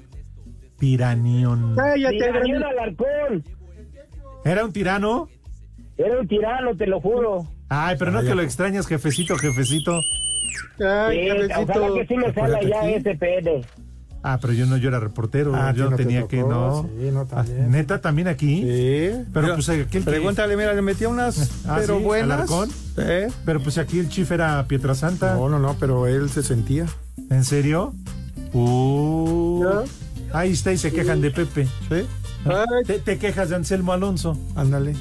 Tiranión. 0.80 1.76
Cállate, 1.76 2.18
Tiranión. 2.18 2.64
Alarcón. 2.64 3.44
¿Era 4.44 4.66
un 4.66 4.74
tirano? 4.74 5.30
Era 5.98 6.20
un 6.20 6.28
tirano, 6.28 6.76
te 6.76 6.88
lo 6.88 7.00
juro. 7.00 7.48
Ay, 7.70 7.96
pero 8.00 8.12
no 8.12 8.22
que 8.22 8.34
lo 8.36 8.42
extrañas, 8.42 8.88
jefecito, 8.88 9.38
jefecito. 9.38 10.00
Ay, 10.84 11.22
Sí, 11.22 11.28
cabecito. 11.28 11.62
ojalá 11.62 11.94
que 11.94 12.08
sí 12.08 12.18
me 12.18 12.34
salga 12.34 12.62
ya 12.62 12.90
ese 12.90 13.16
pene. 13.16 13.62
Ah, 14.24 14.38
pero 14.40 14.54
yo 14.54 14.66
no, 14.68 14.78
yo 14.78 14.90
era 14.90 15.00
reportero, 15.00 15.56
Ah, 15.56 15.74
yo 15.76 15.90
no 15.90 15.96
te 15.98 16.04
tenía 16.04 16.28
que, 16.28 16.44
no. 16.44 16.84
sí, 16.84 17.10
no, 17.12 17.22
Ah, 17.22 17.26
también. 17.26 17.72
Neta, 17.72 18.02
también 18.02 18.28
aquí. 18.28 18.62
Sí. 18.62 19.24
Pero 19.34 19.56
pues 19.56 19.68
aquel 19.70 19.88
que- 19.88 20.02
Pregúntale, 20.02 20.56
mira, 20.56 20.74
le 20.74 20.82
metía 20.84 21.10
unas, 21.10 21.50
Ah, 21.68 21.78
pero 21.82 21.98
¿sí? 21.98 22.04
buenas. 22.04 22.32
¿Alarcón? 22.38 22.70
Sí. 22.70 23.34
Pero 23.46 23.60
pues 23.62 23.78
aquí 23.80 23.98
el 24.00 24.10
chief 24.10 24.32
era 24.32 24.64
Pietrasanta. 24.68 25.34
No, 25.36 25.50
no, 25.50 25.58
no, 25.58 25.76
pero 25.80 26.06
él 26.08 26.30
se 26.30 26.44
sentía. 26.44 26.86
¿En 27.32 27.44
serio? 27.44 27.94
Uh, 28.54 29.66
ahí 30.34 30.52
está 30.52 30.72
y 30.72 30.78
se 30.78 30.92
quejan 30.92 31.22
de 31.22 31.32
Pepe. 31.32 31.66
Sí. 31.90 32.06
Te, 32.86 33.00
te 33.00 33.18
quejas 33.18 33.50
de 33.50 33.56
Anselmo 33.56 33.94
Alonso. 33.94 34.38
Ándale. 34.56 34.96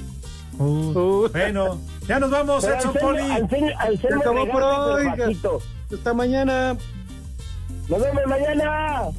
Uh, 0.59 1.29
bueno, 1.31 1.81
ya 2.07 2.21
nos 2.21 2.31
vamos, 2.31 2.65
Edson 2.65 2.91
Anselmo- 2.91 3.01
Poli. 3.01 3.21
Anselmo- 3.31 3.71
Anselmo 3.79 4.53
por 4.53 4.63
hoy, 4.63 5.07
hasta 5.95 6.15
mañana. 6.15 6.77
Nos 7.91 8.01
vemos 8.01 8.25
mañana. 8.27 9.13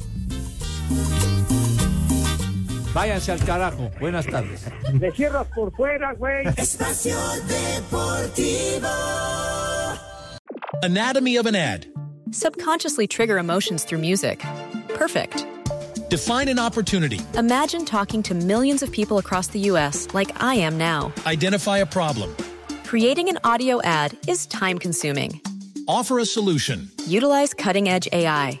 Váyanse 2.94 3.32
al 3.32 3.38
carajo. 3.40 3.90
Buenas 4.00 4.26
tardes. 4.26 4.64
Me 4.94 5.10
cierras 5.12 5.46
por 5.54 5.70
fuera, 5.72 6.14
güey. 6.14 6.46
Espacio 6.56 7.16
Deportivo. 7.46 8.88
Anatomy 10.82 11.36
of 11.36 11.46
an 11.46 11.54
ad. 11.54 11.86
Subconsciously 12.30 13.06
trigger 13.06 13.36
emotions 13.38 13.84
through 13.84 14.00
music. 14.00 14.42
Perfect. 14.94 15.46
Define 16.08 16.48
an 16.48 16.58
opportunity. 16.58 17.20
Imagine 17.34 17.84
talking 17.84 18.22
to 18.22 18.34
millions 18.34 18.82
of 18.82 18.90
people 18.90 19.18
across 19.18 19.48
the 19.48 19.60
U.S. 19.70 20.08
like 20.14 20.30
I 20.42 20.54
am 20.54 20.78
now. 20.78 21.12
Identify 21.26 21.78
a 21.78 21.86
problem. 21.86 22.34
Creating 22.84 23.28
an 23.28 23.38
audio 23.44 23.82
ad 23.82 24.16
is 24.26 24.46
time 24.46 24.78
consuming. 24.78 25.40
Offer 25.88 26.20
a 26.20 26.24
solution. 26.24 26.90
Utilize 27.06 27.54
cutting 27.54 27.88
edge 27.88 28.08
AI. 28.12 28.60